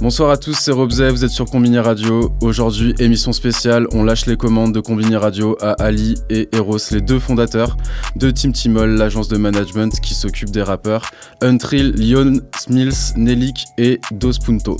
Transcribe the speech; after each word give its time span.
Bonsoir 0.00 0.30
à 0.30 0.36
tous, 0.36 0.56
c'est 0.56 0.70
Robzé, 0.70 1.10
vous 1.10 1.24
êtes 1.24 1.32
sur 1.32 1.46
Combini 1.46 1.76
Radio. 1.80 2.32
Aujourd'hui, 2.40 2.94
émission 3.00 3.32
spéciale, 3.32 3.88
on 3.90 4.04
lâche 4.04 4.26
les 4.26 4.36
commandes 4.36 4.72
de 4.72 4.78
Combini 4.78 5.16
Radio 5.16 5.56
à 5.60 5.72
Ali 5.72 6.14
et 6.30 6.48
Eros, 6.52 6.78
les 6.92 7.00
deux 7.00 7.18
fondateurs 7.18 7.76
de 8.14 8.30
Team 8.30 8.52
Timol, 8.52 8.90
l'agence 8.90 9.26
de 9.26 9.36
management 9.36 9.98
qui 10.00 10.14
s'occupe 10.14 10.50
des 10.50 10.62
rappeurs 10.62 11.10
Untrill, 11.42 11.90
Lyon, 11.96 12.40
Smills, 12.56 13.14
Nelik 13.16 13.64
et 13.76 14.00
Dos 14.12 14.38
Punto. 14.46 14.76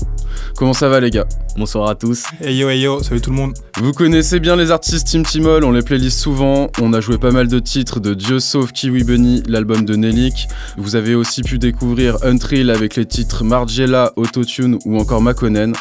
Comment 0.55 0.73
ça 0.73 0.87
va 0.87 1.01
les 1.01 1.09
gars? 1.09 1.27
Bonsoir 1.57 1.89
à 1.89 1.95
tous. 1.95 2.23
Hey 2.39 2.55
yo, 2.55 2.69
hey 2.69 2.79
yo, 2.79 3.03
salut 3.03 3.19
tout 3.19 3.31
le 3.31 3.35
monde. 3.35 3.53
Vous 3.81 3.91
connaissez 3.91 4.39
bien 4.39 4.55
les 4.55 4.71
artistes 4.71 5.07
Team 5.07 5.25
Timol, 5.25 5.65
on 5.65 5.71
les 5.71 5.81
playlist 5.81 6.17
souvent, 6.17 6.67
on 6.79 6.93
a 6.93 7.01
joué 7.01 7.17
pas 7.17 7.31
mal 7.31 7.49
de 7.49 7.59
titres 7.59 7.99
de 7.99 8.13
Dieu 8.13 8.39
sauf 8.39 8.71
Kiwi 8.71 9.03
Bunny, 9.03 9.43
l'album 9.47 9.83
de 9.83 9.97
Nelik. 9.97 10.47
Vous 10.77 10.95
avez 10.95 11.15
aussi 11.15 11.41
pu 11.41 11.59
découvrir 11.59 12.15
Untrill 12.23 12.69
avec 12.69 12.95
les 12.95 13.05
titres 13.05 13.43
Margiela, 13.43 14.13
Autotune 14.15 14.79
ou 14.85 14.97
encore 14.97 15.08
Makonnen. 15.17 15.73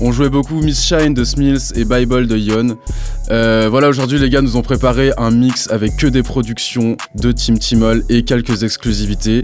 On 0.00 0.12
jouait 0.12 0.28
beaucoup 0.28 0.60
Miss 0.60 0.84
Shine 0.84 1.14
de 1.14 1.24
Smills 1.24 1.72
et 1.74 1.84
Bible 1.84 2.26
de 2.26 2.36
Yon. 2.36 2.76
Euh, 3.30 3.68
voilà, 3.70 3.88
aujourd'hui 3.88 4.18
les 4.18 4.28
gars 4.28 4.42
nous 4.42 4.56
ont 4.56 4.62
préparé 4.62 5.12
un 5.16 5.30
mix 5.30 5.70
avec 5.70 5.96
que 5.96 6.06
des 6.06 6.22
productions 6.22 6.96
de 7.14 7.32
Team 7.32 7.58
Timol 7.58 8.04
et 8.10 8.24
quelques 8.24 8.62
exclusivités. 8.62 9.40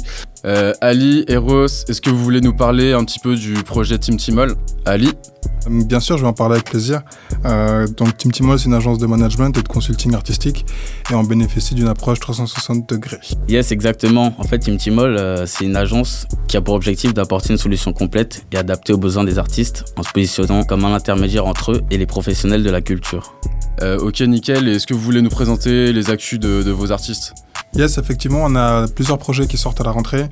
Euh, 0.46 0.72
Ali, 0.80 1.24
Eros, 1.28 1.66
est-ce 1.66 2.00
que 2.00 2.10
vous 2.10 2.22
voulez 2.22 2.40
nous 2.40 2.54
parler 2.54 2.92
un 2.92 3.04
petit 3.04 3.18
peu 3.18 3.36
du 3.36 3.54
projet 3.62 3.98
Team 3.98 4.16
Timol? 4.16 4.54
Ali? 4.86 5.08
Euh, 5.08 5.84
Bien 5.84 6.00
sûr, 6.00 6.16
je 6.16 6.22
vais 6.22 6.28
en 6.28 6.32
parler 6.32 6.54
avec 6.54 6.64
plaisir. 6.70 7.02
Euh, 7.44 7.86
donc 7.86 8.16
Team 8.16 8.32
Timol, 8.32 8.58
c'est 8.58 8.64
une 8.66 8.74
agence 8.74 8.98
de 8.98 9.06
management 9.06 9.56
et 9.58 9.62
de 9.62 9.68
consulting 9.68 10.14
artistique 10.14 10.64
et 11.10 11.14
on 11.14 11.22
bénéficie 11.24 11.74
d'une 11.74 11.88
approche 11.88 12.20
360 12.20 12.88
degrés. 12.88 13.18
Yes, 13.48 13.70
exactement. 13.70 14.34
En 14.38 14.44
fait, 14.44 14.58
Team 14.60 14.78
Timol, 14.78 15.16
euh, 15.18 15.44
c'est 15.46 15.66
une 15.66 15.76
agence 15.76 16.26
qui 16.48 16.56
a 16.56 16.62
pour 16.62 16.74
objectif 16.74 17.12
d'apporter 17.12 17.50
une 17.52 17.58
solution 17.58 17.92
complète 17.92 18.46
et 18.52 18.56
adaptée 18.56 18.94
aux 18.94 18.98
besoins 18.98 19.24
des 19.24 19.38
artistes 19.38 19.84
en 19.96 20.02
se 20.02 20.10
positionnant 20.10 20.64
comme 20.64 20.84
un 20.86 20.94
intermédiaire 20.94 21.46
entre 21.46 21.72
eux 21.72 21.82
et 21.90 21.98
les 21.98 22.06
professionnels 22.06 22.62
de 22.62 22.70
la 22.70 22.80
culture. 22.80 23.34
Euh, 23.82 23.98
ok, 23.98 24.20
nickel. 24.20 24.68
Est-ce 24.68 24.86
que 24.86 24.94
vous 24.94 25.00
voulez 25.00 25.22
nous 25.22 25.30
présenter 25.30 25.92
les 25.92 26.10
actus 26.10 26.38
de, 26.38 26.62
de 26.62 26.70
vos 26.70 26.92
artistes? 26.92 27.34
Yes, 27.74 27.98
effectivement, 27.98 28.42
on 28.44 28.56
a 28.56 28.88
plusieurs 28.88 29.18
projets 29.18 29.46
qui 29.46 29.56
sortent 29.56 29.80
à 29.80 29.84
la 29.84 29.90
rentrée. 29.90 30.26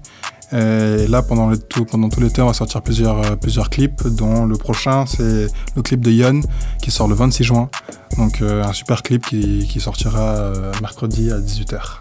Et 0.53 1.07
là, 1.09 1.23
pendant, 1.23 1.49
le 1.49 1.59
tout, 1.59 1.85
pendant 1.85 2.09
tout 2.09 2.21
l'été, 2.21 2.41
on 2.41 2.47
va 2.47 2.55
sortir 2.55 2.81
plusieurs, 2.81 3.19
euh, 3.19 3.37
plusieurs 3.37 3.69
clips, 3.69 4.07
dont 4.07 4.47
le 4.47 4.57
prochain, 4.57 5.05
c'est 5.05 5.47
le 5.77 5.83
clip 5.83 6.01
de 6.01 6.11
Yon, 6.11 6.41
qui 6.83 6.91
sort 6.91 7.07
le 7.07 7.15
26 7.15 7.45
juin. 7.45 7.69
Donc, 8.17 8.41
euh, 8.41 8.65
un 8.65 8.73
super 8.73 9.03
clip 9.03 9.27
qui, 9.27 9.69
qui 9.69 9.79
sortira 9.79 10.21
euh, 10.21 10.73
mercredi 10.81 11.31
à 11.31 11.39
18h. 11.39 12.01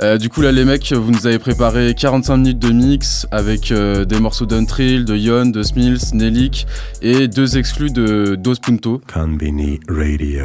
Euh, 0.00 0.16
du 0.16 0.28
coup 0.28 0.42
là 0.42 0.52
les 0.52 0.64
mecs, 0.64 0.92
vous 0.92 1.10
nous 1.10 1.26
avez 1.26 1.40
préparé 1.40 1.92
45 1.92 2.36
minutes 2.36 2.58
de 2.60 2.70
mix 2.70 3.26
avec 3.32 3.72
euh, 3.72 4.04
des 4.04 4.20
morceaux 4.20 4.46
d'Untrill, 4.46 5.04
de 5.04 5.16
Yon, 5.16 5.46
de 5.46 5.62
Smills, 5.64 6.14
Nelik 6.14 6.68
et 7.02 7.26
deux 7.26 7.58
exclus 7.58 7.90
de 7.90 8.36
Dos 8.36 8.54
Punto. 8.62 9.00
Radio. 9.88 10.44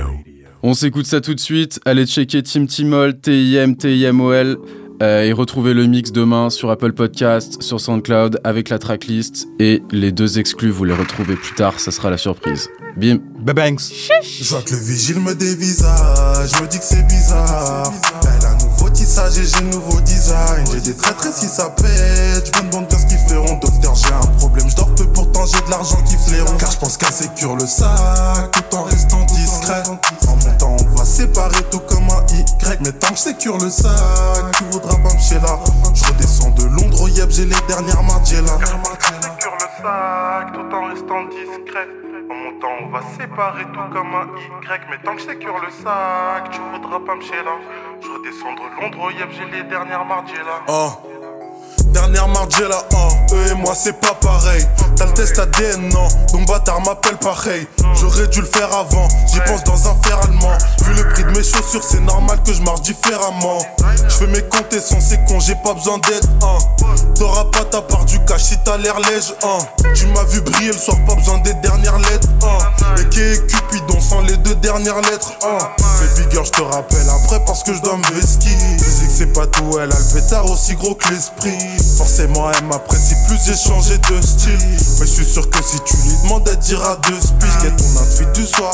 On 0.66 0.74
s'écoute 0.74 1.06
ça 1.06 1.20
tout 1.20 1.36
de 1.36 1.42
suite, 1.42 1.82
allez 1.84 2.06
checker 2.06 2.42
Team 2.42 2.68
Timol, 2.68 3.20
TIM, 3.20 3.76
TIMOL 3.76 4.58
euh, 5.02 5.24
et 5.24 5.34
retrouvez 5.34 5.74
le 5.74 5.86
mix 5.88 6.14
demain 6.14 6.50
sur 6.50 6.72
Apple 6.72 6.94
Podcast, 6.94 7.62
sur 7.62 7.82
SoundCloud 7.82 8.40
avec 8.46 8.70
la 8.70 8.80
tracklist 8.80 9.50
et 9.60 9.84
les 9.92 10.14
deux 10.14 10.40
exclus 10.40 10.70
vous 10.70 10.86
les 10.86 10.94
retrouvez 10.94 11.36
plus 11.36 11.54
tard, 11.56 11.82
ça 11.82 11.92
sera 11.92 12.10
la 12.10 12.18
surprise. 12.18 12.70
Bim 12.96 13.18
Babanks 13.40 13.92
Je 14.22 14.50
vois 14.50 14.62
que 14.62 14.72
le 14.72 14.80
vigile 14.80 15.20
me 15.20 15.36
dévisage, 15.36 16.52
je 16.56 16.62
me 16.62 16.68
dis 16.68 16.78
que 16.80 16.86
c'est 16.86 17.06
bizarre. 17.08 17.92
Elle 18.22 18.46
a 18.46 18.52
un 18.52 18.58
nouveau 18.58 18.90
tissage 18.90 19.40
et 19.40 19.44
j'ai 19.44 19.64
le 19.64 19.72
nouveau 19.72 20.00
design. 20.02 20.66
J'ai 20.72 20.80
des 20.80 20.96
traîtres 20.96 21.34
si 21.34 21.48
ça 21.48 21.72
pète. 21.72 22.52
Je 22.56 22.62
me 22.62 22.70
demande 22.70 22.88
bien 22.88 23.00
ce 23.00 23.08
qu'ils 23.08 23.18
feront. 23.18 23.60
Docteur, 23.60 23.96
j'ai 23.96 24.14
un 24.14 24.28
problème, 24.38 24.70
je 24.70 24.76
dors 24.76 24.94
peu, 24.96 25.06
pourtant 25.08 25.46
j'ai 25.46 25.66
de 25.66 25.72
l'argent 25.72 26.02
qui 26.04 26.16
flairont. 26.16 26.56
Car 26.58 26.72
je 26.72 26.78
pense 26.78 26.98
qu'à 26.98 27.12
sécure 27.12 27.56
le 27.56 27.66
sac 27.66 28.52
tout 28.52 28.78
en 28.78 28.84
restant 28.84 29.26
discret. 29.26 29.84
Séparer 31.14 31.62
tout 31.70 31.80
comme 31.82 32.10
un 32.10 32.26
Y. 32.34 32.80
Mais 32.82 32.92
tant 32.94 33.10
que 33.10 33.14
je 33.14 33.20
sécure 33.20 33.60
le 33.60 33.70
sac, 33.70 33.94
tu 34.58 34.64
voudras 34.72 34.96
pas 34.96 35.14
me 35.14 35.44
là. 35.44 35.60
Je 35.94 36.06
redescends 36.06 36.50
de 36.50 36.64
Londres 36.64 37.08
Yep, 37.08 37.30
j'ai 37.30 37.46
les 37.46 37.62
dernières 37.68 38.02
Margiela. 38.02 38.58
Sécure 39.22 39.54
le 39.54 39.84
sac 39.84 40.54
tout 40.54 40.76
en 40.76 40.90
restant 40.90 41.24
discret. 41.26 41.88
En 42.32 42.34
montant, 42.34 42.74
on 42.82 42.90
va 42.90 43.02
séparer 43.16 43.64
tout 43.66 43.94
comme 43.94 44.16
un 44.16 44.26
Y. 44.64 44.82
Mais 44.90 44.98
tant 45.06 45.16
que 45.16 45.22
je 45.22 45.28
sécure 45.28 45.60
le 45.64 45.70
sac, 45.70 46.50
tu 46.50 46.60
voudras 46.74 47.00
pas 47.06 47.14
me 47.14 47.22
là. 47.22 47.58
Je 48.02 48.08
redescends 48.08 48.54
de 48.56 48.82
Londres 48.82 49.12
Yep, 49.12 49.30
j'ai 49.38 49.58
les 49.58 49.64
dernières 49.70 50.06
Margiela. 50.06 50.64
Oh. 50.68 51.13
Dernière 51.94 52.28
Margiela, 52.28 52.84
oh. 52.96 53.10
Eux 53.34 53.52
et 53.52 53.54
moi, 53.54 53.74
c'est 53.76 53.94
pas 53.94 54.16
pareil. 54.16 54.68
T'as 54.96 55.06
le 55.06 55.14
test 55.14 55.38
ADN, 55.38 55.90
non. 55.90 56.08
Donc 56.34 56.48
bâtard 56.48 56.82
m'appelle 56.82 57.18
pareil. 57.18 57.68
J'aurais 58.00 58.28
dû 58.28 58.42
le 58.42 58.48
faire 58.48 58.74
avant. 58.76 59.08
J'y 59.32 59.40
pense 59.42 59.64
dans 59.64 59.88
un 59.88 59.96
fer 60.04 60.20
allemand. 60.24 60.58
Vu 60.84 60.94
le 60.96 61.08
prix 61.10 61.24
de 61.24 61.30
mes 61.30 61.44
chaussures, 61.44 61.84
c'est 61.84 62.02
normal 62.02 62.40
que 62.46 62.52
je 62.52 62.62
marche 62.64 62.82
différemment. 62.82 63.60
Je 64.08 64.16
fais 64.16 64.28
mes 64.28 64.42
comptes 64.42 64.74
et 64.74 64.82
sans 64.82 65.00
ces 65.00 65.18
cons, 65.28 65.40
j'ai 65.40 65.56
pas 65.56 65.74
besoin 65.74 66.00
d'aide, 66.00 66.26
hein. 66.42 66.58
T'auras 67.16 67.46
pas 67.46 67.64
ta 67.64 67.82
part 67.82 68.06
du 68.06 68.20
cash 68.26 68.44
si 68.44 68.58
t'as 68.64 68.78
l'air 68.78 69.00
lège, 69.00 69.34
hein. 69.44 69.60
Tu 69.96 70.08
m'as 70.08 70.24
vu 70.24 70.42
briller 70.64 70.72
le 70.72 70.80
soir, 70.80 70.98
pas 71.06 71.16
besoin 71.16 71.38
des 71.40 71.54
dernières 71.56 71.98
lettres, 72.00 72.30
hein. 72.44 72.58
Et 73.00 73.10
qui 73.10 73.20
est 73.20 73.48
Cupidon 73.48 74.00
sans 74.00 74.22
les 74.22 74.38
deux 74.38 74.56
dernières 74.56 75.02
lettres, 75.02 75.34
hein. 75.44 75.58
Baby 76.00 76.30
girl, 76.32 76.46
je 76.46 76.52
te 76.52 76.62
rappelle 76.62 77.10
après 77.10 77.44
parce 77.46 77.64
que 77.64 77.74
je 77.74 77.82
dois 77.82 77.98
me 77.98 78.20
vesquer. 78.20 78.50
Physique, 78.84 79.12
c'est 79.14 79.34
pas 79.34 79.48
tout, 79.48 79.78
elle 79.78 79.92
a 79.92 79.98
le 79.98 80.14
pétard 80.14 80.50
aussi 80.50 80.76
gros 80.76 80.96
que 80.96 81.10
l'esprit. 81.10 81.58
Forcément, 81.98 82.50
elle 82.52 82.66
m'apprécie 82.66 83.16
plus, 83.28 83.40
j'ai 83.46 83.56
changé 83.56 83.98
de 83.98 84.22
style. 84.22 84.58
Mais 85.00 85.06
je 85.06 85.12
suis 85.12 85.26
sûr 85.26 85.50
que 85.50 85.64
si 85.64 85.80
tu 85.82 85.98
lui 85.98 86.16
demandes, 86.24 86.48
elle 86.50 86.58
dira 86.58 86.98
deux 87.08 87.20
speech. 87.20 87.62
Get 87.62 87.72
ton 87.72 88.02
outfit 88.02 88.40
du 88.40 88.46
soir. 88.46 88.74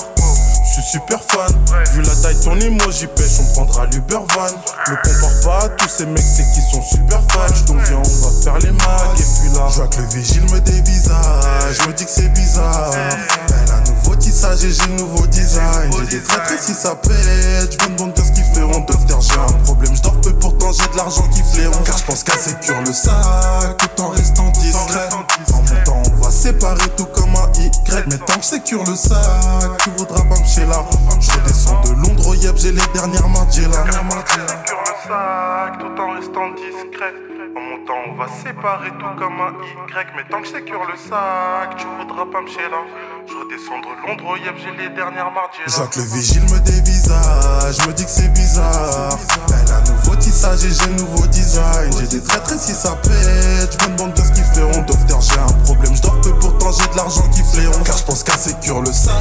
Super 0.82 1.20
fan, 1.28 1.54
vu 1.94 2.02
la 2.02 2.16
taille 2.16 2.40
ton 2.40 2.60
emoji 2.60 3.06
pêche, 3.16 3.40
on 3.40 3.54
prendra 3.54 3.86
l'Uber 3.88 4.16
van. 4.16 4.48
Ne 4.90 4.96
compare 4.96 5.40
pas 5.44 5.70
tous 5.78 5.90
ces 5.90 6.06
mecs, 6.08 6.24
c'est 6.24 6.46
qui 6.54 6.62
sont 6.72 6.82
super 6.82 7.22
fans. 7.32 7.66
Donc 7.68 7.78
viens, 7.84 7.98
on 7.98 8.26
va 8.26 8.42
faire 8.44 8.58
les 8.60 8.72
mags. 8.72 9.20
Et 9.20 9.24
puis 9.40 9.50
là, 9.56 9.68
je 9.70 9.76
vois 9.76 9.88
que 9.88 9.98
le 10.02 10.08
vigile 10.08 10.44
me 10.52 10.60
dévisage, 10.62 11.78
je 11.80 11.88
me 11.88 11.94
dis 11.94 12.06
que 12.06 12.12
c'est 12.12 12.30
bizarre. 12.30 12.92
Elle 12.94 13.72
a 13.72 13.82
nouveau 13.82 14.16
tissage 14.16 14.64
et 14.64 14.72
j'ai 14.72 14.88
nouveau 14.94 15.28
design. 15.28 15.92
J'ai 16.00 16.18
des 16.18 16.24
traîtres 16.24 16.60
si 16.60 16.74
ça 16.74 16.96
pète, 16.96 17.14
je 17.14 17.88
me 17.88 17.96
demande 17.96 18.14
bien 18.14 18.24
ce 18.26 18.32
qu'ils 18.32 18.46
feront. 18.46 18.80
Docteur, 18.80 19.22
j'ai 19.22 19.38
un 19.38 19.64
problème, 19.64 19.96
je 19.96 20.02
dors 20.02 20.20
peu, 20.22 20.34
pourtant 20.34 20.72
j'ai 20.72 20.88
de 20.92 20.98
l'argent 20.98 21.28
qui 21.28 21.44
flairont. 21.54 21.84
Car 21.84 21.98
je 22.00 22.06
pense 22.06 22.24
qu'elle 22.24 22.40
sécure 22.40 22.82
le 22.82 22.94
sac 22.94 23.78
tout 23.78 24.02
en 24.02 24.10
restant 24.10 24.50
discret. 24.52 25.10
En 25.54 25.62
montant, 25.62 26.09
séparer 26.40 26.90
tout 26.96 27.06
comme 27.08 27.36
un 27.36 27.52
Y. 27.60 27.70
Mais 28.08 28.18
tant 28.18 28.36
que 28.36 28.42
je 28.42 28.48
sécure 28.48 28.84
le 28.86 28.96
sac, 28.96 29.78
tu 29.84 29.90
voudras 29.98 30.24
pas 30.24 30.40
me 30.40 30.46
chez 30.46 30.66
là. 30.66 30.86
Je 31.20 31.32
redescends 31.32 31.82
de 31.82 31.90
Londres 32.02 32.36
Yep, 32.36 32.56
j'ai 32.58 32.72
les 32.72 32.88
dernières 32.94 33.28
Margiela. 33.28 33.84
Sécure 33.84 34.84
le 34.86 34.96
sac 35.08 35.80
tout 35.80 36.02
en 36.02 36.16
restant 36.16 36.50
discret. 36.56 37.14
En 37.58 37.62
montant, 37.62 38.02
on 38.08 38.16
va 38.16 38.28
séparer 38.44 38.92
tout 38.92 39.14
comme 39.18 39.42
un 39.42 39.52
Y. 39.90 40.08
Mais 40.16 40.24
tant 40.30 40.42
que 40.42 40.48
je 40.48 40.54
sécure 40.54 40.86
le 40.88 40.96
sac, 40.96 41.76
tu 41.78 41.86
voudras 42.00 42.26
pas 42.32 42.42
me 42.42 42.48
chez 42.48 42.70
là. 42.72 42.82
Je 43.28 43.34
redescends 43.36 43.80
de 43.80 44.08
Londres 44.08 44.38
Yep, 44.46 44.56
j'ai 44.64 44.84
les 44.84 44.90
dernières 44.96 45.32
Margiela. 45.32 45.68
Je 45.68 45.76
vois 45.76 45.88
que 45.88 46.00
le 46.00 46.06
vigile 46.06 46.44
me 46.44 46.60
dévisage, 46.60 47.76
je 47.82 47.88
me 47.88 47.94
dis 47.94 48.06
que 48.06 48.12
c'est 48.12 48.32
bizarre. 48.34 49.18
Elle 49.50 49.72
a 49.74 49.82
nouveau 49.82 50.16
j'ai 50.58 50.90
nouveau 50.92 51.26
design. 51.28 51.92
J'ai 52.00 52.08
des 52.08 52.24
traîtres 52.24 52.60
si 52.60 52.74
ça 52.74 52.96
pète. 53.04 53.78
Je 53.80 53.88
me 53.88 53.98
demande 53.98 54.14
bien 54.14 54.24
ce 54.24 54.32
qu'ils 54.32 54.44
feront. 54.46 54.82
Docteur, 54.84 55.22
j'ai 55.22 55.40
un 55.40 55.64
problème, 55.64 55.96
je 55.96 56.02
dors 56.02 56.22
peu, 56.22 56.34
pourtant 56.40 56.72
j'ai 56.72 56.88
de 56.92 56.98
l'argent 56.98 57.28
qui 57.30 57.44
flairont. 57.44 57.84
Car 57.84 57.98
je 57.98 58.04
pense 58.04 58.24
qu'elle 58.24 58.40
sécure 58.40 58.82
le 58.82 58.92
sac 58.92 59.14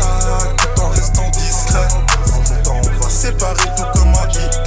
tout 0.56 0.80
en 0.80 0.88
restant 0.88 1.28
discret. 1.30 1.88
En 2.32 2.72
on 2.72 3.02
va 3.02 3.10
séparer 3.10 3.68
tout 3.76 3.98
comme 3.98 4.12
Y. 4.12 4.57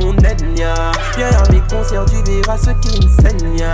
mon 0.00 0.16
ethnia. 0.18 0.74
Viens 1.16 1.28
à 1.28 1.52
mes 1.52 1.60
concerts, 1.70 2.04
tu 2.06 2.22
verras 2.30 2.58
ce 2.58 2.70
qui 2.80 3.06
me 3.06 3.22
saigne. 3.22 3.64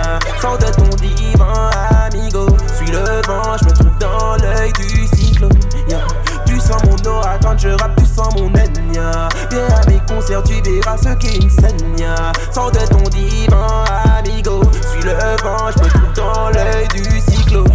Sors 0.41 0.57
de 0.57 0.65
ton 0.65 0.89
divan, 0.97 1.69
amigo. 2.05 2.47
Suis 2.75 2.91
le 2.91 3.03
vent, 3.27 3.57
je 3.59 3.65
me 3.65 3.71
trouve 3.71 3.97
dans 3.99 4.35
l'œil 4.37 4.71
du 4.73 5.07
cyclone. 5.07 5.51
Yeah. 5.87 6.05
Tu 6.45 6.57
mon 6.87 7.11
aura 7.11 7.37
quand 7.41 7.57
je 7.57 7.69
rappe, 7.69 7.95
tu 7.97 8.05
sens 8.05 8.33
mon 8.35 8.53
ethnia. 8.53 9.29
Viens 9.49 9.67
à 9.67 9.89
mes 9.89 10.01
concerts, 10.07 10.43
tu 10.43 10.61
verras 10.61 10.97
ce 10.97 11.13
qui 11.15 11.45
me 11.45 11.49
saigne. 11.49 12.07
Sors 12.53 12.71
de 12.71 12.79
ton 12.87 13.03
divan, 13.09 13.83
amigo. 14.17 14.61
Suis 14.91 15.03
le 15.03 15.13
vent, 15.43 15.71
je 15.75 15.83
me 15.83 15.89
trouve 15.89 16.13
dans 16.15 16.49
l'œil 16.49 16.87
du 16.93 17.19
cyclone. 17.19 17.67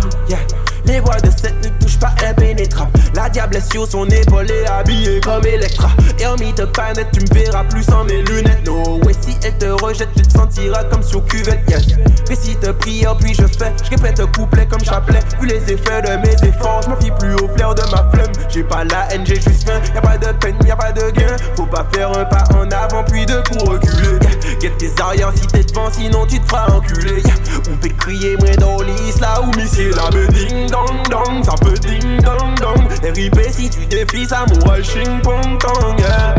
Les 0.85 1.01
voix 1.01 1.17
de 1.17 1.31
cette 1.31 1.65
ne 1.65 1.76
pas 1.99 2.15
impénétrable. 2.29 2.93
La 3.15 3.29
diable 3.29 3.57
est 3.57 3.73
sur 3.73 3.87
son 3.87 4.07
épaule 4.07 4.51
et 4.51 4.67
habillée 4.67 5.21
comme 5.21 5.45
Electra. 5.47 5.91
Hermite 6.19 6.65
panette, 6.73 7.09
tu 7.13 7.21
me 7.21 7.35
verras 7.35 7.65
plus 7.65 7.83
sans 7.83 8.05
mes 8.05 8.23
lunettes. 8.23 8.67
No 8.67 8.99
ouais, 9.05 9.13
si 9.21 9.37
elle 9.43 9.57
te 9.59 9.67
rejette, 9.85 10.11
tu 10.17 10.23
te 10.23 10.33
sentiras 10.33 10.85
comme 10.85 11.03
sur 11.03 11.25
cuvette. 11.25 11.61
Yeah. 11.69 11.81
Récite 12.29 12.73
prière, 12.73 13.17
puis 13.17 13.35
je 13.35 13.47
fais. 13.47 13.73
Je 13.85 13.91
répète 13.91 14.21
couplet 14.33 14.67
comme 14.67 14.83
chapelet. 14.85 15.21
Vu 15.41 15.47
les 15.47 15.73
effets 15.73 16.03
de 16.03 16.17
mes 16.27 16.49
efforts, 16.49 16.83
je 16.83 16.91
me 16.91 16.97
fie 16.97 17.11
plus 17.19 17.35
au 17.35 17.49
flair 17.57 17.75
de 17.75 17.83
ma 17.91 18.09
flemme. 18.13 18.33
J'ai 18.49 18.65
pas 18.65 18.85
la 18.85 19.13
haine, 19.13 19.25
j'ai 19.25 19.37
juste 19.37 19.69
faim. 19.69 19.81
Y'a 19.95 20.01
pas 20.01 20.19
de 20.19 20.33
peine, 20.39 20.57
y'a 20.67 20.77
pas 20.77 20.93
de 20.93 21.11
gain. 21.11 21.37
Faut 21.57 21.67
pas 21.67 21.87
faire 21.95 22.11
un 22.11 22.25
pas 22.25 22.45
en 22.55 22.71
avant, 22.71 23.05
puis 23.05 23.25
deux 23.27 23.43
coups 23.43 23.63
reculer. 23.69 24.19
Yeah. 24.61 24.71
tes 24.79 24.91
arrières 25.01 25.33
si 25.35 25.47
t'es 25.47 25.65
devant, 25.65 25.91
sinon 25.91 26.27
tu 26.27 26.41
te 26.41 26.49
feras 26.49 26.71
enculer. 26.73 27.23
On 27.71 27.77
peut 27.77 27.89
crier, 27.99 28.37
moi 28.39 28.55
dans 28.57 28.83
l'is, 28.83 29.21
là 29.21 29.41
où 29.43 29.57
missile 29.59 29.91
la 29.91 30.11
me 30.17 30.27
ding 30.29 30.71
dong 30.71 31.09
dong. 31.11 31.45
Ça 31.45 31.55
peut 31.61 31.77
ding 31.87 32.21
dong 32.23 32.55
dong. 32.61 32.89
RIP 33.03 33.41
si 33.51 33.71
tu 33.71 33.87
défies, 33.87 34.27
ça 34.27 34.45
mourra 34.49 34.83
ching 34.83 35.21
pong 35.23 35.59
tong. 35.59 35.99
Yeah. 35.99 36.35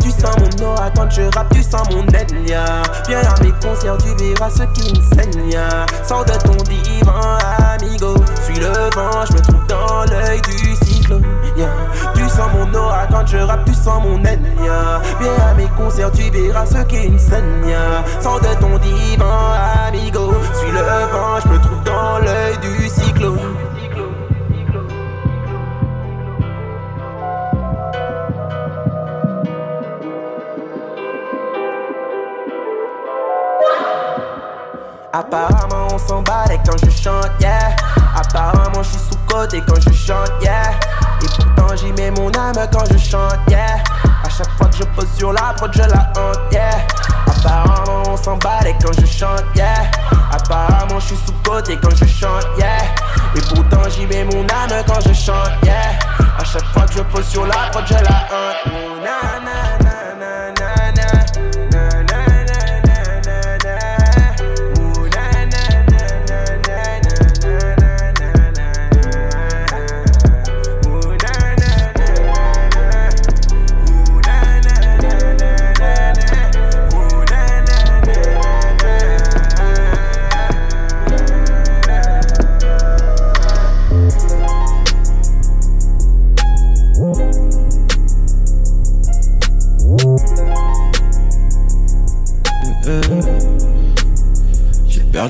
Tu 0.00 0.10
sens 0.10 0.36
mon 0.38 0.66
aura 0.66 0.90
quand 0.90 1.10
je 1.10 1.22
rappe, 1.34 1.52
tu 1.54 1.62
sens 1.62 1.88
mon 1.90 2.06
ethnia. 2.08 2.82
Viens 3.08 3.20
à 3.20 3.42
mes 3.42 3.52
concerts, 3.62 3.96
tu 3.98 4.14
verras 4.22 4.50
ce 4.50 4.62
qui 4.78 4.92
me 4.92 5.02
saigne. 5.14 5.58
Sors 6.06 6.24
de 6.26 6.32
ton 6.32 6.56
divan, 6.64 7.38
amigo. 7.72 8.14
Suis 8.44 8.60
le 8.60 8.68
vent, 8.94 9.24
je 9.26 9.32
me 9.32 9.40
trouve 9.40 9.66
dans 9.66 10.04
l'œil 10.04 10.40
du 10.42 10.74
cyclone. 10.84 11.24
Tu 12.14 12.28
sens 12.28 12.50
mon 12.54 12.78
aura 12.78 13.06
quand 13.10 13.26
je 13.26 13.38
rappe, 13.38 13.64
tu 13.64 13.72
sens 13.72 14.02
mon 14.02 14.18
ethnia. 14.24 15.00
Viens 15.20 15.46
à 15.50 15.54
mes 15.54 15.68
concerts, 15.76 16.12
tu 16.12 16.30
verras 16.30 16.66
ce 16.66 16.82
qui 16.84 17.08
me 17.08 17.18
saigne. 17.18 17.74
Sors 18.20 18.40
de 18.40 18.60
ton 18.60 18.76
divan, 18.78 19.54
amigo. 19.86 20.34
Suis 20.52 20.70
le 20.70 20.80
vent, 20.80 21.40
je 21.42 21.48
me 21.48 21.58
trouve 21.58 21.82
dans 21.84 22.18
l'œil 22.18 22.58
du 22.58 22.88
cyclone. 22.88 23.38
Apparemment 35.16 35.86
on 35.92 35.98
s'emballe 35.98 36.58
quand 36.66 36.76
je 36.84 36.90
chante, 36.90 37.30
yeah. 37.38 37.76
Apparemment 38.16 38.82
je 38.82 38.88
suis 38.88 38.98
sous 38.98 39.18
côté 39.32 39.62
quand 39.64 39.80
je 39.80 39.92
chante, 39.92 40.32
yeah. 40.42 40.72
Et 41.22 41.26
pourtant 41.36 41.76
j'y 41.76 41.92
mets 41.92 42.10
mon 42.10 42.32
âme 42.32 42.56
quand 42.72 42.84
je 42.92 42.98
chante, 42.98 43.38
yeah. 43.48 43.76
À 44.24 44.28
chaque 44.28 44.50
fois 44.58 44.66
que 44.66 44.76
je 44.78 44.82
pose 44.82 45.06
sur 45.16 45.32
la 45.32 45.54
prod, 45.56 45.70
je 45.72 45.82
la 45.82 46.10
hante, 46.18 46.40
yeah. 46.50 46.84
Apparemment 47.28 48.02
on 48.08 48.16
s'emballe 48.16 48.74
quand 48.82 48.92
je 49.00 49.06
chante, 49.06 49.44
yeah. 49.54 49.88
Apparemment 50.32 50.98
je 50.98 51.06
suis 51.06 51.18
sous 51.24 51.34
côté 51.48 51.78
quand 51.80 51.94
je 51.94 52.06
chante, 52.06 52.48
yeah. 52.58 52.78
Et 53.36 53.40
pourtant 53.54 53.88
j'y 53.90 54.06
mets 54.06 54.24
mon 54.24 54.40
âme 54.40 54.82
quand 54.84 55.00
je 55.06 55.14
chante, 55.14 55.52
yeah. 55.62 55.96
À 56.36 56.42
chaque 56.42 56.66
fois 56.72 56.86
que 56.86 56.92
je 56.92 57.02
pose 57.02 57.26
sur 57.28 57.46
la 57.46 57.70
prod, 57.70 57.84
je 57.86 57.94
la 57.94 58.00
hante. 58.00 58.56
Oh, 58.66 59.04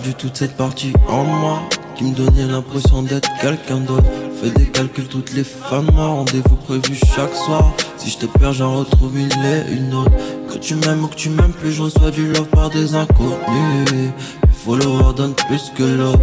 perdu 0.05 0.15
toute 0.15 0.37
cette 0.37 0.57
partie 0.57 0.93
en 1.09 1.25
moi 1.25 1.63
qui 1.97 2.05
me 2.05 2.15
donnait 2.15 2.47
l'impression 2.47 3.03
d'être 3.03 3.29
quelqu'un 3.41 3.79
d'autre. 3.79 4.05
Fais 4.41 4.51
des 4.51 4.67
calculs, 4.67 5.07
toutes 5.07 5.33
les 5.33 5.45
femmes, 5.45 5.89
moi 5.95 6.07
rendez-vous 6.07 6.57
prévu 6.57 6.99
chaque 7.15 7.35
soir. 7.35 7.73
Si 7.97 8.11
je 8.11 8.19
te 8.19 8.27
perds, 8.27 8.53
j'en 8.55 8.77
retrouve 8.77 9.17
une 9.17 9.31
et 9.31 9.73
une 9.73 9.95
autre. 9.95 10.13
Que 10.51 10.59
tu 10.59 10.75
m'aimes 10.75 11.05
ou 11.05 11.09
que 11.09 11.15
tu 11.15 11.31
m'aimes 11.31 11.53
plus, 11.53 11.73
je 11.73 11.83
reçois 11.83 12.11
du 12.11 12.33
love 12.33 12.49
par 12.49 12.71
des 12.71 12.95
inconnus. 12.95 13.91
Les 13.93 14.11
followers 14.53 15.15
donnent 15.17 15.35
plus 15.35 15.73
que 15.77 15.85
l'autre. 15.85 16.21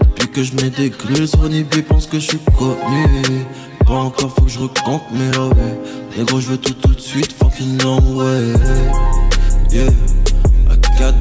Depuis 0.00 0.28
que 0.28 0.42
je 0.42 0.54
mets 0.56 0.70
des 0.70 0.90
grilles 0.90 1.28
sur 1.28 1.48
Nibi, 1.48 1.82
pense 1.82 2.06
que 2.06 2.18
je 2.18 2.26
suis 2.28 2.40
connu. 2.58 3.46
Pas 3.86 3.94
encore, 3.94 4.30
faut 4.30 4.42
que 4.42 4.50
je 4.50 4.60
recompte 4.60 5.10
mes 5.12 5.30
loves. 5.32 5.54
Mais 6.16 6.24
gros, 6.24 6.40
je 6.40 6.48
veux 6.48 6.58
tout 6.58 6.74
tout 6.74 6.94
de 6.94 7.00
suite, 7.00 7.32
fucking 7.32 7.82
long 7.82 8.16
way. 8.16 8.54
Yeah 9.72 9.90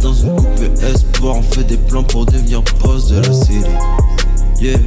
dans 0.02 0.14
une 0.14 0.36
coupe 0.36 0.84
espoir. 0.84 1.38
On 1.38 1.42
fait 1.42 1.64
des 1.64 1.78
plans 1.78 2.04
pour 2.04 2.26
devenir 2.26 2.62
boss 2.82 3.08
de 3.08 3.18
la 3.18 3.34
city. 3.34 3.66
Yeah. 4.62 4.78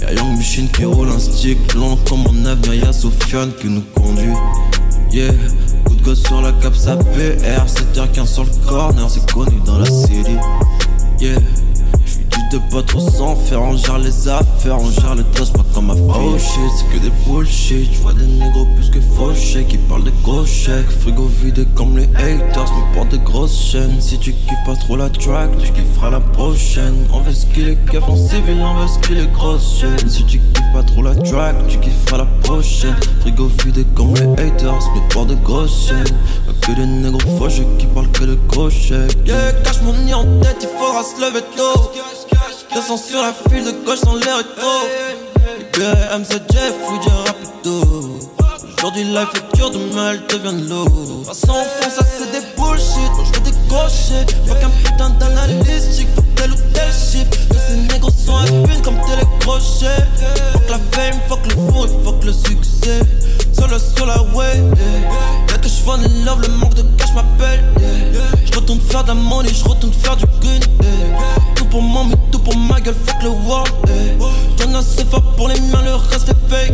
Y'a 0.00 0.12
Young 0.12 0.36
Machine 0.36 0.68
qui 0.68 0.84
roule 0.84 1.08
un 1.08 1.18
stick 1.18 1.74
long 1.74 1.96
comme 2.08 2.22
mon 2.22 2.44
avenir. 2.46 2.74
Y'a 2.74 2.92
Sofiane 2.92 3.52
qui 3.60 3.68
nous 3.68 3.82
conduit. 3.94 4.32
Yeah. 5.12 5.32
Coup 5.84 5.94
de 5.94 6.02
gosse 6.02 6.22
sur 6.22 6.40
la 6.40 6.52
cap, 6.52 6.74
ça 6.74 6.96
PR. 6.96 7.66
7h15 7.66 8.26
sur 8.26 8.44
le 8.44 8.50
corner, 8.68 9.10
c'est 9.10 9.30
connu 9.32 9.60
dans 9.64 9.78
la 9.78 9.86
city. 9.86 10.36
Yeah 11.20 11.38
de 12.50 12.58
pas 12.58 12.82
trop 12.82 13.00
sans 13.00 13.36
faire, 13.36 13.62
on 13.62 13.76
gère 13.76 13.98
les 13.98 14.28
affaires, 14.28 14.78
on 14.80 14.90
gère 14.90 15.14
les 15.14 15.24
tasses 15.24 15.50
pas 15.50 15.64
comme 15.72 15.86
ma 15.86 15.94
fille. 15.94 16.02
Oh 16.08 16.36
shit, 16.36 16.60
c'est 16.76 16.86
que 16.92 17.02
des 17.02 17.12
bullshit, 17.24 17.92
je 17.92 17.98
vois 18.00 18.12
des 18.12 18.26
négros 18.26 18.66
plus 18.74 18.90
que 18.90 19.00
fauchés 19.00 19.64
qui 19.64 19.78
parlent 19.78 20.02
de 20.02 20.12
gros 20.22 20.44
chèques. 20.44 20.90
Frigo 21.00 21.30
vide 21.42 21.66
comme 21.74 21.96
les 21.96 22.08
haters, 22.16 22.72
mais 22.74 22.94
pour 22.94 23.06
des 23.06 23.18
grosses 23.18 23.56
chaînes. 23.56 24.00
Si 24.00 24.18
tu 24.18 24.32
kiffes 24.32 24.64
pas 24.66 24.74
trop 24.74 24.96
la 24.96 25.08
track, 25.10 25.50
tu 25.58 25.72
kifferas 25.72 26.10
la 26.10 26.20
prochaine. 26.20 27.06
On 27.12 27.20
veut 27.20 27.32
ce 27.32 27.46
qu'il 27.46 27.68
est 27.68 27.78
en 28.02 28.16
civil, 28.16 28.58
on 28.60 28.80
veut 28.80 28.88
ce 28.88 28.98
qu'il 29.06 29.18
est 29.18 29.32
grosse 29.32 29.80
chaîne. 29.80 30.08
Si 30.08 30.24
tu 30.24 30.38
kiffes 30.38 30.72
pas 30.72 30.82
trop 30.82 31.02
la 31.02 31.14
track, 31.14 31.68
tu 31.68 31.78
kifferas 31.78 32.18
la 32.18 32.26
prochaine. 32.42 32.96
Frigo 33.20 33.48
vide 33.64 33.86
comme 33.94 34.14
les 34.14 34.42
haters, 34.42 34.80
mais 34.94 35.02
pour 35.10 35.26
des 35.26 35.36
grosses 35.36 35.88
chaînes. 35.88 36.16
Que 36.62 36.72
des 36.72 36.86
négros 36.86 37.20
fauchés 37.38 37.66
qui 37.78 37.86
parlent 37.86 38.10
que 38.10 38.24
de 38.24 38.38
gros 38.48 38.68
chèques. 38.68 39.16
Yeah, 39.24 39.52
cache 39.64 39.80
mon 39.82 39.94
nid 40.04 40.12
en 40.12 40.24
tête, 40.40 40.58
il 40.60 40.68
faudra 40.78 41.02
se 41.02 41.20
lever 41.20 41.42
tôt. 41.56 41.90
Descends 42.74 42.98
sur 42.98 43.20
la 43.20 43.32
file 43.32 43.64
de 43.64 43.72
gauche 43.84 43.98
sans 43.98 44.18
trop. 44.20 44.86
MZ 46.18 46.40
Jeff, 46.52 46.74
oui, 46.88 46.98
dire 47.00 47.12
rapido. 47.26 48.18
Aujourd'hui, 48.78 49.04
life 49.04 49.28
est 49.34 49.56
dur, 49.56 49.70
demain 49.70 50.12
elle 50.12 50.26
devient 50.28 50.62
de 50.62 50.68
l'eau. 50.68 51.24
Façon 51.24 51.52
fond, 51.52 51.90
ça 51.90 52.04
c'est 52.04 52.30
des 52.30 52.46
bullshit. 52.56 53.10
Moi 53.14 53.24
je 53.24 53.38
veux 53.38 53.44
décrocher. 53.44 54.24
Faut 54.46 54.54
qu'un 54.54 54.70
putain 54.84 55.10
d'analyste, 55.10 56.06
faut 56.14 56.22
tel 56.36 56.52
ou 56.52 56.56
tel 56.72 56.92
chiffre. 56.92 57.30
Que 57.50 57.56
ces 57.56 57.76
négros 57.92 58.10
sont 58.10 58.36
à 58.36 58.44
comme 58.84 59.00
télécrochet. 59.04 60.04
Faut 60.52 60.58
que 60.60 60.70
la 60.70 60.78
fame, 60.92 61.20
faut 61.28 61.36
que 61.36 61.48
le 61.48 61.54
four 61.72 61.88
faut 62.04 62.12
que 62.12 62.26
le 62.26 62.32
succès. 62.32 63.00
Solo 63.52 63.78
sur 63.78 64.06
la 64.06 64.22
way, 64.34 64.62
que 65.60 65.68
je 65.68 65.82
vois 65.82 65.96
les 65.98 66.24
love, 66.24 66.40
le 66.42 66.48
manque 66.48 66.74
de 66.74 66.82
cash 66.96 67.12
m'appelle, 67.14 67.64
Je 68.44 68.54
retourne 68.56 68.80
faire 68.80 69.02
de 69.02 69.08
la 69.08 69.14
money, 69.14 69.48
je 69.48 69.64
retourne 69.64 69.92
faire 69.92 70.16
du 70.16 70.24
green, 70.40 70.62
Tout 71.54 71.64
pour 71.66 71.82
moi, 71.82 72.04
mais 72.08 72.16
tout 72.30 72.38
pour 72.38 72.56
ma 72.56 72.80
gueule, 72.80 72.94
fuck 73.06 73.22
le 73.22 73.30
world, 73.30 73.72
J'en 74.58 74.72
ai 74.72 74.76
assez 74.76 75.04
fort 75.04 75.22
pour 75.36 75.48
les 75.48 75.60
miens, 75.60 75.82
le 75.82 75.94
reste 75.94 76.28
est 76.28 76.48
fake, 76.48 76.72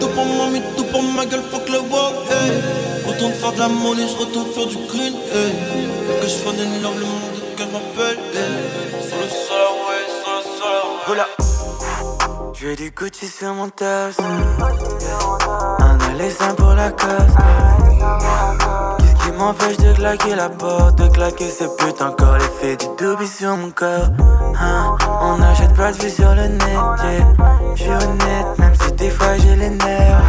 Tout 0.00 0.08
pour 0.08 0.24
moi, 0.24 0.46
mais 0.52 0.62
tout 0.76 0.84
pour 0.84 1.02
ma 1.02 1.26
gueule, 1.26 1.42
fuck 1.50 1.68
le 1.68 1.80
world, 1.80 2.16
Retourne 3.06 3.32
faire 3.32 3.52
de 3.52 3.58
la 3.58 3.68
money, 3.68 4.06
je 4.08 4.16
retourne 4.16 4.46
faire 4.52 4.66
du 4.66 4.76
green, 4.88 5.14
que 6.20 6.28
je 6.28 6.42
vois 6.42 6.52
des 6.52 6.64
love, 6.82 6.98
le 6.98 7.06
monde 7.06 7.34
de 7.36 7.56
cash 7.56 7.68
m'appelle, 7.72 8.18
sur 9.02 9.16
la 9.16 9.70
way, 9.86 10.00
solo 10.24 10.42
sur 10.56 10.66
la 10.66 10.82
way. 10.84 11.02
Voilà. 11.06 11.26
Je 12.54 12.66
veux 12.66 12.76
du 12.76 12.90
Gucci 12.90 13.28
sur 13.28 13.54
mon 13.54 13.68
torse 13.68 14.16
Aller 16.18 16.30
simple 16.30 16.56
pour 16.56 16.74
la 16.74 16.90
casse 16.90 17.32
Qu'est-ce 18.98 19.24
qui 19.24 19.32
m'empêche 19.38 19.76
de 19.76 19.92
claquer 19.92 20.34
la 20.34 20.48
porte 20.48 20.98
De 20.98 21.06
claquer 21.06 21.48
ce 21.48 21.64
putain 21.76 22.10
corps? 22.10 22.38
L'effet 22.38 22.76
du 22.76 22.86
double 22.98 23.24
sur 23.24 23.56
mon 23.56 23.70
corps 23.70 24.08
hein? 24.60 24.96
On 25.22 25.40
achète 25.40 25.74
pas 25.74 25.92
de 25.92 25.98
vue 25.98 26.10
sur 26.10 26.34
le 26.34 26.48
net. 26.48 27.24
Je 27.76 27.82
suis 27.82 27.90
honnête 27.90 28.58
même 28.58 28.74
si 28.74 28.92
des 28.94 29.10
fois 29.10 29.36
j'ai 29.38 29.54
les 29.54 29.70
nerfs 29.70 30.22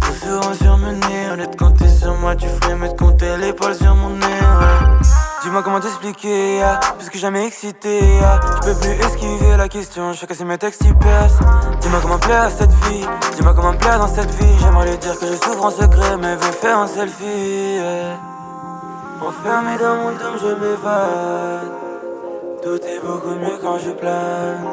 Trop 0.00 0.12
souvent 0.12 0.54
surmené 0.54 1.30
Honnête 1.32 1.56
t'es 1.78 1.88
sur 1.88 2.14
moi 2.16 2.36
tu 2.36 2.46
ferais 2.46 2.88
de 2.88 2.96
compter 2.98 3.38
l'épaule 3.38 3.74
sur 3.74 3.94
mon 3.94 4.10
nez 4.10 4.89
Dis-moi 5.42 5.62
comment 5.62 5.80
t'expliquer, 5.80 6.60
plus 6.98 7.08
que 7.08 7.16
jamais 7.16 7.46
excité. 7.46 8.00
Je 8.00 8.68
peux 8.68 8.78
plus 8.78 8.90
esquiver 8.90 9.56
la 9.56 9.68
question, 9.70 10.12
je 10.12 10.26
sais 10.34 10.44
mes 10.44 10.58
textes 10.58 10.84
y 10.84 10.92
passent. 10.92 11.38
Dis-moi 11.80 11.98
comment 12.02 12.18
plaire 12.18 12.42
à 12.42 12.50
cette 12.50 12.72
vie, 12.84 13.06
dis-moi 13.36 13.54
comment 13.54 13.72
plaire 13.72 13.98
dans 13.98 14.08
cette 14.08 14.30
vie. 14.34 14.58
J'aimerais 14.60 14.90
lui 14.90 14.98
dire 14.98 15.18
que 15.18 15.26
je 15.26 15.32
souffre 15.32 15.64
en 15.64 15.70
secret, 15.70 16.18
mais 16.20 16.36
veux 16.36 16.52
faire 16.52 16.78
un 16.78 16.86
selfie. 16.86 17.78
Enfermé 19.22 19.78
dans 19.78 19.96
mon 19.96 20.10
dôme, 20.10 20.38
je 20.40 20.46
m'évade. 20.46 21.70
Tout 22.62 22.86
est 22.86 23.00
beaucoup 23.02 23.34
mieux 23.34 23.58
quand 23.62 23.78
je 23.78 23.92
plane. 23.92 24.66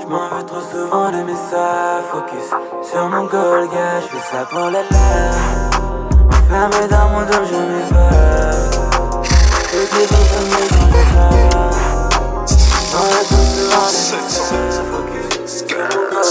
Je 0.00 0.06
m'en 0.06 0.28
veux 0.36 0.46
trop 0.46 0.60
souvent 0.62 1.10
de 1.12 1.22
mes 1.22 1.36
Focus 2.10 2.90
sur 2.90 3.08
mon 3.08 3.24
goal, 3.26 3.68
gars, 3.68 4.00
je 4.00 4.16
fais 4.16 4.36
ça 4.36 4.44
pour 4.46 4.70
la 4.70 4.82
lave. 4.82 5.70
Enfermé 6.28 6.88
dans 6.88 7.08
mon 7.10 7.20
dos, 7.20 7.46
je 7.48 7.56
m'évade. 7.56 8.89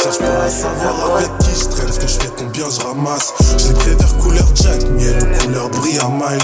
Cherche 0.02 0.18
pas 0.18 0.44
à 0.44 0.50
savoir 0.50 1.16
avec 1.16 1.30
qui 1.38 1.52
je 1.60 1.66
traîne, 1.66 1.92
ce 1.92 2.00
que 2.00 2.08
je 2.08 2.20
fais, 2.20 2.30
combien 2.36 2.66
je 2.68 2.80
ramasse. 2.82 3.32
J'ai 3.58 3.74
pris 3.74 3.92
vers 3.92 4.18
couleur 4.18 4.48
Jack, 4.56 4.90
miel 4.90 5.22
ou 5.22 5.38
couleur 5.46 5.70
à 6.04 6.10
miles. 6.10 6.42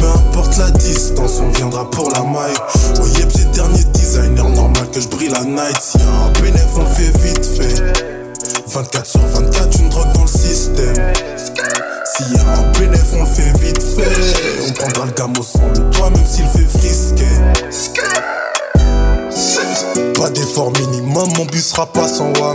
Peu 0.00 0.06
importe 0.06 0.56
la 0.56 0.70
distance, 0.70 1.40
on 1.40 1.50
viendra 1.50 1.90
pour 1.90 2.10
la 2.12 2.22
maille. 2.22 2.56
Oh 2.98 3.06
yep, 3.18 3.28
j'ai 3.36 3.44
dernier 3.46 3.84
designer, 3.92 4.48
normal 4.48 4.88
que 4.90 5.00
je 5.00 5.08
brille 5.08 5.28
la 5.28 5.44
night. 5.44 5.78
S'il 5.78 6.00
y 6.00 6.04
a 6.04 6.08
un 6.08 6.30
bénéf, 6.40 6.78
on 6.78 6.86
fait 6.86 7.12
vite 7.18 7.44
fait. 7.44 7.74
24 8.68 9.06
sur 9.06 9.20
24, 9.20 9.80
une 9.80 9.90
drogue 9.90 10.12
dans 10.14 10.22
le 10.22 10.28
système. 10.28 11.12
S'il 12.16 12.32
y 12.32 12.38
a 12.38 12.42
un 12.42 12.70
bénéf, 12.78 13.06
on 13.14 13.20
le 13.20 13.26
fait 13.26 13.58
vite 13.58 13.82
fait. 13.82 14.68
On 14.68 14.72
prendra 14.72 15.06
le 15.06 15.10
gamme 15.12 15.32
au 15.36 15.42
sang 15.42 15.68
de 15.74 15.80
toi, 15.90 16.10
même 16.10 16.24
s'il 16.24 16.46
fait 16.46 16.78
frisquer. 16.78 17.24
Pas 20.14 20.30
d'effort 20.30 20.70
minimum, 20.78 21.28
mon 21.36 21.44
bus 21.46 21.66
sera 21.66 21.86
pas 21.86 22.06
sans 22.06 22.32
wham. 22.38 22.54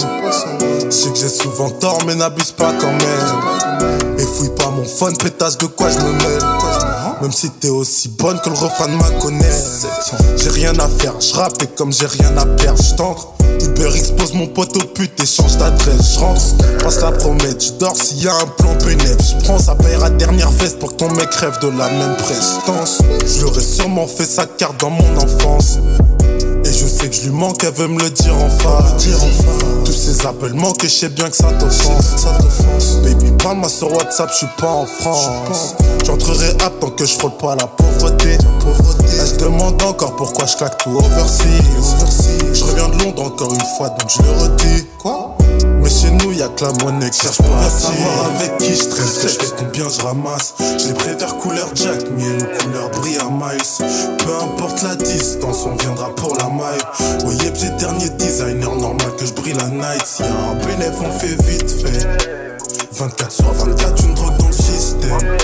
Je 0.86 0.90
sais 0.90 1.10
que 1.10 1.18
j'ai 1.18 1.28
souvent 1.28 1.70
tort, 1.72 2.00
mais 2.08 2.16
n'abuse 2.16 2.52
pas 2.52 2.72
quand 2.80 2.88
même. 2.88 4.18
Et 4.18 4.24
fouille 4.24 4.56
pas 4.56 4.70
mon 4.70 4.86
phone, 4.86 5.18
pétasse 5.18 5.58
de 5.58 5.66
quoi 5.66 5.90
je 5.90 5.98
me 5.98 6.12
mêle. 6.14 6.99
Même 7.22 7.32
si 7.34 7.50
t'es 7.50 7.70
aussi 7.70 8.08
bonne 8.10 8.40
que 8.40 8.50
le 8.50 8.56
refrain 8.56 8.88
de 8.88 8.96
ma 8.96 9.10
connaisse. 9.20 9.86
J'ai 10.38 10.50
rien 10.50 10.78
à 10.80 10.88
faire, 10.88 11.20
je 11.20 11.34
rappe 11.34 11.62
et 11.62 11.68
comme 11.68 11.92
j'ai 11.92 12.06
rien 12.06 12.36
à 12.38 12.46
perdre, 12.46 12.82
je. 12.82 13.66
Uber 13.66 13.90
expose 13.94 14.34
mon 14.34 14.48
pote 14.48 14.76
au 14.78 14.86
pute 14.86 15.22
et 15.22 15.26
change 15.26 15.58
d'adresse. 15.58 16.14
Je 16.14 16.20
rentre, 16.20 16.42
passe 16.82 17.02
la 17.02 17.12
promesse, 17.12 17.56
je 17.60 17.72
dors 17.74 17.96
s'il 17.96 18.24
y 18.24 18.28
a 18.28 18.36
un 18.36 18.48
plan 18.58 18.74
bénéf. 18.86 19.18
Je 19.20 19.44
prends 19.44 19.60
ça 19.60 19.76
paiera 19.76 20.10
dernière 20.12 20.50
veste 20.52 20.80
pour 20.80 20.92
que 20.92 20.96
ton 20.96 21.12
mec 21.12 21.34
rêve 21.34 21.60
de 21.62 21.68
la 21.68 21.90
même 21.90 22.16
prestance. 22.18 23.00
Je 23.26 23.42
l'aurais 23.42 23.62
sûrement 23.62 24.08
fait 24.08 24.26
sa 24.26 24.46
carte 24.46 24.80
dans 24.80 24.90
mon 24.90 25.18
enfance. 25.18 25.80
Et 26.64 26.72
je 26.72 26.86
sais 26.86 27.10
que 27.10 27.16
je 27.16 27.24
lui 27.24 27.32
manque, 27.32 27.64
elle 27.64 27.74
veut 27.74 27.88
me 27.88 28.00
le 28.00 28.10
dire 28.10 28.36
enfin. 28.36 28.84
Tous 29.84 29.92
ces 29.94 30.26
appels 30.26 30.54
manquent 30.54 30.84
et 30.84 30.90
je 30.90 30.94
sais 30.94 31.10
bien 31.10 31.30
que 31.30 31.36
ça 31.36 31.52
t'offense. 31.52 32.99
Parle-moi 33.50 33.70
sur 33.70 33.92
WhatsApp, 33.92 34.30
je 34.32 34.38
suis 34.38 34.48
pas 34.60 34.70
en 34.70 34.86
France. 34.86 35.74
J'entrerai 36.06 36.50
à 36.64 36.70
tant 36.70 36.92
que 36.92 37.04
je 37.04 37.16
frôle 37.16 37.36
pas 37.38 37.56
la 37.56 37.66
pauvreté. 37.66 38.38
Elle 39.20 39.28
se 39.28 39.38
demande 39.38 39.82
encore 39.82 40.16
pourquoi 40.18 40.46
je 40.46 40.56
claque 40.56 40.78
tout 40.78 40.92
overseas. 40.92 41.96
Je 42.54 42.64
reviens 42.64 42.90
de 42.90 43.04
Londres 43.04 43.24
encore 43.24 43.52
une 43.52 43.66
fois, 43.76 43.90
donc 43.90 44.08
je 44.08 44.22
le 44.22 44.30
redis. 44.30 44.86
Quoi? 45.00 45.36
Mais 45.82 45.90
chez 45.90 46.12
nous, 46.12 46.32
y'a 46.32 46.48
que 46.50 46.64
la 46.64 46.74
monnaie 46.84 47.10
qui 47.10 47.22
cherche 47.22 47.40
pas 47.40 47.66
à 47.66 47.70
savoir 47.72 48.26
avec 48.36 48.56
qui 48.60 48.76
je 48.76 48.84
que 48.84 49.02
je 49.02 49.28
fais, 49.30 49.48
combien 49.58 49.90
je 49.90 50.00
ramasse? 50.00 50.54
Je 50.78 50.90
les 50.90 50.94
préfère 50.94 51.36
couleur 51.38 51.70
Jack, 51.74 52.08
miel 52.12 52.44
ou 52.44 52.64
couleur 52.64 52.90
bris 52.92 53.18
à 53.18 53.32
miles. 53.32 54.18
Peu 54.20 54.44
importe 54.44 54.84
la 54.84 54.96
distance, 54.96 55.66
on 55.66 55.76
viendra 55.76 56.14
pour 56.14 56.38
la 56.38 56.50
maille. 56.50 57.42
Yep, 57.44 57.56
j'ai 57.56 57.70
dernier 57.84 58.10
designer, 58.12 58.76
normal 58.76 59.08
que 59.18 59.26
je 59.26 59.34
brille 59.34 59.56
la 59.56 59.70
night. 59.70 60.20
Y 60.20 60.24
a 60.24 60.52
un 60.52 60.56
bénéf, 60.68 60.94
on 61.02 61.12
fait 61.18 61.42
vite 61.50 61.72
fait. 61.82 62.59
24 63.00 63.32
sur 63.32 63.54
24, 63.54 64.04
une 64.04 64.14
drogue 64.14 64.38
dans 64.38 64.48
le 64.48 64.54
système. 64.54 65.38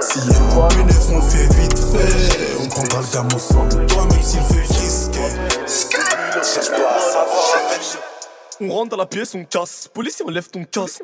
S'il 0.00 0.30
y 0.30 0.34
a 0.34 0.38
un 0.38 0.68
bénéf, 0.68 1.08
on 1.10 1.16
le 1.16 1.22
fait 1.22 1.60
vite 1.60 1.76
fait. 1.76 2.56
On 2.62 2.68
prendra 2.68 3.00
le 3.00 3.12
gamme 3.12 3.28
au 3.34 3.38
sang 3.40 3.66
de 3.66 3.86
toi, 3.86 4.04
même 4.04 4.22
s'il 4.22 4.40
fait 4.40 4.62
frisquer. 4.72 5.18
Cherche 5.66 6.70
pas 6.70 6.94
à 6.94 7.00
savoir 7.00 7.44
On 8.60 8.68
rentre 8.72 8.90
dans 8.90 8.96
la 8.98 9.06
pièce, 9.06 9.34
on 9.34 9.42
casse. 9.42 9.88
Policier, 9.92 10.24
on 10.28 10.30
lève 10.30 10.48
ton 10.48 10.62
casque. 10.62 11.02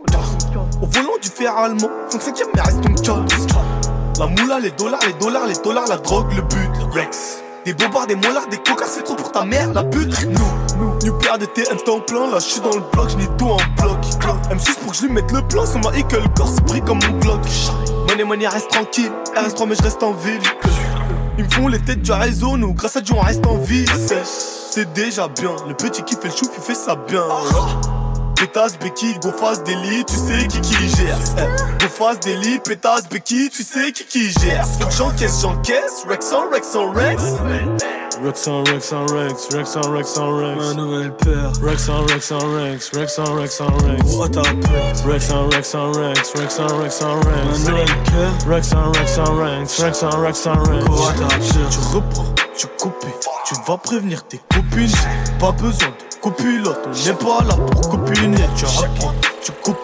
Au 0.81 0.87
volant 0.87 1.19
du 1.21 1.29
fer 1.29 1.57
allemand, 1.57 1.91
5 2.11 2.23
5 2.23 2.43
mais 2.55 2.61
reste 2.61 2.83
ton 2.83 2.95
casque. 2.95 3.51
La 4.21 4.27
moula, 4.27 4.61
les 4.61 4.71
dollars, 4.71 5.01
les 5.05 5.15
dollars, 5.15 5.47
les 5.49 5.57
dollars, 5.65 5.89
la 5.89 5.97
drogue, 5.97 6.33
le 6.33 6.43
but. 6.43 6.95
Rex. 6.95 7.43
Des 7.65 7.75
bobards, 7.75 8.07
des 8.07 8.15
molars, 8.15 8.47
des 8.47 8.59
cocards, 8.59 8.87
c'est 8.87 9.03
trop 9.03 9.17
pour 9.17 9.33
ta 9.33 9.45
mère, 9.45 9.73
la 9.73 9.83
pute. 9.83 10.27
Nous, 10.27 10.66
nous 10.77 11.13
père 11.19 11.39
de 11.39 11.47
un 11.73 11.77
temps 11.77 12.01
plein. 12.01 12.31
Là, 12.31 12.39
j'suis 12.39 12.61
dans 12.61 12.75
le 12.75 12.83
bloc, 12.93 13.11
j'n'ai 13.11 13.27
tout 13.39 13.49
en 13.51 13.57
bloc. 13.81 13.99
M6 14.51 14.75
pour 14.81 14.93
que 14.93 14.97
je 14.99 15.03
lui 15.07 15.13
mette 15.13 15.31
le 15.33 15.43
plan, 15.43 15.67
sur 15.67 15.79
ma 15.81 15.91
que 16.03 16.17
le 16.17 16.29
corps 16.37 16.53
pris 16.67 16.81
comme 16.83 16.99
mon 17.09 17.19
Glock. 17.19 17.41
Money, 18.09 18.25
money, 18.25 18.47
reste 18.47 18.71
tranquille. 18.71 19.11
RS3, 19.35 19.67
mais 19.69 19.75
je 19.77 19.83
reste 19.83 20.03
en 20.03 20.13
ville. 20.13 20.41
Ils 21.39 21.45
me 21.45 21.51
font 21.51 21.69
les 21.69 21.79
têtes 21.81 22.03
du 22.03 22.13
réseau, 22.13 22.57
nous, 22.57 22.73
grâce 22.73 22.97
à 22.97 23.01
Dieu, 23.01 23.15
on 23.17 23.21
reste 23.21 23.47
en 23.47 23.57
vie. 23.59 23.85
C'est- 24.07 24.93
déjà 24.93 25.27
bien. 25.29 25.57
Le 25.67 25.73
petit 25.75 26.03
qui 26.03 26.15
fait 26.17 26.29
le 26.29 26.35
chouf, 26.37 26.51
il 26.55 26.63
fait 26.63 26.75
ça 26.75 26.97
bien. 27.09 27.25
Pétasse, 28.37 28.79
Becky, 28.79 29.15
go 29.23 29.31
face 29.33 29.63
délit, 29.63 30.05
tu 30.05 30.15
sais 30.15 30.47
qui 30.47 30.61
qui 30.61 30.75
gère. 30.97 31.17
Eh, 31.39 31.83
Go 31.83 31.89
face 31.89 32.21
délit, 32.21 32.59
pétasse, 32.59 33.09
Becky, 33.09 33.49
tu 33.49 33.63
sais 33.63 33.91
qui 33.93 34.05
qui 34.05 34.31
gère. 34.31 34.67
Faut 34.79 34.87
que 34.87 34.93
j'encaisse, 34.93 35.41
j'encaisse. 35.41 36.05
Rex 36.07 36.33
on 36.35 36.51
Rex 36.51 36.77
Rex. 36.93 37.23
Rex 38.27 38.49
on 38.49 38.65
Rex 38.65 38.93
on 38.93 39.07
Rex, 39.07 39.55
Rex 39.55 39.77
on 39.77 39.93
Rex 39.93 40.19
on 40.19 40.35
Rex. 40.35 40.57
Ma 40.59 40.75
nouvelle 40.75 41.13
paire. 41.13 41.53
Rex 41.63 41.89
on 41.89 42.05
Rex 42.07 42.33
on 42.33 42.57
Rex, 42.57 42.93
Rex 42.93 43.19
on 43.21 43.37
Rex 43.37 43.61
on 43.61 43.71
Rex. 43.87 44.03
Gros, 44.03 44.27
t'as 44.27 44.43
peur. 44.43 45.07
Rex 45.07 45.31
on 45.31 45.49
Rex 45.49 45.75
on 45.77 45.93
Rex, 45.93 46.33
Rex 46.35 46.59
on 46.59 46.77
Rex 46.77 47.03
on 47.03 47.21
Ma 47.21 47.31
Rex. 47.31 47.59
nouvelle 47.61 47.87
paire. 47.87 48.49
Rex 48.49 48.73
on 48.73 48.91
Rex 48.91 49.19
on 49.19 49.37
Rex, 49.37 49.81
Rex 49.81 50.03
on 50.03 50.21
Rex 50.21 50.47
on 50.47 50.59
Rex. 50.59 50.85
Gros, 50.87 51.13
t'as 51.13 51.29
peur. 51.29 51.69
Tu 51.71 51.79
reprends, 51.95 52.35
tu 52.57 52.67
coupes. 52.81 53.07
Tu 53.45 53.55
vas 53.65 53.77
prévenir 53.77 54.25
tes 54.27 54.41
copines. 54.53 54.91
Pas 55.39 55.53
besoin 55.53 55.89
de 55.89 56.21
copilote, 56.21 56.81
on 56.85 56.91
n'est 56.91 57.15
pas 57.15 57.45
là 57.45 57.55
pour 57.55 57.89
copiner. 57.91 58.45
Tu 58.57 58.65
reprends, 58.65 59.15
tu 59.41 59.53
coupes. 59.63 59.79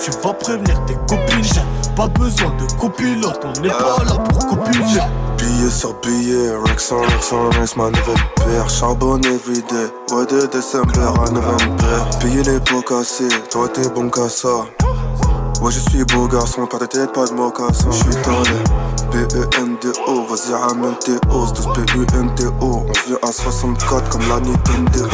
Tu 0.00 0.12
vas 0.22 0.34
prévenir 0.34 0.84
tes 0.86 0.94
copines. 0.94 1.62
Pas 1.96 2.06
besoin 2.06 2.54
de 2.60 2.72
copilote, 2.80 3.44
on 3.44 3.60
n'est 3.60 3.68
pas 3.70 4.04
là 4.04 4.14
pour 4.30 4.46
copiner. 4.46 5.00
Billet 5.38 5.70
sur 5.70 5.94
billet, 6.00 6.50
Rex 6.66 6.92
on 6.92 7.00
Rex 7.00 7.32
on 7.32 7.50
Rex, 7.50 7.76
ma 7.76 7.90
nouvelle 7.90 8.16
paire. 8.36 8.68
Charbon 8.68 9.20
everyday, 9.22 9.90
ouais 10.12 10.26
de 10.26 10.46
décembre 10.46 10.92
à 10.98 11.30
novembre. 11.30 12.18
Payer 12.20 12.42
les 12.42 12.60
pots 12.60 12.82
cassés, 12.82 13.28
toi 13.50 13.68
t'es 13.68 13.88
bon 13.88 14.10
qu'à 14.10 14.28
ça. 14.28 14.66
Ouais, 15.60 15.72
je 15.72 15.80
suis 15.90 16.04
beau 16.04 16.28
garçon, 16.28 16.66
pas 16.66 16.78
de 16.78 16.86
tête, 16.86 17.12
pas 17.12 17.26
de 17.26 17.32
mocassin. 17.32 17.90
J'suis 17.90 18.14
dans 18.24 18.40
les 18.42 19.26
B-E-N-D-O, 19.26 20.24
vas-y 20.26 20.54
ramène 20.54 20.94
tes 21.04 21.18
os, 21.32 21.52
12 21.52 21.68
P-U-N-T-O. 21.74 22.52
On 22.62 23.08
vient 23.08 23.18
à 23.22 23.32
64 23.32 24.08
comme 24.08 24.28
la 24.28 24.38
Nintendo. 24.38 25.08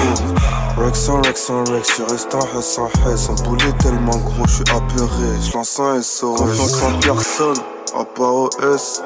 Rex 0.76 1.08
on 1.08 1.22
Rex 1.22 1.48
on 1.48 1.64
Rex, 1.72 1.88
j'suis 1.88 2.02
resté 2.02 2.36
en 2.36 2.58
hess 2.58 2.78
en 2.78 2.88
hess. 3.08 3.30
Un 3.30 3.42
boulet 3.42 3.72
tellement 3.82 4.18
gros, 4.18 4.46
j'suis 4.46 4.64
apeuré. 4.70 5.40
J'lance 5.50 5.80
un 5.80 6.02
SO, 6.02 6.34
confiance 6.34 6.82
en 6.82 6.98
personne, 7.00 7.56
à 7.98 8.04
part 8.04 8.34
au 8.34 8.50
S. 8.74 9.02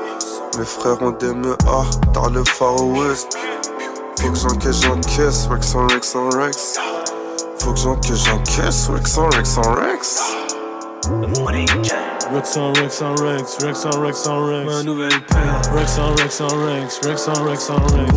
Mes 0.58 0.64
frères 0.64 1.00
ont 1.02 1.12
des 1.12 1.32
MEA, 1.32 1.54
dans 2.12 2.28
le 2.30 2.42
Far 2.42 2.84
West. 2.84 3.38
Faut 4.20 4.30
que 4.32 4.36
j'encaisse, 4.36 4.82
j'encaisse, 4.82 5.46
Rex 5.48 5.74
on 5.76 5.86
Rex 5.86 6.16
on 6.16 6.30
Rex. 6.30 6.74
Faut 7.60 7.72
que 7.72 7.78
j'encaisse, 7.78 8.24
j'encaisse, 8.24 8.88
Rex 8.88 9.16
on 9.18 9.28
Rex 9.28 9.56
on 9.56 9.72
Rex. 9.74 10.20
Rex 12.34 12.56
on 12.56 12.72
Rex 12.72 13.00
on 13.02 13.14
Rex, 13.14 13.58
Rex 13.62 13.84
on 13.86 14.00
Rex 14.00 14.26
on 14.26 14.40
Ma 14.40 14.72
Rex. 14.72 14.84
nouvelle 14.84 15.24
paire. 15.26 15.62
Rex 15.72 15.96
on 15.98 16.14
Rex 16.16 16.40
on 16.40 16.66
Rex, 16.66 17.00
Rex 17.06 17.28
on 17.28 17.44
Rex 17.44 17.70
on 17.70 17.76
Rex. 17.76 18.12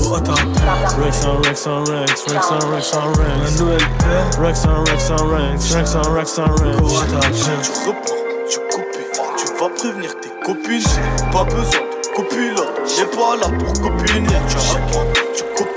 Rex 0.98 1.26
on 1.26 1.42
Rex 1.44 1.68
on 1.68 1.84
Rex, 1.84 2.26
Rex 2.28 2.52
on 2.52 2.72
Rex 2.72 2.94
on 2.96 3.12
Ma 3.12 3.44
Rex. 3.44 3.60
nouvelle 3.60 3.78
paire. 4.00 4.40
Rex 4.40 4.66
on 4.66 4.84
Rex 4.86 5.12
on 5.12 5.28
Rex, 5.28 5.74
Rex 5.76 5.96
on 5.96 6.12
Rex 6.12 6.40
on 6.40 6.56
Gros, 6.56 6.98
Rex. 6.98 7.72
Tu 7.72 7.88
reprends, 7.88 8.16
tu 8.50 8.60
coupes. 8.72 8.98
Tu 9.38 9.46
vas 9.60 9.70
prévenir 9.70 10.20
tes 10.20 10.30
copines. 10.44 10.82
Pas 11.32 11.44
besoin 11.44 11.82
de 11.82 12.01
copilote, 12.16 12.74
on 12.80 13.00
n'est 13.00 13.06
pas 13.08 13.36
là 13.36 13.58
pour 13.58 13.74
copiner. 13.82 14.28
Tu 14.48 14.58
reprends, 14.58 15.06
tu 15.36 15.44
coupes. 15.56 15.68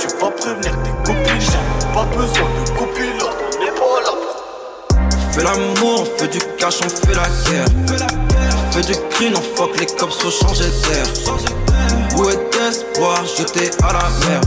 Tu 0.00 0.06
vas 0.20 0.30
prévenir 0.30 0.72
tes 0.82 0.90
copines. 1.04 1.48
Pas 1.94 2.04
besoin 2.04 2.48
de 2.64 2.70
copilote, 2.78 3.36
on 3.54 3.64
n'est 3.64 3.70
pas 3.70 4.00
là 4.04 4.12
pour 4.12 4.98
On 4.98 5.32
fait 5.32 5.44
l'amour, 5.44 6.00
on 6.02 6.18
fait 6.18 6.28
du 6.28 6.38
cash, 6.58 6.80
on 6.84 6.88
fait 6.88 7.14
la 7.14 7.28
guerre. 7.50 7.66
On 8.68 8.72
fait 8.72 8.86
du 8.92 8.98
crime, 9.10 9.34
on 9.36 9.56
fuck 9.56 9.78
les 9.78 9.86
cops, 9.86 10.16
faut 10.18 10.30
changer 10.30 10.70
d'air. 10.84 11.06
Où 12.16 12.28
est 12.28 12.58
l'espoir 12.58 13.24
jeté 13.24 13.70
à 13.82 13.92
la 13.92 14.08
mer? 14.26 14.40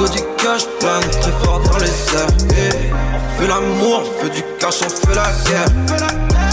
Où 0.00 0.08
du 0.08 0.20
cash 0.36 0.66
plane 0.80 1.08
très 1.20 1.32
fort 1.42 1.60
dans 1.60 1.78
les 1.78 1.86
airs. 1.86 2.26
Eh, 2.50 2.90
On 2.92 3.40
fait 3.40 3.48
l'amour, 3.48 4.02
on 4.04 4.22
fait 4.22 4.30
du 4.30 4.42
cash, 4.58 4.80
on 4.82 4.88
fait 4.88 5.14
la 5.14 5.30
guerre. 5.48 5.68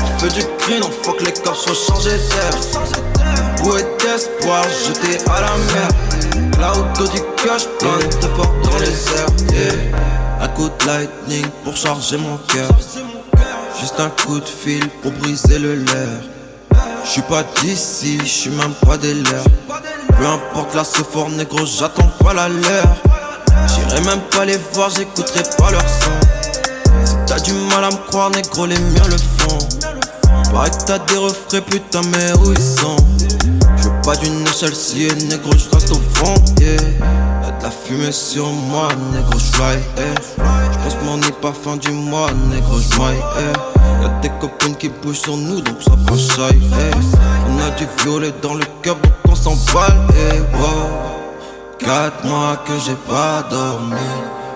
On 0.03 0.19
fait 0.19 0.33
du 0.33 0.45
crime, 0.59 0.83
on 0.85 1.03
fuck 1.03 1.21
les 1.21 1.33
cops, 1.33 1.65
faut 1.65 1.93
changer 1.93 2.11
d'air. 2.11 3.12
Où 3.63 3.77
est 3.77 4.03
l'espoir 4.03 4.63
jeté 4.85 5.17
à 5.29 5.41
la 5.41 5.57
mer? 5.73 5.87
Où 6.99 7.03
du 7.07 7.21
cash 7.43 7.67
plane 7.79 8.09
très 8.09 8.29
fort 8.35 8.53
dans 8.63 8.77
les 8.77 8.87
airs. 8.87 10.03
Un 10.41 10.47
coup 10.49 10.69
de 10.69 10.85
lightning 10.85 11.45
pour 11.63 11.75
charger 11.75 12.17
mon 12.17 12.37
cœur. 12.47 12.69
Juste 13.79 13.99
un 13.99 14.09
coup 14.09 14.39
de 14.39 14.45
fil 14.45 14.87
pour 15.01 15.11
briser 15.13 15.59
le 15.59 15.75
leurre. 15.75 16.23
J'suis 17.05 17.21
pas 17.23 17.43
d'ici, 17.61 18.19
j'suis 18.23 18.49
même 18.51 18.73
pas 18.85 18.97
des 18.97 19.13
leurs. 19.13 19.43
Peu 20.17 20.25
importe 20.25 20.75
la 20.75 20.83
fort 20.83 21.29
négro, 21.29 21.65
j'attends 21.65 22.11
pas 22.23 22.33
la 22.33 22.47
leur. 22.47 22.87
J'irai 23.67 24.01
même 24.01 24.21
pas 24.31 24.45
les 24.45 24.59
voir, 24.73 24.89
j'écouterai 24.89 25.43
pas 25.57 25.71
leur 25.71 25.81
son. 25.81 27.15
T'as 27.25 27.39
du 27.39 27.53
mal 27.53 27.83
à 27.83 27.89
me 27.89 28.07
croire, 28.09 28.29
négro, 28.29 28.65
les 28.65 28.79
miens 28.79 29.07
le 29.09 29.17
font. 29.17 29.57
Pareil 30.53 30.71
que 30.71 30.83
t'as 30.85 30.99
des 30.99 31.17
refrains, 31.17 31.61
putain, 31.61 32.01
mais 32.11 32.31
où 32.39 32.51
ils 32.51 32.59
sont? 32.59 32.95
Je 34.03 34.09
pas 34.09 34.17
d'une 34.17 34.45
échelle 34.45 34.75
si 34.75 35.07
négro, 35.29 35.51
je 35.53 35.69
reste 35.73 35.91
au 35.91 36.01
fond, 36.13 36.35
yeah. 36.59 36.73
Y'a 36.73 37.51
de 37.51 37.63
la 37.63 37.71
fumée 37.71 38.11
sur 38.11 38.47
moi, 38.47 38.89
négro, 39.13 39.39
j'fly, 39.39 39.77
eh. 39.97 40.01
J'pense 40.73 40.97
mon 41.05 41.15
n'est 41.15 41.31
pas 41.31 41.53
fin 41.53 41.77
du 41.77 41.91
mois, 41.91 42.27
négro, 42.49 42.79
j'maille, 42.79 43.23
eh. 43.39 44.03
Y'a 44.03 44.09
des 44.21 44.29
copines 44.41 44.75
qui 44.75 44.89
bougent 44.89 45.21
sur 45.21 45.37
nous, 45.37 45.61
donc 45.61 45.81
ça 45.81 45.91
pas 46.05 46.17
shy, 46.17 46.59
eh. 46.59 46.91
On 47.49 47.59
a 47.59 47.69
du 47.77 47.87
violet 48.03 48.33
dans 48.41 48.55
le 48.55 48.65
cœur, 48.81 48.95
donc 48.95 49.13
on 49.29 49.35
s'emballe, 49.35 50.05
eh, 50.17 50.39
wow. 50.57 50.89
Quatre 51.79 52.25
mois 52.25 52.57
que 52.67 52.73
j'ai 52.85 52.95
pas 53.07 53.43
dormi. 53.49 53.95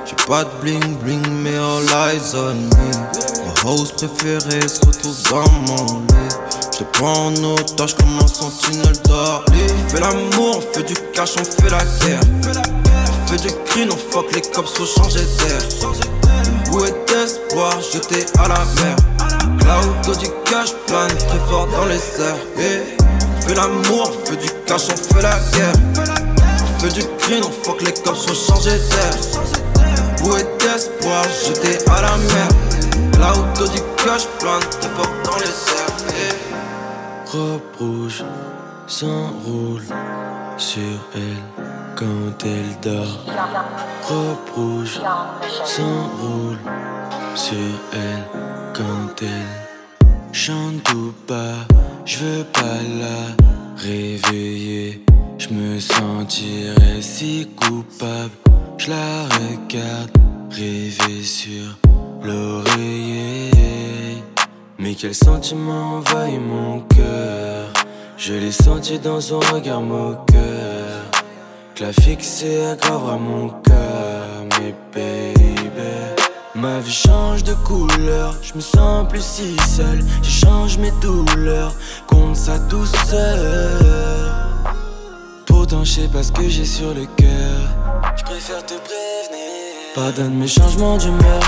J'ai 0.05 0.25
pas 0.27 0.43
de 0.43 0.49
bling 0.61 0.97
bling, 0.97 1.25
mais 1.41 1.55
all 1.55 1.83
eyes 1.83 2.33
on 2.35 2.53
me. 2.53 3.63
Mon 3.63 3.71
house 3.71 3.93
préféré 3.93 4.67
se 4.67 4.79
retrouve 4.85 5.17
dans 5.29 5.51
mon 5.67 5.99
lit. 5.99 6.46
Je 6.79 6.83
prends 6.83 7.27
en 7.27 7.43
otage 7.43 7.95
comme 7.95 8.19
un 8.21 8.27
sentinelle 8.27 8.93
d'Orly. 9.05 9.63
On 9.85 9.89
fait 9.89 9.99
l'amour, 9.99 10.57
on 10.59 10.73
fait 10.75 10.83
du 10.83 10.93
cash, 11.11 11.31
on 11.39 11.43
fait 11.43 11.71
la 11.71 11.79
guerre. 11.79 12.19
On 12.45 13.27
fait 13.27 13.41
du 13.41 13.47
green, 13.65 13.89
on 13.91 14.13
fuck 14.13 14.31
les 14.35 14.41
cops, 14.41 14.71
faut 14.73 14.85
changer 14.85 15.25
d'air. 15.39 15.59
Une 16.45 16.71
bouée 16.71 16.93
d'espoir 17.07 17.81
jeté 17.81 18.25
à 18.37 18.47
la 18.47 18.59
mer. 18.79 18.95
Cloud 19.59 20.17
du 20.19 20.27
cash 20.45 20.73
plane 20.85 21.17
très 21.17 21.39
fort 21.49 21.67
dans 21.67 21.85
les 21.85 21.95
airs. 21.95 22.37
Yeah. 22.57 22.81
On 23.37 23.41
fait 23.41 23.55
l'amour, 23.55 24.11
on 24.13 24.25
fait 24.27 24.37
du 24.37 24.49
cash, 24.67 24.83
on 24.91 25.15
fait 25.15 25.23
la 25.23 25.39
guerre. 25.53 25.73
On 26.61 26.79
fait 26.79 26.93
du 26.93 27.01
green, 27.17 27.43
on 27.43 27.65
fuck 27.65 27.81
les 27.81 27.93
cops, 27.93 28.27
faut 28.27 28.53
changer 28.53 28.77
d'air. 28.77 29.13
Bouée 30.21 30.45
d'espoir 30.59 31.23
jeté 31.43 31.79
à 31.89 32.01
la 32.03 32.17
mer. 32.17 32.47
L'auto 33.17 33.67
du 33.71 33.79
cash 34.05 34.27
plane 34.37 34.59
très 34.79 34.89
fort 34.89 35.11
dans 35.23 35.37
les 35.37 35.45
airs. 35.45 35.76
Robe 37.31 37.61
rouge 37.77 38.23
s'enroule 38.87 39.83
sur 40.57 40.81
elle 41.13 41.43
quand 41.97 42.45
elle 42.45 42.79
dort. 42.81 43.25
Robe 44.03 44.49
rouge 44.55 45.01
s'enroule 45.65 46.57
sur 47.35 47.57
elle 47.91 48.23
quand 48.73 49.21
elle 49.21 49.67
chante 50.31 50.89
ou 50.93 51.13
pas. 51.27 51.55
Je 52.05 52.17
veux 52.19 52.43
pas 52.45 52.79
la 53.01 53.35
réveiller. 53.75 55.03
Je 55.37 55.49
me 55.49 55.81
sentirais 55.81 57.01
si 57.01 57.49
coupable. 57.57 58.31
Je 58.77 58.89
la 58.89 59.23
regarde 59.23 60.11
rêver 60.49 61.23
sur 61.23 61.77
l'oreiller. 62.23 63.76
Mais 64.79 64.93
quel 64.93 65.15
sentiment 65.15 65.97
envahit 65.97 66.39
mon 66.39 66.81
cœur. 66.81 67.67
Je 68.17 68.33
l'ai 68.33 68.51
senti 68.51 68.99
dans 68.99 69.21
son 69.21 69.39
regard 69.39 69.81
moqueur. 69.81 71.05
Que 71.75 71.83
la 71.83 71.93
fixée 71.93 72.65
aggravera 72.65 73.17
mon 73.17 73.49
cœur, 73.49 74.45
mais 74.59 74.73
baby. 74.93 75.47
Ma 76.59 76.79
vie 76.79 76.91
change 76.91 77.43
de 77.43 77.53
couleur, 77.53 78.35
je 78.41 78.55
me 78.55 78.61
sens 78.61 79.07
plus 79.07 79.21
si 79.21 79.55
seul. 79.57 80.03
J'échange 80.23 80.79
mes 80.79 80.89
douleurs 81.01 81.71
contre 82.07 82.35
sa 82.35 82.57
douceur. 82.57 83.83
Pourtant, 85.45 85.83
je 85.83 86.07
pas 86.07 86.23
ce 86.23 86.31
que 86.31 86.49
j'ai 86.49 86.65
sur 86.65 86.95
le 86.95 87.05
cœur. 87.15 87.61
Je 88.15 88.23
préfère 88.23 88.65
te 88.65 88.73
prévenir. 88.73 89.93
Pardonne 89.93 90.33
mes 90.33 90.47
changements 90.47 90.97
d'humeur, 90.97 91.41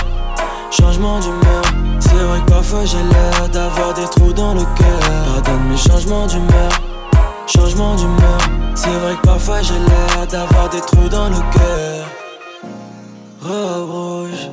changement 0.70 1.18
d'humeur. 1.20 1.62
C'est 2.00 2.14
vrai 2.14 2.40
que 2.40 2.50
parfois 2.50 2.84
j'ai 2.84 3.02
l'air 3.02 3.48
d'avoir 3.48 3.94
des 3.94 4.04
trous 4.04 4.32
dans 4.32 4.54
le 4.54 4.60
cœur. 4.60 5.00
Pardonne 5.34 5.68
mes 5.68 5.76
changements 5.76 6.26
d'humeur, 6.26 6.70
changement 7.46 7.94
d'humeur. 7.96 8.38
C'est 8.74 8.88
vrai 8.88 9.14
que 9.16 9.26
parfois 9.26 9.62
j'ai 9.62 9.78
l'air 9.78 10.26
d'avoir 10.26 10.68
des 10.68 10.80
trous 10.80 11.08
dans 11.08 11.28
le 11.28 11.36
cœur. 11.52 12.06
Robe 13.42 13.90
rouge 13.90 14.50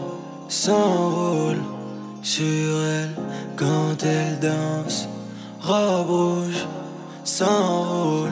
s'enroule 0.47 1.61
sur 2.21 2.45
elle 2.45 3.15
quand 3.55 4.03
elle 4.03 4.39
danse. 4.39 5.07
Robe 5.61 6.09
rouge 6.09 6.65
s'enroule 7.23 8.31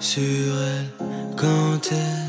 sur 0.00 0.20
elle 0.20 1.06
quand 1.36 1.92
elle. 1.92 2.23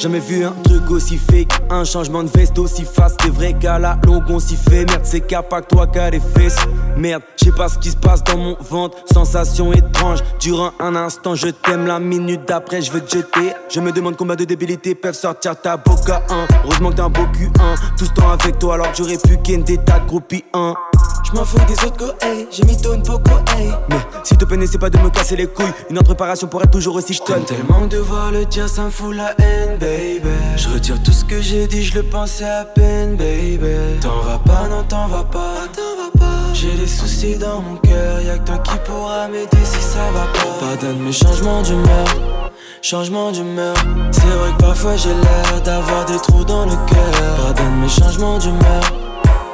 Jamais 0.00 0.20
vu 0.20 0.44
un 0.44 0.52
truc 0.64 0.90
aussi 0.90 1.18
fake, 1.18 1.52
un 1.68 1.84
changement 1.84 2.22
de 2.22 2.30
veste 2.30 2.58
aussi 2.58 2.86
fast. 2.86 3.20
C'est 3.22 3.30
vrai 3.30 3.52
qu'à 3.52 3.78
la 3.78 3.98
longue 4.06 4.22
on 4.30 4.40
s'y 4.40 4.56
fait. 4.56 4.86
Merde, 4.86 5.02
c'est 5.02 5.20
qu'à 5.20 5.42
que 5.42 5.66
toi 5.68 5.86
qu'à 5.86 6.08
les 6.08 6.20
fesses. 6.20 6.56
Merde, 6.96 7.22
je 7.36 7.44
sais 7.44 7.52
pas 7.52 7.68
ce 7.68 7.78
qui 7.78 7.90
se 7.90 7.98
passe 7.98 8.24
dans 8.24 8.38
mon 8.38 8.56
ventre. 8.60 8.96
Sensation 9.12 9.74
étrange. 9.74 10.20
Durant 10.40 10.70
un 10.80 10.96
instant, 10.96 11.34
je 11.34 11.48
t'aime. 11.48 11.86
La 11.86 12.00
minute 12.00 12.48
d'après, 12.48 12.80
je 12.80 12.90
veux 12.90 13.02
te 13.02 13.18
jeter. 13.18 13.52
Je 13.68 13.80
me 13.80 13.92
demande 13.92 14.16
combien 14.16 14.36
de 14.36 14.44
débilités 14.44 14.94
peuvent 14.94 15.14
sortir 15.14 15.60
ta 15.60 15.76
boca 15.76 16.22
1. 16.30 16.46
Heureusement 16.64 16.90
que 16.92 16.96
t'as 16.96 17.04
un 17.04 17.10
beau 17.10 17.26
cul 17.34 17.50
1. 17.60 17.74
Tout 17.98 18.06
ce 18.06 18.12
temps 18.12 18.30
avec 18.30 18.58
toi 18.58 18.74
alors 18.74 18.94
j'aurais 18.96 19.18
pu 19.18 19.36
ken 19.44 19.62
des 19.62 19.76
tas 19.76 19.98
de 19.98 20.06
groupies 20.06 20.44
1. 20.54 20.74
Je 21.32 21.38
m'en 21.38 21.44
fous 21.44 21.58
des 21.68 21.74
autres 21.84 21.96
go, 21.96 22.06
hey, 22.22 22.48
j'ai 22.50 22.64
mis 22.64 22.76
ton 22.76 23.00
poco, 23.00 23.30
hey. 23.56 23.70
Mais 23.88 23.96
si 24.24 24.36
te 24.36 24.44
peine, 24.44 24.66
c'est 24.66 24.78
pas 24.78 24.90
de 24.90 24.98
me 24.98 25.10
casser 25.10 25.36
les 25.36 25.46
couilles. 25.46 25.72
Une 25.88 25.98
autre 25.98 26.06
préparation 26.06 26.48
pour 26.48 26.62
être 26.62 26.70
toujours 26.70 26.96
aussi 26.96 27.14
j'tonne. 27.14 27.44
tellement 27.44 27.86
de 27.86 27.98
voir 27.98 28.32
le 28.32 28.44
dire, 28.46 28.68
ça 28.68 28.82
me 28.82 28.90
fout 28.90 29.14
la 29.14 29.34
haine, 29.38 29.78
baby. 29.78 30.28
Je 30.56 30.68
retire 30.68 31.00
tout 31.02 31.12
ce 31.12 31.24
que 31.24 31.40
j'ai 31.40 31.66
dit, 31.66 31.84
je 31.84 31.94
le 31.94 32.02
pensais 32.02 32.44
à 32.44 32.64
peine, 32.64 33.16
baby. 33.16 34.00
T'en 34.00 34.20
vas 34.20 34.38
pas, 34.38 34.68
non, 34.68 34.82
t'en 34.88 35.06
vas 35.06 35.24
pas. 35.24 35.54
J'ai 36.52 36.74
des 36.74 36.86
soucis 36.86 37.36
dans 37.36 37.62
mon 37.62 37.76
cœur, 37.76 38.20
y'a 38.20 38.36
que 38.36 38.46
toi 38.46 38.58
qui 38.58 38.76
pourra 38.84 39.28
m'aider 39.28 39.64
si 39.64 39.80
ça 39.80 40.10
va 40.12 40.26
pas. 40.32 40.66
Pardonne 40.66 40.98
mes 40.98 41.12
changements 41.12 41.62
d'humeur, 41.62 42.06
changement 42.82 43.30
d'humeur. 43.30 43.74
C'est 44.10 44.26
vrai 44.26 44.50
que 44.58 44.62
parfois 44.62 44.96
j'ai 44.96 45.08
l'air 45.08 45.62
d'avoir 45.64 46.04
des 46.04 46.18
trous 46.18 46.44
dans 46.44 46.66
le 46.66 46.72
cœur. 46.72 47.36
Pardonne 47.38 47.80
mes 47.80 47.88
changements 47.88 48.38
d'humeur, 48.38 48.82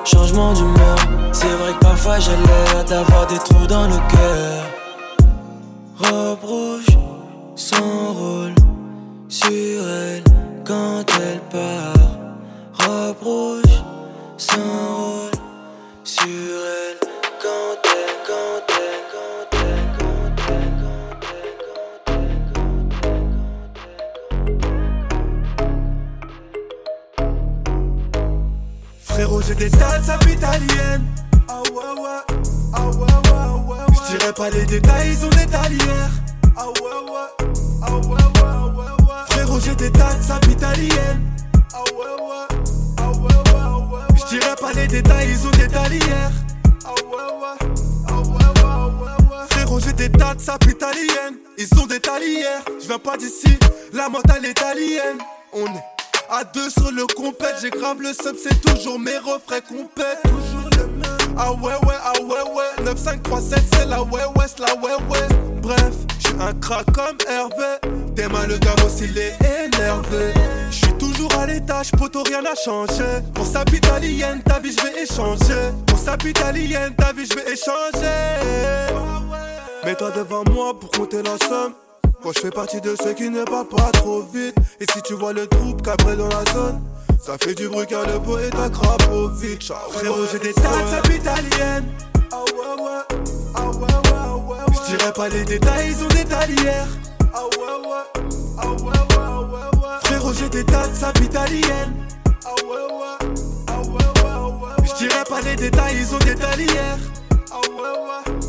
changement 0.07 0.53
d'humeur. 0.53 0.97
C'est 1.33 1.47
vrai 1.49 1.73
que 1.75 1.79
parfois 1.81 2.19
j'ai 2.19 2.31
l'air 2.31 2.85
d'avoir 2.85 3.27
des 3.27 3.39
trous 3.39 3.67
dans 3.67 3.87
le 3.89 3.99
cœur. 4.09 4.63
Robe 5.99 6.45
rouge 6.45 6.87
s'enroule 7.57 8.55
sur 9.29 9.83
elle 9.89 10.23
quand 10.65 11.05
elle 11.21 11.41
part. 11.51 12.09
Robe 12.81 13.17
rouge 13.23 13.83
s'enroule 14.37 15.33
sur 16.05 16.25
elle 16.25 16.86
j'ai 29.41 29.55
des 29.55 29.71
dates 29.71 30.05
italiennes. 30.31 31.07
Ah 31.49 31.61
ouais, 31.73 32.01
ouais. 32.01 32.39
Ah 32.73 32.87
ouais, 32.87 32.97
ouais, 32.97 33.75
ouais. 33.75 33.77
Je 33.93 34.17
dirais 34.17 34.33
pas 34.33 34.51
les 34.51 34.65
détails, 34.65 35.13
ils 35.13 35.25
ont 35.25 35.31
des 35.31 35.47
talières. 35.47 36.11
Ah 36.57 36.67
ouais, 36.69 37.11
ouais. 37.11 37.49
Ah 37.83 37.93
ouais, 37.93 38.07
ouais, 38.07 38.17
ouais, 38.77 39.05
ouais. 39.05 39.25
Frérot, 39.31 39.61
j'ai 39.61 39.75
des 39.75 39.91
dates 39.91 40.47
italiennes. 40.51 41.33
Ah 41.75 41.83
ouais, 41.93 42.23
ouais. 42.23 42.63
Ah 42.99 43.11
ouais, 43.11 43.17
ouais, 43.19 43.33
ouais, 43.91 44.09
ouais. 44.11 44.17
Je 44.31 44.61
pas 44.61 44.73
les 44.73 44.87
détails, 44.87 45.31
ils 45.31 45.47
ont 45.47 45.51
des 45.51 45.69
talières. 45.69 46.33
Ah 46.85 46.95
ouais, 47.05 47.17
ouais. 47.41 47.75
Ah 48.09 48.21
ouais, 48.21 48.23
ouais, 48.23 49.03
ouais, 49.03 49.37
ouais. 49.37 49.47
Frérot, 49.51 49.81
j'ai 49.81 49.93
des 49.93 50.09
dates 50.09 50.41
italiennes. 50.69 51.37
Ils 51.59 51.81
ont 51.81 51.87
des 51.87 52.01
talières. 52.01 52.63
Je 52.81 52.87
viens 52.87 52.99
pas 52.99 53.17
d'ici, 53.17 53.59
la 53.93 54.09
mentale 54.09 54.47
italienne. 54.47 55.19
On 55.53 55.67
est. 55.67 55.96
À 56.29 56.43
deux 56.43 56.71
sur 56.71 56.91
le 56.91 57.07
compète, 57.15 57.57
j'ai 57.63 57.71
grave 57.71 58.01
le 58.01 58.13
sub, 58.13 58.37
c'est 58.37 58.61
toujours 58.61 58.99
mes 58.99 59.17
refrains 59.19 59.61
compète. 59.61 60.19
Toujours 60.25 60.69
le 60.77 60.87
même. 60.87 61.35
Ah 61.39 61.53
ouais, 61.53 61.75
ouais, 61.87 61.95
ah 62.05 62.13
ouais, 62.21 62.53
ouais. 62.55 62.85
9, 62.85 62.99
5, 62.99 63.23
3, 63.23 63.41
7, 63.41 63.59
c'est 63.73 63.87
la 63.87 64.03
ouais, 64.03 64.25
ouais, 64.37 64.47
la 64.59 64.75
ouais, 64.75 64.95
ouais. 65.09 65.37
Bref, 65.63 65.95
j'suis 66.19 66.35
un 66.41 66.53
crack 66.55 66.87
comme 66.93 67.17
Hervé. 67.29 67.79
T'es 68.17 68.29
mal 68.29 68.49
le 68.49 68.59
gamin 68.59 68.89
s'il 68.89 69.17
est 69.17 69.37
énervé. 69.41 70.35
J'suis 70.71 70.93
toujours 70.99 71.33
à 71.39 71.47
l'étage, 71.47 71.93
poto, 71.93 72.23
rien 72.25 72.43
n'a 72.43 72.55
changé. 72.57 73.05
Pour 73.33 73.47
sa 73.47 73.63
italienne, 73.73 74.43
ta 74.43 74.59
vie, 74.59 74.73
j'vais 74.73 75.05
échanger. 75.05 75.71
Pour 75.87 75.99
sa 75.99 76.15
italienne, 76.15 76.95
ta 76.97 77.13
vie, 77.13 77.27
j'vais 77.27 77.53
échanger. 77.53 78.93
Mets-toi 79.85 80.11
devant 80.11 80.43
moi 80.51 80.79
pour 80.79 80.91
compter 80.91 81.23
la 81.23 81.39
somme. 81.47 81.75
Moi 82.23 82.33
je 82.35 82.41
fais 82.41 82.51
partie 82.51 82.81
de 82.81 82.95
ceux 83.03 83.13
qui 83.13 83.31
ne 83.31 83.45
parlent 83.45 83.69
pas 83.69 83.91
trop 83.93 84.23
vite. 84.23 84.57
Et 84.81 84.87
si 84.93 85.03
tu 85.03 85.15
vois 85.15 85.33
le 85.33 85.47
troupe 85.47 85.83
cabré 85.83 86.17
dans 86.17 86.29
la 86.29 86.45
zone, 86.53 86.81
ça 87.21 87.37
fait 87.39 87.55
du 87.55 87.69
bruit 87.69 87.87
car 87.87 88.07
le 88.07 88.19
poète 88.19 88.55
à 88.55 88.69
crapaud 88.69 89.29
vite. 89.31 89.73
Frérot, 89.91 90.27
j'ai 90.33 90.39
des 90.39 90.55
taxes 90.55 91.15
italiennes. 91.15 91.85
Ah 92.33 92.43
ouais, 92.53 92.83
ouais, 92.83 93.19
ah 93.55 93.69
ouais, 93.69 93.79
ouais, 93.79 94.43
ouais. 94.49 94.75
Je 94.75 94.97
dirais 94.97 95.13
pas 95.13 95.29
les 95.29 95.45
détails, 95.45 95.91
ils 95.91 96.05
ont 96.05 96.09
des 96.09 96.25
talières. 96.25 96.89
Ah 97.33 97.43
ouais, 97.45 97.89
ouais, 97.89 98.23
ah 98.59 98.67
ouais, 98.67 98.77
ouais, 98.77 98.91
ouais, 99.53 99.79
ouais. 99.79 99.99
Frérot, 100.05 100.33
j'ai 100.33 100.49
des 100.49 100.65
taxes 100.65 101.05
italiennes. 101.23 101.95
Ah 102.45 102.55
ouais, 102.65 102.71
ouais, 102.71 103.37
ah 103.69 103.81
ouais, 103.81 103.89
ouais, 103.89 104.53
ouais. 104.63 104.87
Je 104.87 105.07
dirais 105.07 105.25
pas 105.29 105.41
les 105.43 105.57
détails, 105.57 105.97
ils 105.99 106.15
ont 106.15 106.19
des 106.19 106.35
talières. 106.35 106.99
Ah 107.31 107.57
ah 107.57 107.61
ouais, 107.71 108.31
ouais. 108.33 108.46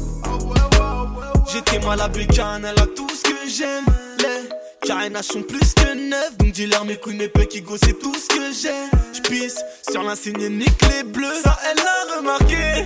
J'étais 1.51 1.79
mal 1.79 2.01
à 2.01 2.07
bécane, 2.07 2.65
elle 2.65 2.81
a 2.81 2.88
tout 2.88 3.10
ce 3.10 3.23
que 3.23 3.49
j'aime. 3.49 3.86
Les 4.19 4.88
carénages 4.88 5.25
sont 5.25 5.43
plus 5.43 5.73
que 5.73 5.93
neufs. 6.10 6.38
Donc 6.38 6.51
dis-leur 6.51 6.86
mes 6.86 6.97
couilles, 6.97 7.15
mes 7.15 7.27
petits 7.29 7.62
go, 7.62 7.75
c'est 7.77 7.97
tout 7.97 8.13
ce 8.15 8.27
que 8.27 8.51
j'ai. 8.51 8.89
J'pisse 9.13 9.63
sur 9.89 10.03
l'insigne, 10.03 10.49
nique 10.49 10.81
les 10.89 11.03
bleus. 11.03 11.41
Ça, 11.43 11.57
elle 11.69 11.77
l'a 11.77 12.17
remarqué. 12.17 12.86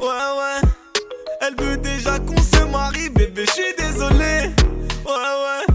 Ouais, 0.00 0.06
ouais. 0.08 0.68
Elle 1.40 1.54
veut 1.56 1.76
déjà 1.78 2.18
qu'on 2.18 2.36
se 2.36 2.64
marie, 2.70 3.08
bébé, 3.08 3.44
j'suis 3.46 3.74
désolé. 3.76 4.50
Ouais, 5.04 5.12
ouais. 5.14 5.74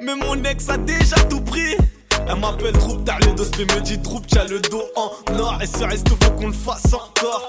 Mais 0.00 0.14
mon 0.16 0.42
ex 0.44 0.68
a 0.68 0.76
déjà 0.76 1.16
tout 1.28 1.40
pris. 1.40 1.76
Elle 2.28 2.38
m'appelle 2.38 2.72
troupe, 2.72 3.04
t'as 3.04 3.18
le 3.18 3.34
dos, 3.34 3.44
me 3.44 3.80
dit 3.80 4.00
troupe, 4.00 4.26
t'as 4.26 4.44
le 4.44 4.60
dos 4.60 4.84
en 4.96 5.10
or. 5.38 5.58
Et 5.60 5.66
ce 5.66 5.84
reste, 5.84 6.08
faut 6.08 6.30
qu'on 6.32 6.48
le 6.48 6.52
fasse 6.52 6.92
encore. 6.92 7.46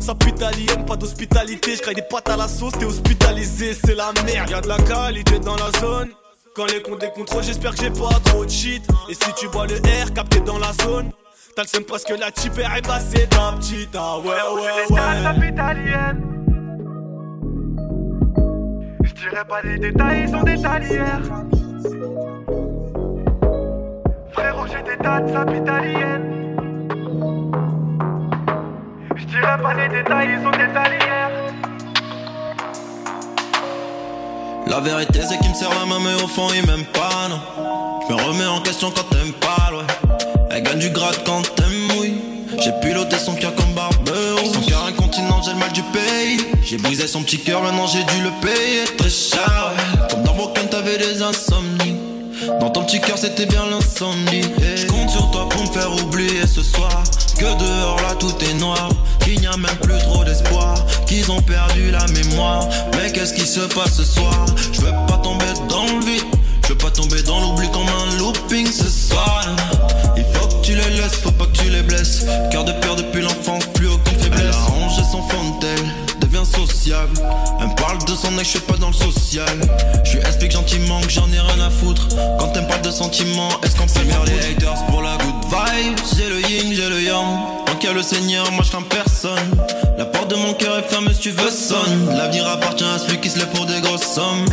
Ça 0.00 0.14
pute 0.14 0.42
alien, 0.42 0.84
pas 0.84 0.96
d'hospitalité. 0.96 1.76
J'craille 1.76 1.94
des 1.94 2.02
pâtes 2.02 2.28
à 2.28 2.36
la 2.36 2.48
sauce, 2.48 2.72
t'es 2.72 2.84
hospitalisé, 2.84 3.74
c'est 3.74 3.94
la 3.94 4.12
merde. 4.24 4.50
Y'a 4.50 4.60
de 4.60 4.68
la 4.68 4.76
qualité 4.76 5.38
dans 5.38 5.56
la 5.56 5.70
zone. 5.80 6.10
Quand 6.54 6.66
les 6.66 6.82
comptes 6.82 7.00
décontrôlent, 7.00 7.42
j'espère 7.42 7.72
que 7.72 7.80
j'ai 7.80 7.90
pas 7.90 8.20
trop 8.24 8.44
de 8.44 8.50
shit. 8.50 8.86
Et 9.08 9.14
si 9.14 9.32
tu 9.36 9.46
vois 9.46 9.66
le 9.66 9.76
R 9.76 10.12
capté 10.14 10.40
dans 10.40 10.58
la 10.58 10.72
zone, 10.84 11.10
t'as 11.56 11.62
le 11.62 11.68
seum 11.68 11.84
parce 11.84 12.04
que 12.04 12.14
la 12.14 12.30
type 12.30 12.58
est 12.58 12.86
passée 12.86 13.26
ta 13.28 13.52
petite. 13.56 13.96
Ah 13.96 14.18
ouais, 14.18 14.26
ouais, 14.26 14.94
ouais. 14.94 15.14
Je 19.02 19.12
dirais 19.14 19.44
pas 19.48 19.62
les 19.62 19.78
détails, 19.78 20.24
ils 20.26 20.30
sont 20.30 20.42
des 20.42 20.60
talières. 20.60 21.20
Frérot, 24.34 24.66
j'ai 24.66 24.82
des 24.82 24.96
dates 25.02 25.30
italiennes. 25.30 26.56
Je 29.16 29.24
dirais 29.24 29.58
pas 29.62 29.74
les 29.74 29.88
détails, 29.88 30.28
ils 30.36 30.42
sont 30.42 30.50
des. 30.50 30.64
La 34.66 34.80
vérité 34.80 35.20
c'est 35.28 35.38
qu'il 35.38 35.50
me 35.50 35.54
serre 35.54 35.70
la 35.78 35.86
main 35.86 36.00
mais 36.00 36.20
au 36.20 36.26
fond 36.26 36.48
il 36.52 36.66
m'aime 36.66 36.84
pas 36.86 37.28
non 37.28 37.38
Je 38.08 38.12
me 38.12 38.20
remets 38.20 38.46
en 38.46 38.60
question 38.60 38.90
quand 38.90 39.04
t'aimes 39.08 39.32
pas 39.34 39.70
ouais 39.72 39.84
Elle 40.50 40.64
gagne 40.64 40.80
du 40.80 40.90
grade 40.90 41.16
quand 41.24 41.42
t'aimes 41.54 42.00
oui 42.00 42.14
J'ai 42.60 42.72
piloté 42.82 43.16
son 43.18 43.36
cœur 43.36 43.54
comme 43.54 43.72
Barberousse 43.72 44.52
Son 44.52 44.62
cœur 44.62 44.84
incontinent 44.88 45.42
j'ai 45.44 45.52
le 45.52 45.58
mal 45.58 45.70
du 45.70 45.82
pays 45.82 46.40
J'ai 46.64 46.78
brisé 46.78 47.06
son 47.06 47.22
petit 47.22 47.38
cœur 47.38 47.62
maintenant 47.62 47.86
j'ai 47.86 48.02
dû 48.02 48.20
le 48.20 48.30
payer 48.44 48.84
très 48.98 49.10
cher 49.10 49.72
ouais. 49.76 50.08
Comme 50.10 50.24
dans 50.24 50.34
Broken 50.34 50.66
t'avais 50.68 50.98
des 50.98 51.22
insomnies 51.22 52.13
dans 52.60 52.70
ton 52.70 52.84
petit 52.84 53.00
cœur 53.00 53.18
c'était 53.18 53.46
bien 53.46 53.64
l'incendie. 53.66 54.42
Je 54.76 54.86
compte 54.86 55.10
sur 55.10 55.30
toi 55.30 55.48
pour 55.48 55.62
me 55.62 55.66
faire 55.68 55.92
oublier 56.04 56.46
ce 56.46 56.62
soir. 56.62 57.02
Que 57.38 57.44
dehors 57.44 58.00
là 58.02 58.14
tout 58.18 58.34
est 58.44 58.54
noir. 58.54 58.88
Qu'il 59.20 59.40
n'y 59.40 59.46
a 59.46 59.56
même 59.56 59.76
plus 59.82 59.98
trop 59.98 60.24
d'espoir. 60.24 60.74
Qu'ils 61.06 61.30
ont 61.30 61.42
perdu 61.42 61.90
la 61.90 62.06
mémoire. 62.08 62.68
Mais 62.92 63.12
qu'est-ce 63.12 63.34
qui 63.34 63.46
se 63.46 63.60
passe 63.60 63.94
ce 63.94 64.04
soir? 64.04 64.46
Je 64.72 64.80
veux 64.80 64.92
pas 65.06 65.18
tomber 65.18 65.46
dans 65.68 65.84
le 65.84 66.04
vide. 66.04 66.24
Je 66.64 66.68
veux 66.70 66.78
pas 66.78 66.90
tomber 66.90 67.22
dans 67.22 67.40
l'oubli 67.40 67.70
comme 67.72 67.88
un 67.88 68.18
looping 68.18 68.66
ce 68.66 68.88
soir. 68.88 69.44
Il 70.16 70.24
faut 70.32 70.46
que 70.46 70.62
tu 70.62 70.74
les 70.74 70.90
laisses, 70.96 71.16
faut 71.22 71.30
pas 71.32 71.46
que 71.46 71.58
tu 71.58 71.68
les 71.68 71.82
blesses. 71.82 72.24
Car 72.50 72.64
de 72.64 72.72
peur 72.72 72.96
depuis 72.96 73.20
l'enfance, 73.20 73.64
plus 73.74 73.88
aucune 73.88 74.18
faiblesse. 74.18 74.40
Elle 74.40 74.48
a 74.48 74.56
rangé 74.56 75.02
son 75.10 75.22
fond 75.28 75.43
Elle 76.86 77.68
me 77.68 77.74
parle 77.76 77.98
de 78.04 78.14
son 78.14 78.38
ex, 78.38 78.44
je 78.44 78.50
suis 78.50 78.60
pas 78.60 78.76
dans 78.76 78.88
le 78.88 78.92
social. 78.92 79.58
Je 80.04 80.18
lui 80.18 80.20
explique 80.20 80.52
gentiment 80.52 81.00
que 81.00 81.10
j'en 81.10 81.30
ai 81.32 81.40
rien 81.40 81.64
à 81.64 81.70
foutre. 81.70 82.08
Quand 82.38 82.52
elle 82.54 82.62
me 82.62 82.68
parle 82.68 82.82
de 82.82 82.90
sentiments, 82.90 83.48
est-ce 83.62 83.76
qu'on 83.76 83.86
peut 83.86 84.08
faire 84.08 84.24
les 84.24 84.50
haters 84.50 84.86
pour 84.86 85.02
la 85.02 85.16
good 85.16 85.44
vibe? 85.44 85.98
J'ai 86.16 86.28
le 86.28 86.40
yin, 86.40 86.74
j'ai 86.74 86.88
le 86.88 87.02
yang. 87.02 87.54
Y 87.84 87.86
a 87.86 87.92
le 87.92 88.02
seigneur, 88.02 88.50
moi 88.52 88.64
je 88.64 88.74
personne. 88.88 89.50
La 89.98 90.06
porte 90.06 90.30
de 90.30 90.36
mon 90.36 90.54
cœur 90.54 90.78
est 90.78 90.88
fermée 90.88 91.12
si 91.12 91.20
tu 91.20 91.30
veux 91.32 91.50
sonne. 91.50 92.16
L'avenir 92.16 92.48
appartient 92.48 92.82
à 92.82 92.98
celui 92.98 93.20
qui 93.20 93.28
se 93.28 93.38
lève 93.38 93.48
pour 93.48 93.66
des 93.66 93.78
grosses 93.82 94.06
sommes 94.14 94.46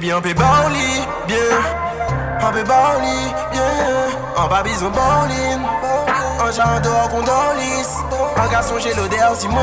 Baby, 0.00 0.14
on 0.14 0.22
peut 0.22 0.32
bien. 0.32 1.36
On 2.40 2.52
peut 2.52 2.62
bauli, 2.62 3.34
bien. 3.52 3.62
En 4.34 4.48
bas, 4.48 4.62
bison 4.62 4.88
bowling. 4.88 5.60
En 6.40 6.50
genre 6.50 6.80
dehors, 6.80 7.10
qu'on 7.10 7.20
dolisse. 7.20 7.96
En 8.34 8.50
garçon, 8.50 8.76
j'ai 8.78 8.94
l'odeur, 8.94 9.36
si 9.36 9.46
moi. 9.48 9.60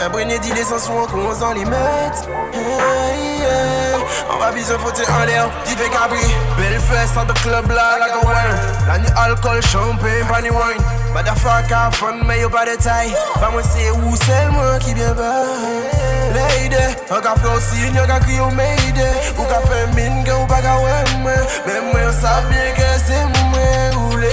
Un 0.00 0.08
brené 0.10 0.38
dit 0.38 0.52
les 0.52 0.62
sens 0.62 0.86
qu'on 0.86 1.44
en 1.44 1.52
limite. 1.52 2.28
Hey, 2.52 3.40
yeah. 3.40 3.98
On 4.32 4.38
va 4.38 4.52
bison, 4.52 4.74
en 4.76 5.24
l'air, 5.24 5.50
dit 5.66 5.74
cabri. 5.74 6.34
Belle 6.56 6.78
fesse, 6.78 7.14
dans 7.14 7.34
club 7.42 7.72
là, 7.72 7.98
like 7.98 8.12
a 8.12 8.24
wine. 8.24 8.86
La 8.86 8.98
nuit, 8.98 9.10
alcool, 9.16 9.60
champagne, 9.62 10.24
bunny 10.28 10.50
wine. 10.50 10.84
Motherfucker, 11.12 11.90
fun, 11.96 12.20
mais 12.24 12.48
pas 12.48 12.66
de 12.66 12.80
taille. 12.80 13.16
Pas 13.40 13.50
moi, 13.50 13.62
c'est 13.64 13.90
où 13.90 14.14
c'est 14.14 14.48
moi 14.52 14.78
qui 14.78 14.94
vient 14.94 15.12
bas. 15.12 15.87
Lady, 16.34 16.84
on 17.10 17.20
ka 17.20 17.34
flow 17.36 17.58
sin, 17.60 17.96
on 17.96 18.06
ka 18.06 18.20
crier 18.20 18.40
au 18.40 18.50
Mayday 18.50 19.14
Ou 19.38 19.44
ka 19.44 19.60
fait 19.68 19.86
mine 19.94 20.24
que 20.24 20.32
ou 20.32 20.46
ka 20.46 20.56
ouais 20.56 21.18
moi 21.20 21.32
Mais 21.66 21.80
moi 21.92 22.00
on 22.08 22.12
sait 22.12 22.42
bien 22.50 22.72
que 22.76 22.88
c'est 23.06 23.26
moi 23.50 24.10
ou 24.10 24.16
les 24.16 24.28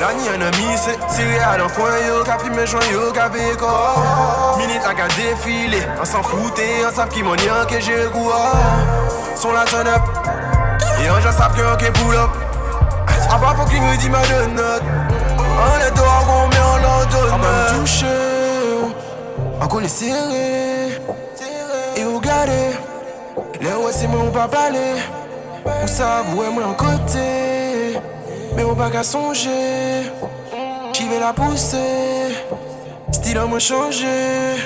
La 0.00 0.12
ni 0.14 0.28
un 0.28 0.40
ami, 0.40 0.76
à 1.40 1.58
dans 1.58 1.68
coin 1.68 1.90
yo 2.06 2.24
Ka 2.24 2.36
pris 2.36 2.50
mes 2.50 2.66
joints 2.66 2.80
yo, 2.92 3.12
ka 3.12 3.28
paye 3.28 3.56
quoi 3.58 4.56
Minute 4.58 4.82
à 4.88 4.94
ka 4.94 5.08
défiler, 5.08 5.82
on 6.00 6.04
s'en 6.04 6.22
foutait 6.22 6.84
On 6.88 6.94
savent 6.94 7.08
qui 7.08 7.22
m'en 7.22 7.34
y 7.34 7.66
que 7.68 7.80
j'ai 7.80 7.96
le 7.96 8.10
goût 8.10 8.30
Son 9.34 9.52
la 9.52 9.64
turn 9.64 9.86
up. 9.86 10.02
Et 11.02 11.10
on 11.10 11.20
j'en 11.20 11.32
savent 11.32 11.54
que 11.54 11.62
on 11.62 11.76
qui 11.76 11.90
pull 11.92 12.16
up. 12.16 12.30
A 13.30 13.38
pas 13.38 13.54
faut 13.54 13.68
qu'il 13.68 13.82
me 13.82 13.96
dit 13.96 14.08
ma 14.08 14.18
l'ordonne 16.82 17.32
On 17.32 17.38
va 17.38 17.48
me 17.48 17.80
toucher 17.80 18.06
On 19.60 19.66
connaît 19.66 19.88
serré. 19.88 20.08
et 20.10 20.16
regardez, 20.18 20.67
les 22.46 23.68
ouais 23.68 23.92
c'est 23.92 24.06
moi 24.06 24.20
on 24.26 24.30
pas 24.30 24.48
parler. 24.48 24.96
Où 25.84 25.86
ça 25.86 26.22
vous 26.26 26.42
moi 26.50 26.64
en 26.66 26.74
côté, 26.74 27.98
mais 28.56 28.64
on 28.64 28.74
pas 28.74 28.90
qu'à 28.90 29.02
songer. 29.02 30.10
J'y 30.92 31.08
vais 31.08 31.20
la 31.20 31.32
pousser, 31.32 31.76
style 33.12 33.38
on 33.38 33.48
m'a 33.48 33.58
changé. 33.58 34.56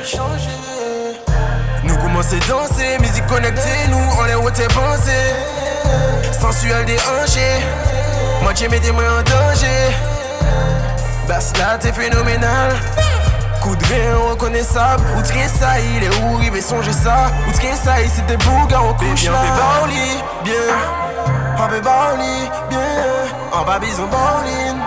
Nous 1.85 1.97
commençons 1.97 2.37
à 2.37 2.49
danser, 2.49 2.99
musique 3.01 3.27
connectée, 3.27 3.89
nous 3.91 3.99
on 4.19 4.27
est 4.27 4.35
haute 4.35 4.69
pensée. 4.73 5.35
Sensuel 6.41 6.85
déhanché, 6.87 7.61
moi 8.43 8.53
j'ai 8.55 8.69
mis 8.69 8.81
des 8.81 8.91
en 8.91 9.23
danger. 9.23 9.93
Là 11.59 11.79
t'es 11.79 11.93
phénoménal. 11.93 12.73
De 13.71 13.85
rein 13.85 14.31
reconnaissable. 14.31 15.05
Ou 15.17 15.23
très 15.23 15.49
ça, 15.49 15.81
il 15.81 16.05
est 16.05 16.23
où, 16.23 16.41
il 16.43 16.63
songer 16.63 16.93
ça. 16.93 17.31
Ou 17.49 17.53
très 17.53 17.75
ça, 17.77 17.95
c'est 18.15 18.27
des 18.27 18.37
bougas, 18.37 18.81
on 18.83 18.95
couche 18.95 19.25
là 19.25 19.33
On 19.83 19.87
lit, 19.87 20.23
bien. 20.45 20.53
Peut 21.57 21.81
bauli, 21.81 22.51
bien. 22.69 22.79
En 23.53 23.65
bas 23.65 23.79
bison 23.79 24.07
bowling 24.07 24.79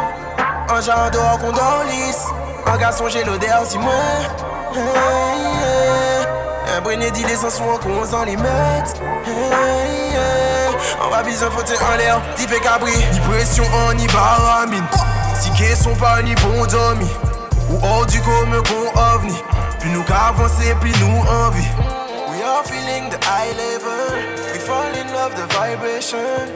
En 0.69 0.81
genre 0.81 1.11
dehors 1.11 1.39
qu'on 1.39 1.51
dolisse 1.51 2.25
En 2.65 2.77
garçon 2.77 3.05
j'ai 3.07 3.23
l'odeur 3.23 3.63
si 3.65 3.77
moi 3.77 3.93
hey, 4.73 4.81
yeah. 5.61 6.77
Un 6.77 6.81
brené 6.81 7.11
dit 7.11 7.23
les 7.23 7.35
sens 7.35 7.55
sont 7.55 7.63
qu'on 7.81 8.03
s'en 8.05 8.23
les 8.23 8.35
met 8.35 8.49
hey, 9.27 10.11
yeah. 10.11 11.05
En 11.05 11.09
bas 11.09 11.23
bison 11.23 11.47
faut 11.51 11.61
en 11.61 11.97
l'air 11.97 12.21
Dit 12.38 12.47
fait 12.47 12.59
cabri, 12.59 12.91
ni 13.13 13.19
pression 13.19 13.63
en 13.73 13.93
ni 13.93 14.07
baramine. 14.07 14.83
Si 15.35 15.75
sont 15.75 15.95
pas 15.95 16.21
ni 16.23 16.33
bon 16.35 16.65
ou 17.69 17.77
nous 18.25 19.93
nous 19.93 20.03
We 22.29 22.41
are 22.43 22.63
feeling 22.63 23.09
the 23.09 23.19
high 23.21 23.53
level. 23.53 24.53
We 24.53 24.59
fall 24.59 24.93
in 24.93 25.07
love 25.13 25.35
the 25.35 25.45
vibration. 25.53 26.49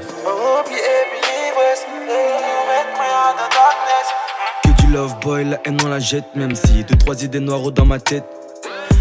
Que 4.64 4.82
du 4.82 4.94
love 4.94 5.20
boy, 5.20 5.44
la 5.46 5.58
haine 5.66 5.78
on 5.84 5.90
la 5.90 6.00
jette, 6.00 6.36
même 6.36 6.56
si 6.56 6.84
deux 6.84 6.96
trois 6.98 7.24
idées 7.24 7.40
noires 7.40 7.72
dans 7.72 7.86
ma 7.86 8.00
tête. 8.00 8.39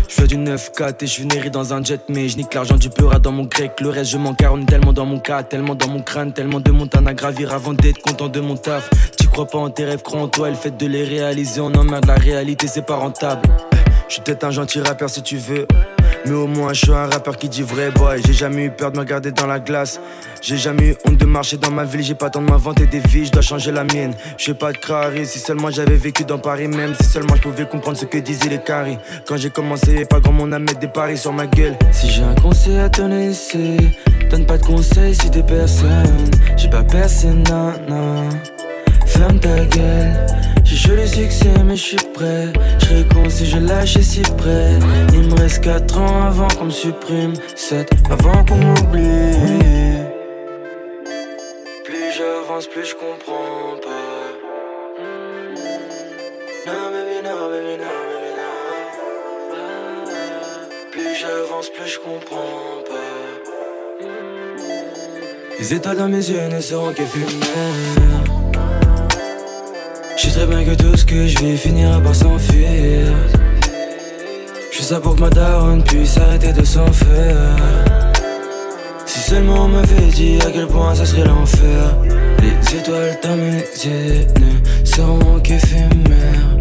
Je 0.09 0.15
fais 0.15 0.27
du 0.27 0.39
9-4 0.39 1.05
et 1.05 1.07
je 1.07 1.23
né 1.23 1.51
dans 1.51 1.75
un 1.75 1.85
jet, 1.85 2.01
mais 2.09 2.31
je 2.31 2.39
nique 2.39 2.55
l'argent 2.55 2.77
du 2.77 2.89
peur 2.89 3.21
dans 3.21 3.31
mon 3.31 3.45
grec. 3.45 3.73
Le 3.81 3.91
reste, 3.91 4.13
je 4.13 4.17
m'encarne 4.17 4.65
tellement 4.65 4.95
dans 4.95 5.05
mon 5.05 5.19
cas, 5.19 5.43
tellement 5.43 5.75
dans 5.75 5.89
mon 5.89 6.01
crâne, 6.01 6.33
tellement 6.33 6.61
de 6.61 6.71
montagnes 6.71 7.09
à 7.09 7.13
gravir 7.13 7.53
avant 7.53 7.75
d'être 7.75 8.01
content 8.01 8.29
de 8.29 8.41
mon 8.41 8.57
taf. 8.57 8.89
Tu 9.19 9.29
crois 9.29 9.47
pas 9.47 9.59
en 9.59 9.69
tes 9.69 9.85
rêves, 9.85 10.03
crois 10.03 10.23
en 10.23 10.29
toi, 10.29 10.49
le 10.49 10.57
fait 10.57 10.75
de 10.75 10.87
les 10.87 11.05
réaliser, 11.05 11.61
on 11.61 11.75
emmerde 11.75 12.07
la 12.07 12.15
réalité, 12.15 12.67
c'est 12.69 12.87
pas 12.87 12.97
rentable. 12.97 13.43
Je 14.09 14.15
suis 14.15 14.23
peut-être 14.23 14.45
un 14.45 14.51
gentil 14.51 14.81
rappeur 14.81 15.11
si 15.11 15.23
tu 15.23 15.37
veux. 15.37 15.67
Mais 16.25 16.33
au 16.33 16.47
moins, 16.47 16.73
je 16.73 16.81
suis 16.81 16.93
un 16.93 17.07
rappeur 17.07 17.37
qui 17.37 17.49
dit 17.49 17.63
vrai, 17.63 17.91
boy. 17.91 18.21
J'ai 18.27 18.33
jamais 18.33 18.65
eu 18.65 18.71
peur 18.71 18.91
de 18.91 18.97
me 18.97 19.03
regarder 19.03 19.33
dans 19.33 19.47
la 19.47 19.61
glace. 19.61 20.01
J'ai 20.41 20.57
jamais 20.57 20.89
eu 20.89 20.97
honte 21.07 21.19
de 21.19 21.27
marcher 21.27 21.59
dans 21.59 21.71
ma 21.71 21.85
ville. 21.85 22.03
J'ai 22.03 22.15
pas 22.15 22.31
tant 22.31 22.41
de 22.41 22.51
m'inventer 22.51 22.87
des 22.87 23.01
vies, 23.01 23.27
je 23.27 23.33
dois 23.33 23.43
changer 23.43 23.71
la 23.71 23.85
mienne. 23.85 24.15
Je 24.39 24.53
pas 24.53 24.73
de 24.73 24.79
crari, 24.79 25.27
si 25.27 25.39
seulement 25.39 25.71
j'avais 25.71 25.97
vécu 25.97 26.25
dans 26.25 26.39
Paris 26.39 26.69
même. 26.69 26.95
Si 27.01 27.07
seulement 27.07 27.37
je 27.37 27.43
pouvais 27.43 27.67
comprendre 27.67 27.99
ce 27.99 28.07
que 28.07 28.19
disaient 28.19 28.49
les 28.49 28.63
caries. 28.63 28.99
Quand 29.27 29.37
j'ai 29.37 29.51
commencé, 29.51 30.07
pas 30.07 30.21
grand 30.21 30.33
monde 30.33 30.55
à 30.55 30.59
mettre 30.59 30.79
des 30.79 30.89
paris 30.89 31.19
sur 31.19 31.33
ma 31.33 31.47
gueule. 31.47 31.77
Si 31.93 32.09
j'ai 32.11 32.23
un 32.23 32.35
conseil 32.35 32.79
à 32.79 32.89
te 32.89 33.03
laisser, 33.03 33.77
donne 34.31 34.47
pas 34.47 34.57
de 34.57 34.65
conseils 34.65 35.15
si 35.15 35.31
t'es 35.31 35.43
personne. 35.43 36.31
J'ai 36.57 36.71
pas 36.71 36.83
personne, 36.83 37.45
non, 37.49 37.73
non. 37.89 38.29
Ferme 39.19 39.41
ta 39.41 39.65
gueule. 39.65 40.13
J'ai 40.63 40.95
le 40.95 41.05
succès, 41.05 41.51
mais 41.65 41.75
je 41.75 41.83
suis 41.83 41.97
prêt. 42.15 42.53
Je 42.79 43.03
con 43.13 43.29
si 43.29 43.47
je 43.47 43.59
lâche 43.59 43.99
si 43.99 44.23
près. 44.23 44.79
Il 45.13 45.23
me 45.29 45.35
reste 45.35 45.65
4 45.65 45.99
ans 45.99 46.23
avant 46.29 46.47
qu'on 46.47 46.67
me 46.67 46.71
supprime. 46.71 47.33
7 47.57 47.91
avant 48.13 48.45
qu'on 48.45 48.55
m'oublie. 48.55 49.35
Plus 51.85 52.13
j'avance, 52.17 52.69
plus 52.69 52.85
je 52.91 52.95
comprends 52.95 53.75
pas. 53.83 54.29
Non, 56.69 56.85
baby, 56.93 57.19
non, 57.25 57.49
baby, 57.51 57.75
non, 57.83 57.95
baby, 58.11 58.31
non. 58.39 58.55
Plus 60.93 61.15
j'avance, 61.21 61.71
plus 61.71 61.89
je 61.89 61.99
comprends 61.99 62.85
pas. 62.89 64.05
Les 65.59 65.75
étoiles 65.75 65.97
dans 65.97 66.09
mes 66.09 66.31
yeux 66.31 66.47
ne 66.49 66.61
seront 66.61 66.93
que. 66.93 67.03
Je 70.19 70.25
sais 70.25 70.31
très 70.31 70.47
bien 70.47 70.65
que 70.65 70.75
tout 70.75 70.97
ce 70.97 71.05
que 71.05 71.29
je 71.29 71.39
vais 71.39 71.57
finira 71.57 72.01
par 72.01 72.13
s'enfuir. 72.13 73.07
Je 74.73 74.83
ça 74.83 74.99
pour 74.99 75.15
que 75.15 75.21
ma 75.21 75.31
daronne 75.31 75.85
puisse 75.85 76.17
arrêter 76.17 76.53
de 76.53 76.65
s'en 76.65 76.93
faire. 76.93 77.57
Si 79.07 79.21
seulement 79.21 79.67
on 79.67 79.69
m'avait 79.69 80.09
dit 80.13 80.39
à 80.45 80.51
quel 80.51 80.67
point 80.67 80.93
ça 80.97 81.07
serait 81.07 81.25
l'enfer. 81.25 81.95
Les 82.41 82.79
étoiles 82.79 83.17
yeux 83.85 84.27
ne 84.41 84.85
seront 84.85 85.39
qu'éphémères. 85.39 86.59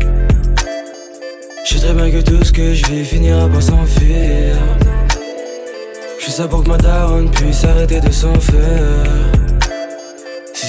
Je 1.65 1.73
sais 1.73 1.79
très 1.79 1.93
bien 1.95 2.11
que 2.11 2.21
tout 2.21 2.43
ce 2.43 2.51
que 2.51 2.75
je 2.75 2.85
vais 2.85 3.03
finira 3.03 3.47
par 3.47 3.63
s'enfuir. 3.63 4.55
Je 6.19 6.29
ça 6.29 6.47
pour 6.47 6.63
que 6.63 6.69
ma 6.69 6.77
daronne 6.77 7.31
puisse 7.31 7.63
arrêter 7.63 8.01
de 8.01 8.11
s'en 8.11 8.35
faire. 8.35 9.27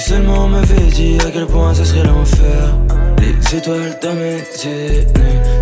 Seulement 0.09 0.45
on 0.45 0.47
m'avait 0.47 0.87
dit 0.87 1.19
à 1.23 1.29
quel 1.29 1.45
point 1.45 1.71
ce 1.71 1.85
serait 1.85 2.03
l'enfer. 2.03 2.75
Les 3.19 3.57
étoiles 3.57 3.95
dans 4.01 4.15
mes 4.15 4.37
yeux 4.37 5.05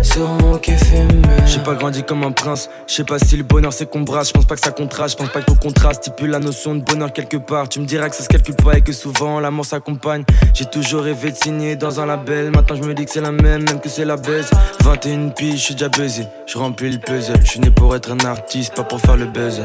seront 0.02 0.56
qu'éphémères. 0.56 1.46
J'ai 1.46 1.60
pas 1.60 1.74
grandi 1.74 2.02
comme 2.02 2.24
un 2.24 2.32
prince, 2.32 2.70
je 2.86 2.94
sais 2.94 3.04
pas 3.04 3.18
si 3.18 3.36
le 3.36 3.42
bonheur 3.42 3.74
c'est 3.74 3.90
qu'on 3.90 4.00
brasse. 4.00 4.28
Je 4.28 4.32
pense 4.32 4.46
pas 4.46 4.54
que 4.54 4.62
ça 4.62 4.70
contraste, 4.70 5.18
je 5.18 5.22
pense 5.22 5.32
pas 5.34 5.42
que 5.42 5.44
ton 5.44 5.54
contraste 5.54 6.04
stipule 6.04 6.30
la 6.30 6.38
notion 6.38 6.74
de 6.74 6.80
bonheur 6.80 7.12
quelque 7.12 7.36
part. 7.36 7.68
Tu 7.68 7.78
me 7.78 7.84
diras 7.84 8.08
que 8.08 8.16
ça 8.16 8.22
se 8.22 8.28
calcule 8.30 8.54
pas 8.54 8.78
et 8.78 8.80
que 8.80 8.94
souvent 8.94 9.38
l'amour 9.38 9.66
s'accompagne. 9.66 10.24
J'ai 10.54 10.64
toujours 10.64 11.02
rêvé 11.02 11.30
de 11.30 11.36
signer 11.36 11.76
dans 11.76 12.00
un 12.00 12.06
label. 12.06 12.50
Maintenant 12.50 12.76
je 12.76 12.88
me 12.88 12.94
dis 12.94 13.04
que 13.04 13.10
c'est 13.10 13.20
la 13.20 13.32
même, 13.32 13.64
même 13.64 13.80
que 13.80 13.90
c'est 13.90 14.06
la 14.06 14.16
baisse. 14.16 14.50
21 14.80 15.28
piges, 15.28 15.56
je 15.56 15.64
suis 15.64 15.74
déjà 15.74 15.90
buzzé. 15.90 16.24
Je 16.46 16.56
remplis 16.56 16.88
le 16.88 16.98
puzzle. 16.98 17.36
Je 17.44 17.50
suis 17.50 17.60
né 17.60 17.70
pour 17.70 17.94
être 17.94 18.12
un 18.12 18.24
artiste, 18.24 18.74
pas 18.74 18.84
pour 18.84 18.98
faire 18.98 19.18
le 19.18 19.26
buzz. 19.26 19.60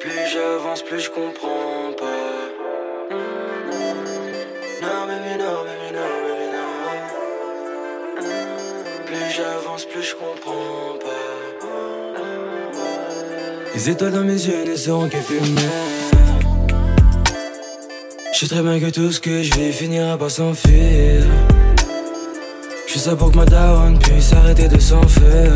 Plus 0.00 0.10
j'avance, 0.32 0.80
plus 0.80 1.00
je 1.00 1.10
comprends. 1.10 1.69
Plus 9.92 10.02
je 10.02 10.14
comprends 10.14 10.98
pas. 11.00 11.08
Les 13.74 13.90
étoiles 13.90 14.12
dans 14.12 14.24
mes 14.24 14.32
yeux 14.32 14.64
ne 14.68 14.76
seront 14.76 15.08
qu'éphémères. 15.08 15.70
Je 18.32 18.38
sais 18.38 18.46
très 18.48 18.62
bien 18.62 18.80
que 18.80 18.90
tout 18.90 19.12
ce 19.12 19.20
que 19.20 19.42
je 19.42 19.54
vais 19.54 19.70
finira 19.70 20.16
par 20.18 20.30
s'enfuir. 20.30 21.22
Je 22.86 22.92
fais 22.92 22.98
ça 22.98 23.14
pour 23.14 23.30
que 23.30 23.36
ma 23.36 23.44
daronne 23.44 23.98
puisse 23.98 24.32
arrêter 24.32 24.66
de 24.68 24.78
s'en 24.78 25.06
faire. 25.06 25.52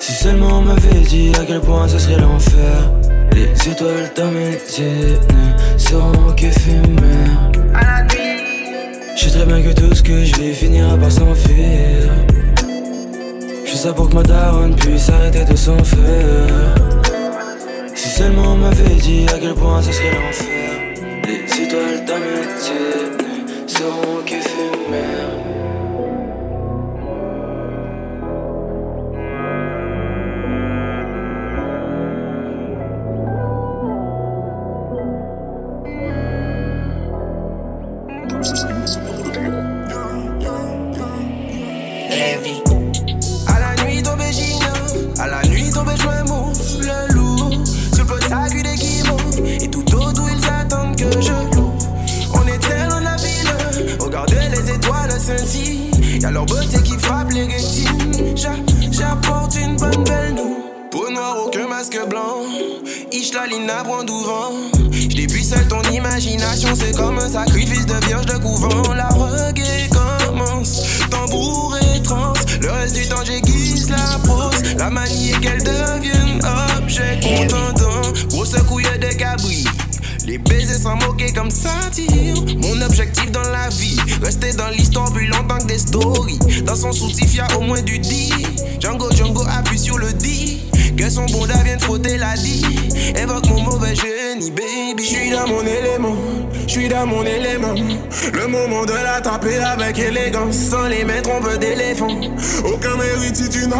Si 0.00 0.12
seulement 0.12 0.58
on 0.58 0.62
m'avait 0.62 1.00
dit 1.00 1.32
à 1.38 1.44
quel 1.44 1.60
point 1.60 1.88
ce 1.88 1.98
serait 1.98 2.20
l'enfer. 2.20 2.90
Les 3.32 3.68
étoiles 3.68 4.10
dans 4.16 4.30
mes 4.30 4.52
yeux 4.52 5.18
ne 5.30 5.78
seront 5.78 6.32
qu'éphémères. 6.34 8.27
Je 9.20 9.24
sais 9.24 9.30
très 9.30 9.46
bien 9.46 9.60
que 9.60 9.74
tout 9.74 9.92
ce 9.92 10.00
que 10.00 10.24
je 10.24 10.36
vais 10.36 10.52
finira 10.52 10.96
par 10.96 11.10
s'enfuir. 11.10 12.08
Je 13.66 13.72
ça 13.74 13.92
pour 13.92 14.08
que 14.08 14.14
ma 14.14 14.22
daronne 14.22 14.76
puisse 14.76 15.08
arrêter 15.08 15.44
de 15.44 15.56
s'en 15.56 15.82
faire. 15.82 16.76
Si 17.96 18.10
seulement 18.10 18.52
on 18.52 18.56
m'avait 18.58 18.94
dit 18.94 19.26
à 19.34 19.38
quel 19.40 19.54
point 19.54 19.82
ce 19.82 19.90
serait 19.90 20.12
l'enfer. 20.12 20.70
Les 21.26 21.62
étoiles 21.64 22.04
d'amitié 22.06 23.27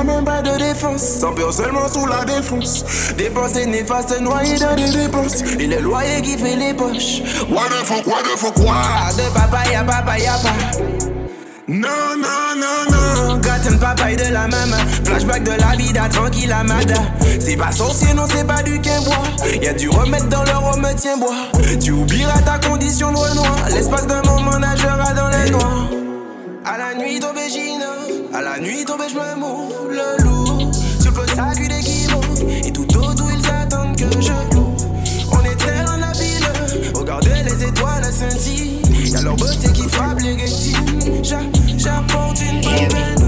même 0.05 0.25
pas 0.25 0.43
de 0.43 0.57
défense. 0.59 1.03
Sans 1.03 1.33
peur 1.33 1.53
seulement 1.53 1.89
sous 1.89 2.07
la 2.07 2.25
défense. 2.25 2.85
Dépenser 3.17 3.67
néfaste, 3.67 4.21
noyé 4.21 4.59
dans 4.59 4.75
des 4.75 4.91
dépenses. 4.91 5.43
Et 5.59 5.67
le 5.67 5.81
loyer 5.81 6.23
qui 6.23 6.37
fait 6.37 6.57
les 6.57 6.75
poches. 6.75 7.23
Quoi 7.53 7.65
de 7.69 7.85
faux, 7.85 8.03
quoi 8.03 8.23
de 8.23 8.39
faux, 8.39 8.53
quoi 8.53 8.83
De 9.17 9.33
papa, 9.35 9.71
y'a 9.71 9.85
papa, 9.85 10.19
y'a 10.19 10.33
pas. 10.33 10.79
Non, 11.69 11.89
non, 12.17 12.57
non, 12.57 12.91
non. 12.91 13.37
Gratin 13.39 13.77
papa 13.77 14.15
de 14.15 14.33
la 14.33 14.49
maman. 14.49 14.79
Flashback 15.05 15.45
de 15.45 15.51
la 15.51 15.77
vida 15.77 16.09
tranquille 16.09 16.53
amada. 16.53 16.95
C'est 17.41 17.57
pas 17.57 17.73
sorcier, 17.73 18.15
non, 18.15 18.25
c'est 18.27 18.47
pas 18.47 18.63
du 18.63 18.81
quinbois. 18.81 19.23
Y'a 19.61 19.75
du 19.75 19.89
remède 19.91 20.29
dans 20.29 20.45
le 20.45 20.53
rhum, 20.53 20.87
tiens 20.97 21.19
bois. 21.19 21.35
Tu 21.81 21.93
oublieras 21.93 22.41
ta 22.41 22.59
condition 22.67 23.13
de 23.13 23.17
renoir. 23.17 23.55
L'espace 23.71 24.07
d'un 24.07 24.23
moment 24.23 24.59
nagera 24.59 25.13
dans 25.13 25.29
les 25.29 25.51
noirs. 25.51 25.89
À 26.65 26.79
la 26.79 26.95
nuit 26.95 27.21
j'inove. 27.49 28.35
À 28.35 28.43
la 28.43 28.59
nuit 28.59 28.85
tombée, 28.85 29.05
je 29.09 29.15
me. 29.15 29.68
lundi. 38.29 38.81
Y'a 39.11 39.23
leur 39.23 39.37
beauté 39.37 39.73
qui 39.73 39.89
frappe 39.89 40.21
les 40.21 40.35
rétines. 40.35 41.25
J'apporte 41.77 42.41
une 42.41 42.61
eh 42.65 42.89
bonne 42.89 43.19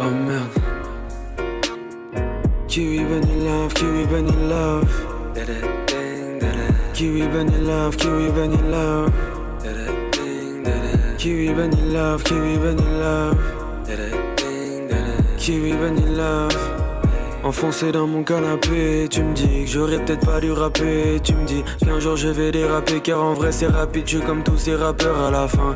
oh, 0.00 0.10
Kiwi 2.68 3.04
Vanilla, 3.04 3.68
Kiwi 3.74 4.04
Vanilla. 4.04 4.80
Kiwi 6.94 7.22
love, 7.66 7.96
kiwi 7.96 8.28
love. 8.70 9.12
Kiwi 11.18 11.48
love, 11.92 12.22
kiwi 12.22 12.56
love. 13.00 13.36
Kiwi 15.36 15.72
love. 16.16 16.56
Enfoncé 17.42 17.90
dans 17.90 18.06
mon 18.06 18.22
canapé, 18.22 19.08
tu 19.10 19.24
me 19.24 19.34
dis 19.34 19.64
que 19.64 19.70
j'aurais 19.70 19.98
peut-être 20.04 20.24
pas 20.24 20.40
dû 20.40 20.52
rapper. 20.52 21.18
Tu 21.24 21.34
me 21.34 21.44
dis 21.44 21.64
qu'un 21.84 21.98
jour 21.98 22.16
je 22.16 22.28
vais 22.28 22.52
déraper, 22.52 23.00
car 23.00 23.20
en 23.20 23.34
vrai 23.34 23.50
c'est 23.50 23.66
rapide, 23.66 24.04
je 24.06 24.18
suis 24.18 24.26
comme 24.26 24.44
tous 24.44 24.56
ces 24.56 24.76
rappeurs 24.76 25.20
à 25.20 25.32
la 25.32 25.48
fin. 25.48 25.74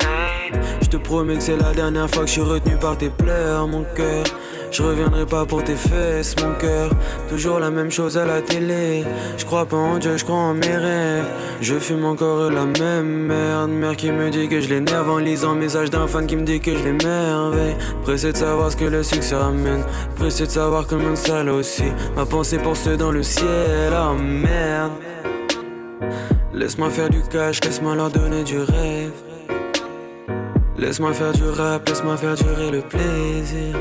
Hey. 0.00 0.52
Je 0.80 0.86
te 0.86 0.96
promets 0.96 1.34
que 1.34 1.42
c'est 1.42 1.56
la 1.56 1.72
dernière 1.72 2.08
fois 2.08 2.22
que 2.22 2.28
je 2.28 2.34
suis 2.34 2.40
retenu 2.40 2.76
par 2.76 2.96
tes 2.96 3.10
pleurs, 3.10 3.66
mon 3.66 3.84
cœur. 3.96 4.24
Je 4.72 4.82
reviendrai 4.82 5.26
pas 5.26 5.44
pour 5.44 5.62
tes 5.62 5.76
fesses, 5.76 6.34
mon 6.42 6.54
cœur. 6.54 6.88
Toujours 7.28 7.60
la 7.60 7.70
même 7.70 7.90
chose 7.90 8.16
à 8.16 8.24
la 8.24 8.40
télé. 8.40 9.04
Je 9.36 9.44
crois 9.44 9.66
pas 9.66 9.76
en 9.76 9.98
Dieu, 9.98 10.16
je 10.16 10.24
crois 10.24 10.36
en 10.36 10.54
mes 10.54 10.74
rêves. 10.74 11.26
Je 11.60 11.74
fume 11.78 12.06
encore 12.06 12.50
la 12.50 12.64
même 12.64 13.26
merde. 13.26 13.70
Mère 13.70 13.96
qui 13.96 14.10
me 14.10 14.30
dit 14.30 14.48
que 14.48 14.62
je 14.62 14.70
l'énerve 14.70 15.10
en 15.10 15.18
lisant 15.18 15.54
message 15.54 15.90
d'un 15.90 16.06
fan 16.06 16.26
qui 16.26 16.36
me 16.36 16.44
dit 16.44 16.58
que 16.58 16.74
je 16.74 16.84
l'émerveille. 16.84 17.76
Pressé 18.02 18.32
de 18.32 18.36
savoir 18.38 18.70
ce 18.70 18.76
que 18.76 18.86
le 18.86 19.02
succès 19.02 19.36
ramène. 19.36 19.84
Pressé 20.16 20.46
de 20.46 20.50
savoir 20.50 20.86
comment 20.86 21.16
ça 21.16 21.44
aussi. 21.44 21.92
Ma 22.16 22.24
pensée 22.24 22.56
pour 22.56 22.74
ceux 22.74 22.96
dans 22.96 23.12
le 23.12 23.22
ciel. 23.22 23.92
Oh 23.92 24.14
merde. 24.14 24.92
Laisse-moi 26.54 26.88
faire 26.88 27.10
du 27.10 27.20
cash, 27.30 27.60
laisse-moi 27.62 27.94
leur 27.94 28.10
donner 28.10 28.42
du 28.42 28.56
rêve. 28.56 29.12
Laisse-moi 30.78 31.12
faire 31.12 31.32
du 31.32 31.44
rap, 31.44 31.86
laisse-moi 31.86 32.16
faire 32.16 32.36
durer 32.36 32.70
le 32.70 32.80
plaisir. 32.80 33.76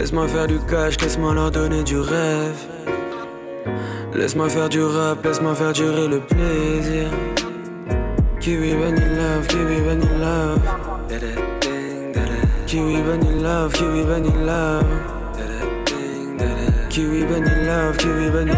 Laisse-moi 0.00 0.26
faire 0.28 0.46
du 0.46 0.58
cash, 0.60 0.98
laisse-moi 1.02 1.34
leur 1.34 1.50
donner 1.50 1.82
du 1.84 1.98
rêve. 1.98 2.56
Laisse-moi 4.14 4.48
faire 4.48 4.70
du 4.70 4.82
rap, 4.82 5.22
laisse-moi 5.22 5.54
faire 5.54 5.74
durer 5.74 6.08
le 6.08 6.20
plaisir. 6.20 7.10
Kiwi 8.40 8.70
love, 8.70 9.46
kiwi 9.46 9.76
love. 10.18 10.58
Kiwi 12.66 12.96
love, 13.42 13.72
kiwi 13.74 14.02
love. 14.46 14.84
Kiwi 16.88 17.20
love, 17.20 17.96
kiwi. 17.98 18.50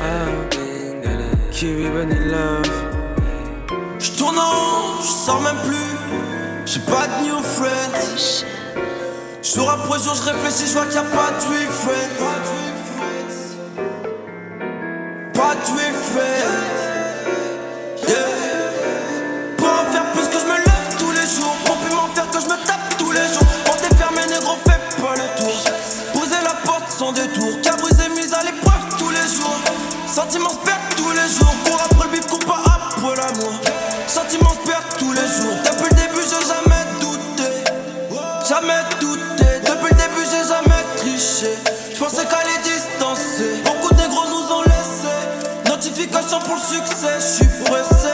Ah. 0.00 0.24
Kiwi 1.52 1.84
love. 2.30 2.70
J'tourne 3.98 4.38
en 4.38 4.50
rond, 4.50 5.02
j'sors 5.02 5.42
même 5.42 5.60
plus. 5.66 6.64
J'ai 6.64 6.80
pas 6.80 7.06
de 7.08 7.26
new 7.26 7.42
friends. 7.42 8.46
Jour 9.42 9.70
après 9.70 9.98
jour, 10.00 10.14
je 10.14 10.22
réfléchis, 10.22 10.66
je 10.68 10.72
vois 10.74 10.84
qu'il 10.84 10.92
n'y 10.92 10.98
a 10.98 11.02
pas 11.02 11.30
de 11.30 11.40
friends. 11.72 12.50
Pas 15.32 15.54
de 15.54 15.94
friends. 16.10 16.89
Succès, 46.60 47.18
j'suis 47.18 47.48
pressé. 47.64 48.12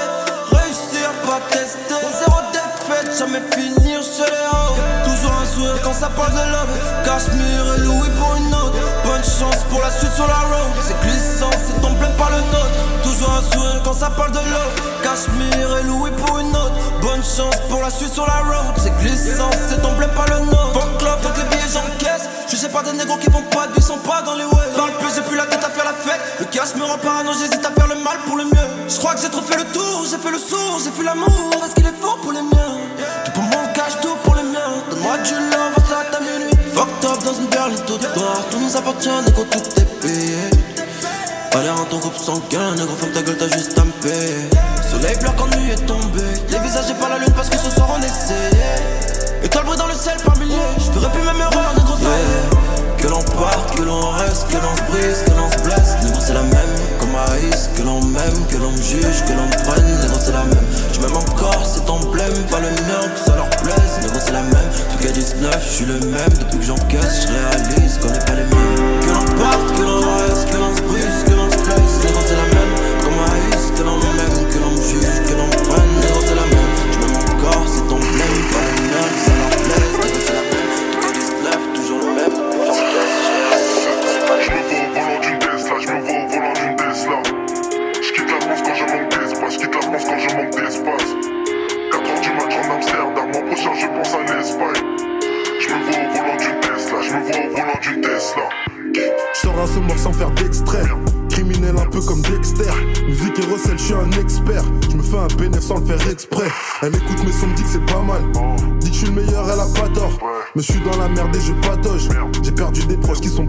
Réussir, 0.52 1.10
pas 1.26 1.40
tester. 1.50 1.94
Zéro 2.18 2.38
défaite, 2.52 3.18
jamais 3.18 3.42
finir 3.52 4.00
chez 4.02 4.30
les 4.30 4.46
hauts. 4.52 4.76
Toujours 5.04 5.32
un 5.42 5.46
sourire 5.46 5.80
quand 5.82 5.92
ça 5.92 6.08
parle 6.08 6.32
de 6.32 6.52
love. 6.52 6.68
Cachemire 7.04 7.74
et 7.74 7.80
Louis 7.80 8.08
pour 8.18 8.36
une 8.36 8.54
autre. 8.54 8.76
Bonne 9.04 9.24
chance 9.24 9.64
pour 9.68 9.80
la 9.80 9.90
suite 9.90 10.12
sur 10.12 10.26
la 10.26 10.40
road. 10.50 10.72
C'est 10.80 10.98
glissant, 11.00 11.50
c'est 11.66 11.80
ton 11.80 11.90
blé 11.94 12.08
par 12.16 12.30
le 12.30 12.38
note. 12.38 13.02
Toujours 13.02 13.30
un 13.30 13.42
sourire 13.52 13.80
quand 13.84 13.94
ça 13.94 14.10
parle 14.10 14.32
de 14.32 14.38
love. 14.38 14.74
Cachemire 15.02 15.78
et 15.78 15.82
Louis 15.82 16.12
pour 16.12 16.38
une 16.38 16.54
autre. 16.54 16.74
Bonne 17.02 17.22
chance 17.24 17.56
pour 17.68 17.82
la 17.82 17.90
suite 17.90 18.14
sur 18.14 18.26
la 18.26 18.40
road. 18.46 18.74
C'est 18.76 18.96
glissant, 18.98 19.50
c'est 19.68 19.82
ton 19.82 19.92
blé 19.96 20.06
par 20.14 20.26
le 20.26 20.46
note. 20.46 20.72
Fuck 20.72 21.02
love, 21.02 21.20
donc 21.22 21.36
les 21.36 21.44
billets 21.44 21.72
j'encaisse. 21.72 22.28
Je 22.48 22.54
sais 22.54 22.68
pas 22.68 22.82
des 22.82 22.92
négros 22.92 23.16
qui 23.16 23.30
font 23.30 23.42
pas 23.50 23.66
de 23.66 23.80
sont 23.80 23.98
pas 23.98 24.22
dans 24.22 24.34
les 24.34 24.44
waves. 24.44 24.74
Parle 24.76 24.92
plus, 24.98 25.14
j'ai 25.14 25.22
plus 25.22 25.36
la 25.36 25.46
tête 25.46 25.64
à 25.64 25.68
faire 25.68 25.84
la 25.84 25.92
fête. 25.92 26.20
Le 26.38 26.44
cash 26.46 26.74
me 26.76 26.84
rend 26.84 26.98
parano, 26.98 27.32
j'hésite 27.32 27.64
à 27.64 27.70
faire 27.70 27.88
le 27.88 27.96
mal 27.96 28.18
pour 28.26 28.36
le 28.36 28.44
mieux. 28.44 28.68
Je 28.88 28.96
crois 28.98 29.14
que 29.14 29.20
j'ai 29.20 29.28
trop 29.28 29.42
fait 29.42 29.56
le 29.56 29.64
tour, 29.72 30.06
j'ai 30.08 30.18
fait 30.18 30.30
le 30.30 30.38
sourd, 30.38 30.80
j'ai 30.84 30.90
fait 30.90 31.02
l'amour. 31.02 31.50
Est-ce 31.64 31.74
qu'il 31.74 31.86
est 31.86 32.00
fort 32.00 32.18
pour 32.22 32.32
les 32.32 32.42
miens 32.42 32.78
Tout 33.24 33.32
pour 33.32 33.42
mon 33.42 33.66
cash, 33.74 33.98
tout 34.00 34.16
pour 34.22 34.36
les 34.36 34.44
miens. 34.44 34.78
Donne-moi 34.90 35.18
du 35.18 35.34
love, 35.34 35.74
ça 35.88 36.00
à 36.00 36.04
ta 36.04 36.20
minuit. 36.20 36.54
Fucked 36.72 37.10
up 37.10 37.24
dans 37.24 37.34
une 37.34 37.46
berline 37.46 37.82
tout 37.86 37.98
noire. 38.16 38.42
Tout 38.50 38.60
nous 38.60 38.76
appartient, 38.76 39.08
négro, 39.26 39.44
tout 39.50 39.80
est 39.80 40.00
payé. 40.00 40.36
Allez, 41.54 41.70
en 41.70 41.84
ton 41.86 41.98
groupe 41.98 42.16
sanguin, 42.16 42.74
négro, 42.76 42.94
ferme 42.94 43.12
ta 43.12 43.22
gueule, 43.22 43.38
t'as 43.38 43.48
juste 43.56 43.76
à 43.78 43.84
me. 43.84 43.90
Soleil 44.90 45.16
pleure 45.18 45.34
quand 45.36 45.48
nuit 45.56 45.72
est 45.72 45.86
tombée. 45.86 46.20
Les 46.50 46.58
visages 46.60 46.90
et 46.90 46.94
pas 46.94 47.08
la 47.08 47.18
lune 47.18 47.32
parce 47.34 47.48
que 47.48 47.58
ce 47.58 47.70
soir 47.70 47.88
on 47.96 48.02
essayait. 48.02 49.16
Étoile 49.42 49.64
brille 49.64 49.78
dans 49.78 49.86
le 49.86 49.94
ciel 49.94 50.16
par 50.24 50.35
l'on 53.86 54.10
reste, 54.10 54.48
que 54.48 54.56
l'on 54.56 54.76
se 54.76 54.82
brise, 54.90 55.22
que 55.24 55.30
l'on 55.30 55.50
se 55.50 55.58
blesse. 55.64 55.96
Négro, 56.02 56.20
c'est 56.20 56.34
la 56.34 56.42
même, 56.42 56.74
comme 56.98 57.14
Aïs. 57.14 57.70
Que 57.76 57.82
l'on 57.82 58.00
m'aime, 58.04 58.46
que 58.50 58.56
l'on 58.56 58.72
me 58.72 58.82
juge, 58.82 59.15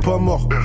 pas 0.08 0.18
morts. 0.18 0.57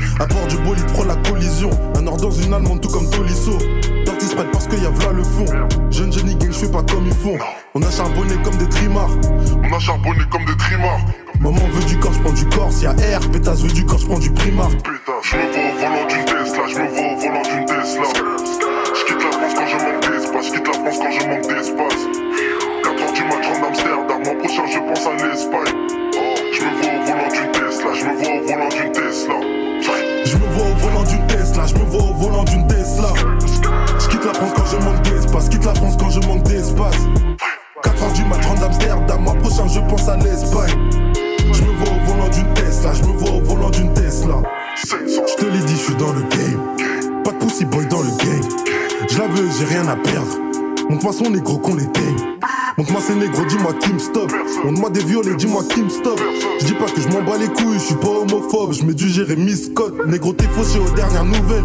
Pussy 51.12 51.24
boy 51.24 51.32
dans 51.32 51.34
le 51.34 51.42
game. 51.42 51.52
Je 51.52 51.52
la 51.52 51.52
veux, 51.52 51.52
j'ai 51.52 51.52
rien 51.52 51.52
à 51.52 51.52
perdre. 51.52 51.52
Montre-moi 51.52 51.52
son 51.52 51.54
négro 51.54 51.58
qu'on 51.58 51.74
l'éteigne. 51.74 52.38
Montre-moi 52.78 53.00
ces 53.00 53.14
négros, 53.14 53.44
dis-moi 53.44 53.72
qui 53.74 53.92
me 53.92 53.98
stop. 53.98 54.32
Montre-moi 54.64 54.90
des 54.90 55.04
violets, 55.04 55.34
dis-moi 55.34 55.62
qui 55.68 55.82
me 55.82 55.88
stop. 55.88 56.20
Je 56.60 56.66
dis 56.66 56.74
pas 56.74 56.86
que 56.86 57.00
je 57.00 57.08
m'en 57.08 57.22
bats 57.22 57.38
les 57.38 57.48
couilles, 57.48 57.78
je 57.78 57.84
suis 57.84 57.94
pas 57.94 58.08
homophobe. 58.08 58.72
Je 58.72 58.84
mets 58.84 58.94
du 58.94 59.08
Jérémy 59.08 59.56
Scott. 59.56 59.94
Négro, 60.06 60.32
t'es 60.32 60.48
fauché 60.48 60.78
aux 60.78 60.94
dernières 60.94 61.24
nouvelles. 61.24 61.64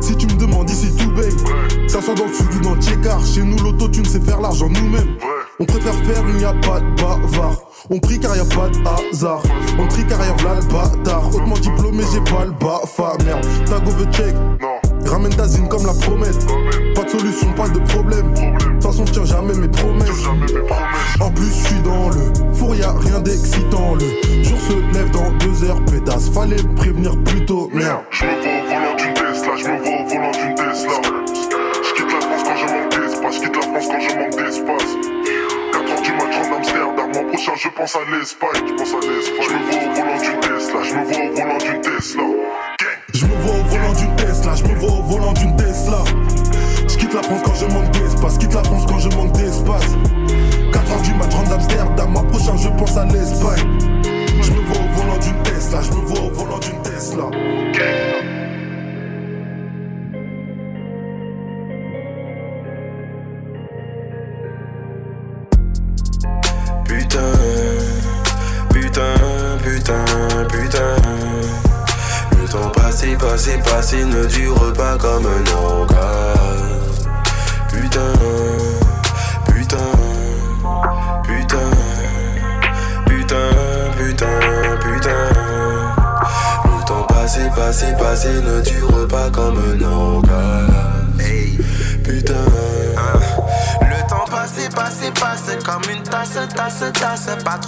Si 0.00 0.16
tu 0.16 0.26
me 0.26 0.34
demandes 0.34 0.70
ici 0.70 0.90
tout 0.96 1.10
baigne, 1.12 1.36
ça 1.88 2.00
soit 2.00 2.14
dans 2.14 2.26
le 2.26 2.32
sud 2.32 2.46
ou 2.56 2.60
dans 2.60 2.74
le 2.74 2.80
Tchégar. 2.80 3.24
Chez 3.24 3.42
nous, 3.42 3.58
l'autotune, 3.62 4.04
c'est 4.04 4.24
faire 4.24 4.40
l'argent 4.40 4.68
nous-mêmes. 4.68 5.16
On 5.58 5.64
préfère 5.64 5.94
faire, 5.94 6.24
il 6.28 6.36
n'y 6.36 6.44
a 6.44 6.54
pas 6.54 6.80
de 6.80 6.86
bavard. 6.96 7.56
On 7.90 7.98
prie 7.98 8.18
car 8.18 8.36
y 8.36 8.40
a 8.40 8.44
pas 8.44 8.68
de 8.68 8.78
hasard. 9.12 9.42
On 9.78 9.86
prie 9.86 10.06
car 10.06 10.18
y 10.24 10.28
a 10.28 10.32
v'là 10.34 10.60
diplômé, 11.60 12.02
j'ai 12.12 12.20
pas 12.20 12.44
le 12.44 12.52
bafa. 12.52 13.16
Merde, 13.24 13.46
t'as 13.66 13.80
go 13.80 13.92
the 13.92 14.10
check. 14.12 14.34
Ramène 15.06 15.34
ta 15.34 15.46
zine 15.46 15.68
comme 15.68 15.86
la 15.86 15.94
promesse. 15.94 16.38
Pas 16.94 17.04
de 17.04 17.08
solution, 17.08 17.52
pas 17.52 17.68
de 17.68 17.78
problème. 17.92 18.32
De 18.34 18.58
toute 18.58 18.82
façon, 18.82 19.04
tiens 19.04 19.24
jamais 19.24 19.54
mes 19.54 19.68
promesses. 19.68 20.24
En 21.20 21.30
plus, 21.30 21.46
je 21.46 21.66
suis 21.66 21.80
dans 21.80 22.08
le 22.10 22.54
four, 22.54 22.74
y'a 22.74 22.92
rien 22.92 23.20
d'excitant. 23.20 23.94
Le 23.94 24.44
jour 24.44 24.58
se 24.58 24.72
lève 24.94 25.10
dans 25.10 25.30
deux 25.38 25.64
heures, 25.64 25.84
pétasse. 25.84 26.28
Fallait 26.30 26.62
me 26.62 26.74
prévenir 26.74 27.16
plus 27.24 27.44
tôt. 27.44 27.70
Merde. 27.72 28.00
Je 28.10 28.24
me 28.24 28.30
vois 28.30 28.52
au 28.52 28.66
volant 28.68 28.96
d'une 28.96 29.14
Tesla, 29.14 29.56
je 29.56 29.64
me 29.68 29.78
vois 29.78 30.00
au 30.00 30.08
volant 30.08 30.30
d'une 30.30 30.54
Tesla. 30.54 31.00
Je 31.82 31.94
quitte 31.94 32.12
la 32.12 32.20
France 32.20 32.42
quand 32.44 32.56
je 32.56 32.66
manque 32.72 32.90
d'espace, 32.90 33.34
je 33.34 33.40
quitte 33.40 33.56
la 33.56 33.62
France 33.62 33.88
quand 33.88 34.00
je 34.00 34.14
manque 34.16 34.36
d'espace. 34.36 34.92
4 35.72 35.90
heures 35.90 36.02
du 36.02 36.12
match 36.12 36.36
en 36.36 36.56
Amsterdam, 36.56 37.10
mois 37.12 37.26
prochain 37.28 37.52
je 37.56 37.68
pense 37.68 37.96
à 37.96 38.00
l'Espagne, 38.10 38.66
je 38.68 38.74
pense 38.74 38.92
à 38.92 39.00
l'Espagne. 39.06 39.40
Je 39.42 39.52
me 39.52 39.60
vois 39.66 39.80
au 39.80 39.94
volant 39.94 40.18
d'une 40.20 40.40
Tesla, 40.40 40.82
je 40.82 40.94
me 40.94 41.04
vois 41.04 41.30
au 41.30 41.34
volant 41.34 41.58
d'une 41.58 41.80
Tesla. 41.80 42.22
Je 44.56 44.64
me 44.64 44.74
vois 44.74 44.90
au 44.90 45.02
volant 45.02 45.32
d'une 45.32 45.54
Tesla. 45.56 46.02
Je 46.88 46.96
quitte 46.96 47.14
la 47.14 47.22
France 47.22 47.40
quand 47.44 47.54
je 47.54 47.66
manque 47.66 47.90
d'espace, 47.92 48.36
quitte 48.36 48.54
la 48.54 48.64
France 48.64 48.84
quand 48.86 48.98
je 48.98 49.08
manque 49.10 49.32
d'espace. 49.32 49.96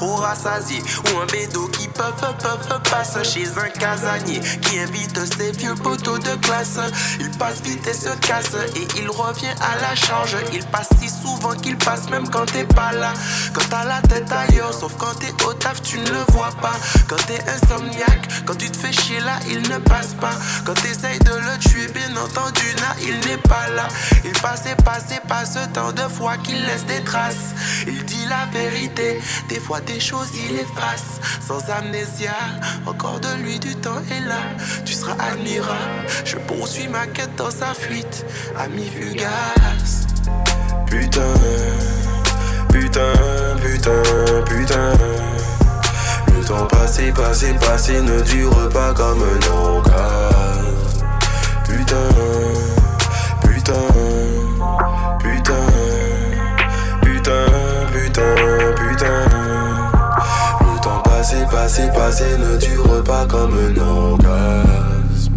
Trop 0.02 0.16
rassasié. 0.16 0.82
Ou 1.06 1.20
un 1.20 1.26
bédo 1.26 1.68
qui 1.68 1.86
peuvent, 1.88 2.34
peuvent, 2.42 2.80
passe 2.90 3.16
chez 3.22 3.46
un 3.56 3.68
casanier 3.68 4.40
qui 4.62 4.78
invite 4.80 5.18
ses 5.36 5.52
vieux 5.52 5.74
poteaux 5.74 6.18
de 6.18 6.34
classe. 6.46 6.78
Il 7.20 7.30
passe 7.38 7.62
vite 7.62 7.86
et 7.86 7.94
se 7.94 8.10
casse 8.26 8.52
et 8.76 8.86
il 9.00 9.08
revient 9.08 9.54
à 9.60 9.80
la 9.80 9.94
charge. 9.94 10.36
Il 10.52 10.64
passe 10.66 10.88
si 11.00 11.08
souvent 11.08 11.54
qu'il 11.54 11.76
passe 11.76 12.10
même 12.10 12.28
quand 12.28 12.46
t'es 12.46 12.64
pas 12.64 12.92
là. 12.92 13.12
Quand 13.52 13.68
t'as 13.70 13.84
la 13.84 14.00
tête 14.02 14.30
ailleurs, 14.32 14.74
sauf 14.74 14.94
quand 14.98 15.14
t'es 15.20 15.32
au 15.44 15.52
taf, 15.54 15.80
tu 15.82 15.98
ne 15.98 16.10
le 16.10 16.24
vois 16.32 16.50
pas. 16.60 16.76
Quand 17.08 17.22
t'es 17.26 17.40
insomniaque, 17.48 18.44
quand 18.44 18.56
tu 18.56 18.70
te 18.70 18.76
fais 18.76 18.92
chier 18.92 19.20
là, 19.20 19.38
il 19.48 19.62
ne 19.62 19.78
passe 19.78 20.14
pas. 20.20 20.34
Quand 20.64 20.74
t'essayes 20.74 21.20
de 21.20 21.34
le 21.34 21.58
tuer, 21.60 21.86
bien 21.88 22.16
entendu, 22.16 22.66
là, 22.80 22.96
il 23.00 23.14
n'est 23.28 23.42
pas 23.42 23.68
là. 23.76 23.86
Il 24.24 24.32
passe 24.40 24.64
et 24.66 24.82
passe 24.82 25.12
et 25.12 25.28
passe 25.28 25.58
tant 25.72 25.92
de 25.92 26.08
fois 26.08 26.36
qu'il 26.38 26.60
laisse 26.66 26.86
des 26.86 27.02
traces. 27.04 27.54
La 28.32 28.46
vérité, 28.58 29.20
des 29.48 29.60
fois 29.60 29.80
des 29.80 30.00
choses 30.00 30.32
il 30.44 30.54
efface. 30.56 31.20
Sans 31.46 31.62
amnésia, 31.70 32.38
encore 32.86 33.20
de 33.20 33.32
lui 33.42 33.58
du 33.58 33.74
temps 33.76 34.02
est 34.10 34.26
là. 34.26 34.42
Tu 34.84 34.94
seras 34.94 35.16
admirable, 35.30 36.06
je 36.24 36.36
poursuis 36.36 36.88
ma 36.88 37.06
quête 37.06 37.34
dans 37.36 37.50
sa 37.50 37.74
fuite. 37.74 38.24
Ami 38.58 38.86
fugace. 38.94 40.06
Putain, 40.86 41.34
putain, 42.70 43.12
putain, 43.64 44.02
putain. 44.46 44.92
Le 46.34 46.44
temps 46.44 46.66
passé, 46.66 47.12
passé, 47.12 47.54
passé 47.60 48.00
ne 48.00 48.20
dure 48.22 48.68
pas 48.70 48.92
comme 48.94 49.22
un 49.22 49.40
orgasme. 49.52 50.76
Putain, 51.66 52.08
passé, 61.62 61.88
passé, 61.94 62.24
ne 62.38 62.56
dure 62.56 63.04
pas 63.04 63.24
comme 63.26 63.56
un 63.56 63.80
orgasme. 63.80 65.34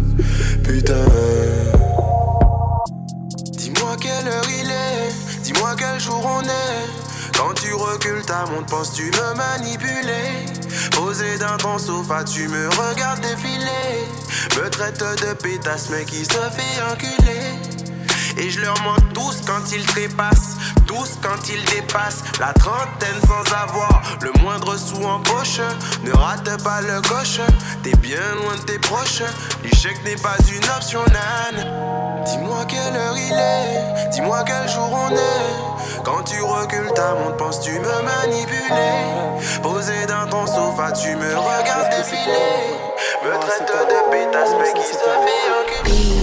Putain. 0.64 1.06
Dis-moi 3.52 3.96
quelle 4.00 4.26
heure 4.26 4.50
il 4.60 4.68
est, 4.68 5.42
dis-moi 5.44 5.76
quel 5.78 6.00
jour 6.00 6.20
on 6.24 6.42
est. 6.42 7.38
Quand 7.38 7.54
tu 7.54 7.72
recules 7.74 8.24
ta 8.26 8.44
montre, 8.46 8.66
penses-tu 8.66 9.04
me 9.04 9.36
manipuler? 9.36 10.46
Posé 10.96 11.38
dans 11.38 11.56
ton 11.58 11.78
sofa, 11.78 12.24
tu 12.24 12.48
me 12.48 12.68
regardes 12.70 13.20
défiler. 13.20 13.94
Me 14.56 14.68
traite 14.68 14.98
de 14.98 15.32
pétasse, 15.34 15.90
mais 15.90 16.04
qui 16.04 16.24
se 16.24 16.42
fait 16.56 16.82
enculer. 16.92 17.54
Et 18.38 18.50
je 18.50 18.60
leur 18.60 18.78
montre 18.82 19.08
tous 19.14 19.42
quand 19.46 19.72
ils 19.72 19.86
trépassent, 19.86 20.55
tous 20.86 21.18
quand 21.22 21.48
ils 21.48 21.64
dépassent 21.66 22.22
la 22.40 22.52
trentaine 22.52 23.20
sans 23.26 23.54
avoir 23.54 24.02
le 24.22 24.32
moindre 24.42 24.76
sou 24.76 25.04
en 25.04 25.20
poche. 25.20 25.60
Ne 26.04 26.12
rate 26.12 26.62
pas 26.62 26.80
le 26.80 27.00
coche, 27.02 27.40
t'es 27.82 27.96
bien 27.96 28.20
loin 28.42 28.56
de 28.56 28.62
tes 28.62 28.78
proches. 28.78 29.22
L'échec 29.62 30.02
n'est 30.04 30.16
pas 30.16 30.36
une 30.52 30.64
option, 30.76 31.00
nan. 31.12 32.24
Dis-moi 32.24 32.64
quelle 32.68 32.96
heure 32.96 33.16
il 33.16 33.32
est, 33.32 34.10
dis-moi 34.10 34.44
quel 34.46 34.68
jour 34.68 34.88
on 34.92 35.14
est. 35.14 36.02
Quand 36.04 36.22
tu 36.22 36.40
recules 36.40 36.92
ta 36.94 37.14
montre, 37.14 37.36
penses-tu 37.36 37.72
me 37.72 38.02
manipuler? 38.02 39.60
Posé 39.62 40.06
dans 40.06 40.28
ton 40.30 40.46
sofa, 40.46 40.92
tu 40.92 41.16
me 41.16 41.36
regardes 41.36 41.90
défiler. 41.90 42.76
Me 43.24 43.30
traite 43.40 43.66
de 43.66 44.10
pétasse, 44.10 44.50
mais 44.60 44.72
qui 44.80 44.86
se 44.86 44.94
fait 44.94 45.84
enculer. 45.84 46.15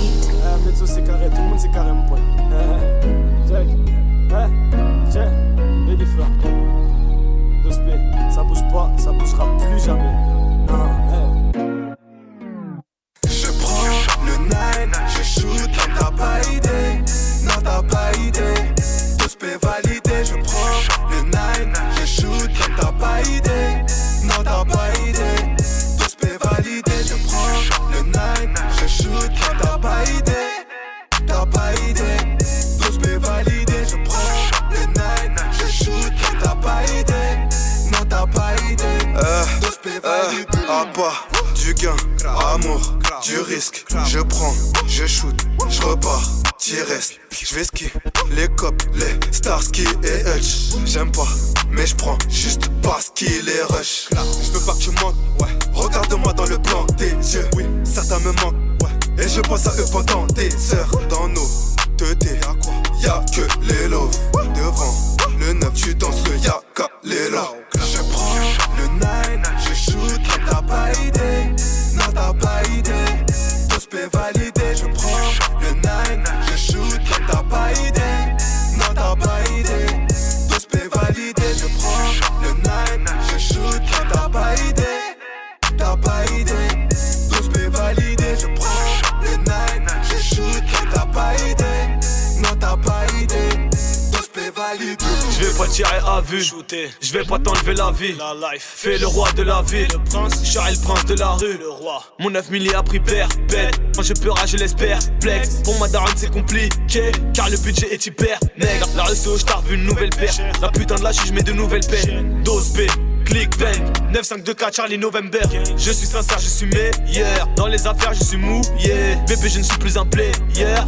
Je 96.29 97.13
vais 97.13 97.23
pas 97.23 97.37
t'enlever 97.39 97.73
la 97.73 97.91
vie. 97.91 98.15
La 98.17 98.33
life. 98.33 98.73
Fais 98.75 98.97
le 98.97 99.07
roi 99.07 99.31
de 99.33 99.43
la 99.43 99.61
ville. 99.61 99.87
Le 99.91 100.03
prince. 100.09 100.43
Charles 100.45 100.73
le 100.73 100.81
prince 100.81 101.05
de 101.05 101.15
la 101.15 101.31
rue. 101.31 101.57
Le 101.57 101.69
roi. 101.69 102.03
Mon 102.19 102.29
9 102.29 102.49
milliers 102.49 102.75
a 102.75 102.83
pris 102.83 102.99
père. 102.99 103.27
Bête. 103.49 103.79
Quand 103.95 104.03
je 104.03 104.13
pleure, 104.13 104.35
je 104.47 104.57
l'espère. 104.57 104.99
Plex. 105.19 105.61
Pour 105.63 105.77
ma 105.79 105.87
daronne, 105.87 106.13
c'est 106.15 106.31
compliqué. 106.31 107.11
Car 107.33 107.49
le 107.49 107.57
budget 107.57 107.93
est 107.93 108.05
hyper. 108.05 108.39
Nègre. 108.57 108.87
La 108.95 109.03
rue, 109.03 109.15
je 109.15 109.43
t'ai 109.43 109.53
vu 109.67 109.75
une 109.75 109.85
nouvelle 109.85 110.09
paire. 110.11 110.33
La 110.61 110.69
putain 110.69 110.95
de 110.95 111.03
la 111.03 111.11
je 111.11 111.33
mets 111.33 111.43
de 111.43 111.53
nouvelles 111.53 111.85
peines. 111.85 112.41
Dose 112.43 112.73
B. 112.73 112.81
Click 113.25 113.57
bang. 113.57 113.81
952K 114.13 114.75
Charlie 114.75 114.97
November. 114.97 115.39
Je 115.77 115.91
suis 115.91 116.07
sincère, 116.07 116.39
je 116.39 116.47
suis 116.47 116.65
meilleur. 116.67 117.47
Dans 117.55 117.67
les 117.67 117.85
affaires, 117.87 118.13
je 118.13 118.23
suis 118.23 118.37
mou, 118.37 118.61
yeah 118.79 119.15
Bébé, 119.27 119.49
je 119.49 119.59
ne 119.59 119.63
suis 119.63 119.77
plus 119.77 119.97
un 119.97 120.05
player. 120.05 120.33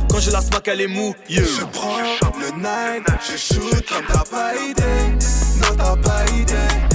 Quand 0.10 0.20
je 0.20 0.32
la 0.32 0.42
smack, 0.42 0.68
elle 0.68 0.82
est 0.82 0.88
mou, 0.88 1.16
yeah 1.30 1.44
Je 1.44 1.66
prends 1.66 1.98
le 2.40 2.62
9, 2.62 3.04
je 3.22 3.38
shoot 3.38 3.86
comme 3.88 4.06
t'as 4.08 4.24
pas 4.24 4.54
idée. 4.56 4.84
Non, 5.62 5.76
t'as 5.78 5.96
pas 5.96 6.26
idée 6.34 6.95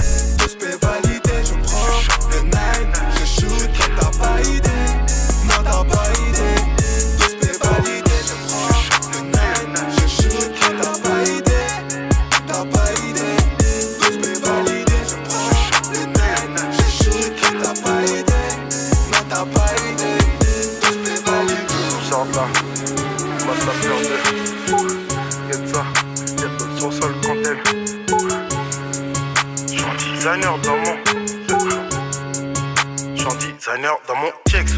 designer 33.71 33.97
dans 34.07 34.15
mon 34.15 34.31
checks 34.49 34.71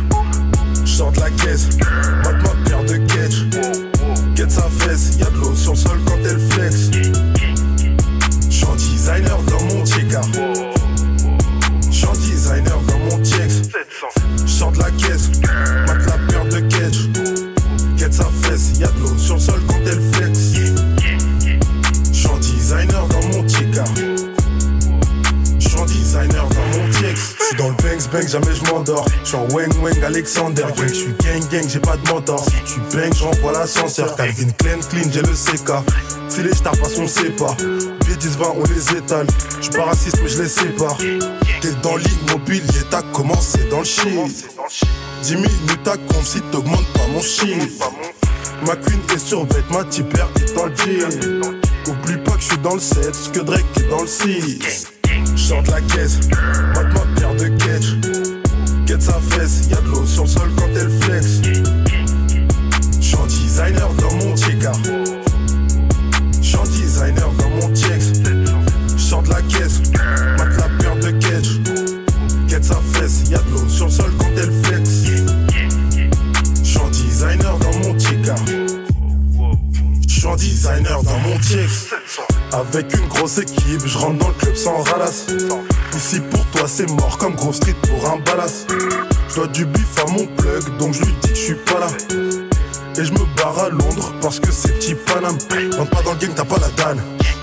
Sors 0.85 1.11
de 1.11 1.19
la 1.19 1.29
caisse, 1.31 1.77
mate 2.23 2.41
ma 2.43 2.69
paire 2.69 2.83
de 2.83 2.97
catch. 3.07 3.45
Get 4.35 4.49
sa 4.49 4.63
fesse, 4.63 5.17
y'a 5.17 5.29
de 5.29 5.37
l'eau 5.37 5.55
sur 5.55 5.71
le 5.71 5.77
sol 5.77 5.99
Alexander. 30.23 30.63
Gang, 30.77 30.87
j'suis 30.87 31.13
gang 31.21 31.49
gang, 31.51 31.67
j'ai 31.67 31.79
pas 31.79 31.97
de 31.97 32.09
mentor. 32.09 32.39
Si 32.45 32.73
tu 32.73 32.79
bangs, 32.95 33.13
j'envoie 33.13 33.51
l'ascenseur. 33.51 34.15
Calvin 34.15 34.49
Klein 34.57 34.79
clean, 34.89 35.11
j'ai 35.11 35.21
le 35.21 35.33
CK. 35.33 35.71
Si 36.29 36.41
les 36.41 36.55
stars 36.55 36.77
passent, 36.77 36.97
on 36.97 37.07
sait 37.07 37.31
pas. 37.31 37.53
Pieds 38.05 38.15
10 38.15 38.37
20, 38.37 38.45
on 38.55 38.63
les 38.63 38.97
étale. 38.97 39.27
J'suis 39.59 39.73
pas 39.73 39.83
raciste, 39.83 40.19
mais 40.23 40.29
je 40.29 40.43
les 40.43 40.47
sépare. 40.47 40.95
T'es 41.59 41.71
dans 41.81 41.97
l'immobilier, 41.97 42.83
t'as 42.89 43.01
commencé 43.11 43.67
dans 43.69 43.79
le 43.79 43.83
shit. 43.83 44.49
10 45.23 45.35
minutes 45.35 45.87
à 45.87 45.97
compte 45.97 46.25
si 46.25 46.39
t'augmentes 46.39 46.87
pas 46.93 47.07
mon 47.11 47.21
chiffre. 47.21 47.91
Ma 48.65 48.77
queen 48.77 49.01
est 49.13 49.19
sur 49.19 49.43
bête, 49.43 49.69
ma 49.71 49.83
tipper 49.83 50.23
est 50.37 50.55
dans 50.55 50.67
le 50.67 50.75
jean. 50.77 51.59
Oublie 51.89 52.17
pas 52.23 52.31
que 52.31 52.39
je 52.39 52.45
suis 52.45 52.57
dans 52.59 52.75
le 52.75 52.79
7, 52.79 53.13
ce 53.13 53.29
que 53.29 53.41
Drake 53.41 53.65
est 53.75 53.89
dans 53.89 54.03
le 54.03 54.07
6. 54.07 54.87
J'sors 55.35 55.63
de 55.63 55.71
la 55.71 55.81
caisse, 55.81 56.19
ma 56.73 56.83
sa 59.03 59.19
fesse, 59.19 59.67
y'a 59.69 59.81
de 59.81 59.87
l'eau 59.87 60.05
sur 60.05 60.23
le 60.23 60.29
sol 60.29 60.49
quand 60.55 60.69
elle 60.75 60.89
flex. 61.01 61.41
J'suis 63.01 63.17
un 63.17 63.27
designer 63.27 63.89
dans 63.95 64.13
mon 64.13 64.37
Tcheka. 64.37 64.71
J'suis 66.41 66.57
un 66.57 66.63
designer 66.63 67.29
dans 67.37 67.49
mon 67.49 67.75
checks. 67.75 68.23
J'sors 68.95 69.23
de 69.23 69.29
la 69.29 69.41
caisse, 69.41 69.81
mate 70.37 70.55
la 70.57 70.69
paire 70.79 70.95
de 71.01 71.11
catch. 71.19 71.47
Get 72.47 72.63
sa 72.63 72.79
fesse, 72.93 73.29
y'a 73.29 73.39
de 73.39 73.51
l'eau 73.51 73.67
sur 73.67 73.87
le 73.87 73.91
sol 73.91 74.11
quand 74.17 74.31
elle 74.37 74.53
flex. 74.63 74.89
J'suis 76.63 76.79
un 76.79 76.89
designer 76.89 77.57
dans 77.59 77.79
mon 77.79 77.99
Tcheka. 77.99 78.35
J'suis 80.07 80.27
un 80.27 80.35
designer 80.37 81.03
dans 81.03 81.19
mon 81.19 81.37
checks. 81.39 81.91
Avec 82.53 82.93
une 82.93 83.07
grosse 83.07 83.39
équipe, 83.39 83.81
je 83.85 83.97
rentre 83.97 84.19
dans 84.19 84.27
le 84.29 84.33
club 84.35 84.55
sans 84.55 84.81
ralasse. 84.83 85.25
C'est 86.75 86.89
mort 86.89 87.19
comme 87.19 87.35
gros 87.35 87.53
street 87.53 87.75
pour 87.83 88.09
un 88.09 88.17
balas. 88.17 88.65
Je 89.29 89.35
dois 89.35 89.45
du 89.45 89.63
bif 89.63 89.95
à 89.99 90.09
mon 90.09 90.25
plug, 90.25 90.75
donc 90.79 90.95
je 90.95 91.03
lui 91.03 91.13
dis 91.21 91.29
que 91.29 91.35
je 91.35 91.41
suis 91.41 91.53
pas 91.53 91.79
là. 91.79 91.87
Et 92.97 93.05
je 93.05 93.11
me 93.11 93.35
barre 93.37 93.59
à 93.59 93.69
Londres 93.69 94.11
parce 94.23 94.39
que 94.39 94.51
c'est 94.51 94.73
petit 94.79 94.95
Paname. 94.95 95.37
Rentre 95.77 95.91
pas 95.91 96.01
dans 96.01 96.13
le 96.13 96.17
gang, 96.17 96.31
t'as 96.35 96.43
pas 96.43 96.57
la 96.57 96.69
dalle. 96.69 96.97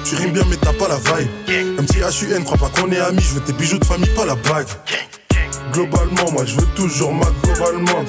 Tu 0.04 0.16
rimes 0.16 0.32
bien 0.32 0.42
mais 0.50 0.56
t'as 0.56 0.72
pas 0.72 0.88
la 0.88 0.96
vibe. 0.96 1.78
Un 1.78 1.84
petit 1.84 2.00
HUN, 2.00 2.42
crois 2.42 2.58
pas 2.58 2.70
qu'on 2.70 2.90
est 2.90 2.98
amis, 2.98 3.22
je 3.22 3.34
veux 3.34 3.40
tes 3.40 3.52
bijoux 3.52 3.78
de 3.78 3.84
famille, 3.84 4.10
pas 4.16 4.26
la 4.26 4.34
bague. 4.34 4.66
Globalement, 5.72 6.32
moi 6.32 6.44
je 6.44 6.56
veux 6.56 6.66
toujours 6.74 7.12
ma 7.14 7.26
globalement. 7.42 8.04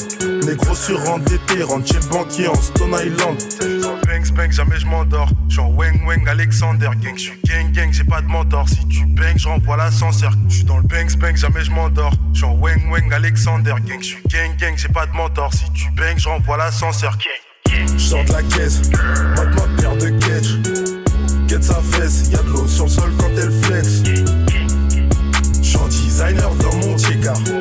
Négro 0.45 0.73
surendetté, 0.73 1.63
rentre 1.63 1.87
chez 1.87 1.99
le 1.99 2.09
banquier 2.09 2.47
en 2.47 2.55
Stone 2.55 2.91
Island. 2.93 3.37
Bangs, 4.07 4.33
bang, 4.35 4.51
jamais 4.51 4.79
je 4.79 4.85
m'endors. 4.85 5.29
Je 5.47 5.53
suis 5.53 5.61
en 5.61 5.71
Weng 5.71 6.05
Weng 6.05 6.27
Alexander 6.27 6.89
Gang, 7.01 7.15
je 7.15 7.21
suis 7.21 7.39
gang 7.43 7.71
gang, 7.71 7.91
j'ai 7.91 8.03
pas 8.03 8.21
de 8.21 8.27
mentor. 8.27 8.67
Si 8.67 8.87
tu 8.87 9.05
bangs, 9.05 9.37
j'envoie 9.37 9.77
l'ascenseur. 9.77 10.33
Je 10.49 10.55
suis 10.55 10.63
dans 10.63 10.77
le 10.77 10.83
bangs 10.83 11.15
bang, 11.19 11.35
jamais 11.35 11.63
je 11.63 11.71
m'endors. 11.71 12.13
Je 12.33 12.39
suis 12.39 12.45
en 12.45 12.55
Weng 12.55 12.89
Weng 12.89 13.13
Alexander 13.13 13.75
Gang, 13.85 14.01
je 14.01 14.15
gang 14.27 14.55
gang, 14.57 14.73
j'ai 14.75 14.89
pas 14.89 15.05
de 15.05 15.13
mentor. 15.13 15.53
Si 15.53 15.71
tu 15.73 15.91
bangs, 15.91 16.17
j'envoie 16.17 16.57
l'ascenseur. 16.57 17.17
Je 17.67 17.97
sors 17.97 18.25
de 18.25 18.31
la 18.31 18.43
caisse, 18.43 18.89
mate 19.35 19.55
ma 19.55 19.81
paire 19.81 19.95
de 19.97 20.09
catch. 20.09 20.57
Get 21.47 21.61
sa 21.61 21.75
fesse, 21.75 22.29
y'a 22.31 22.41
de 22.41 22.49
l'eau 22.49 22.67
sur 22.67 22.85
le 22.85 22.89
sol 22.89 23.11
quand 23.19 23.29
elle 23.37 23.51
flex. 23.51 24.01
Je 25.61 25.77
suis 25.77 25.79
designer 25.89 26.49
dans 26.55 26.80
go. 27.21 27.60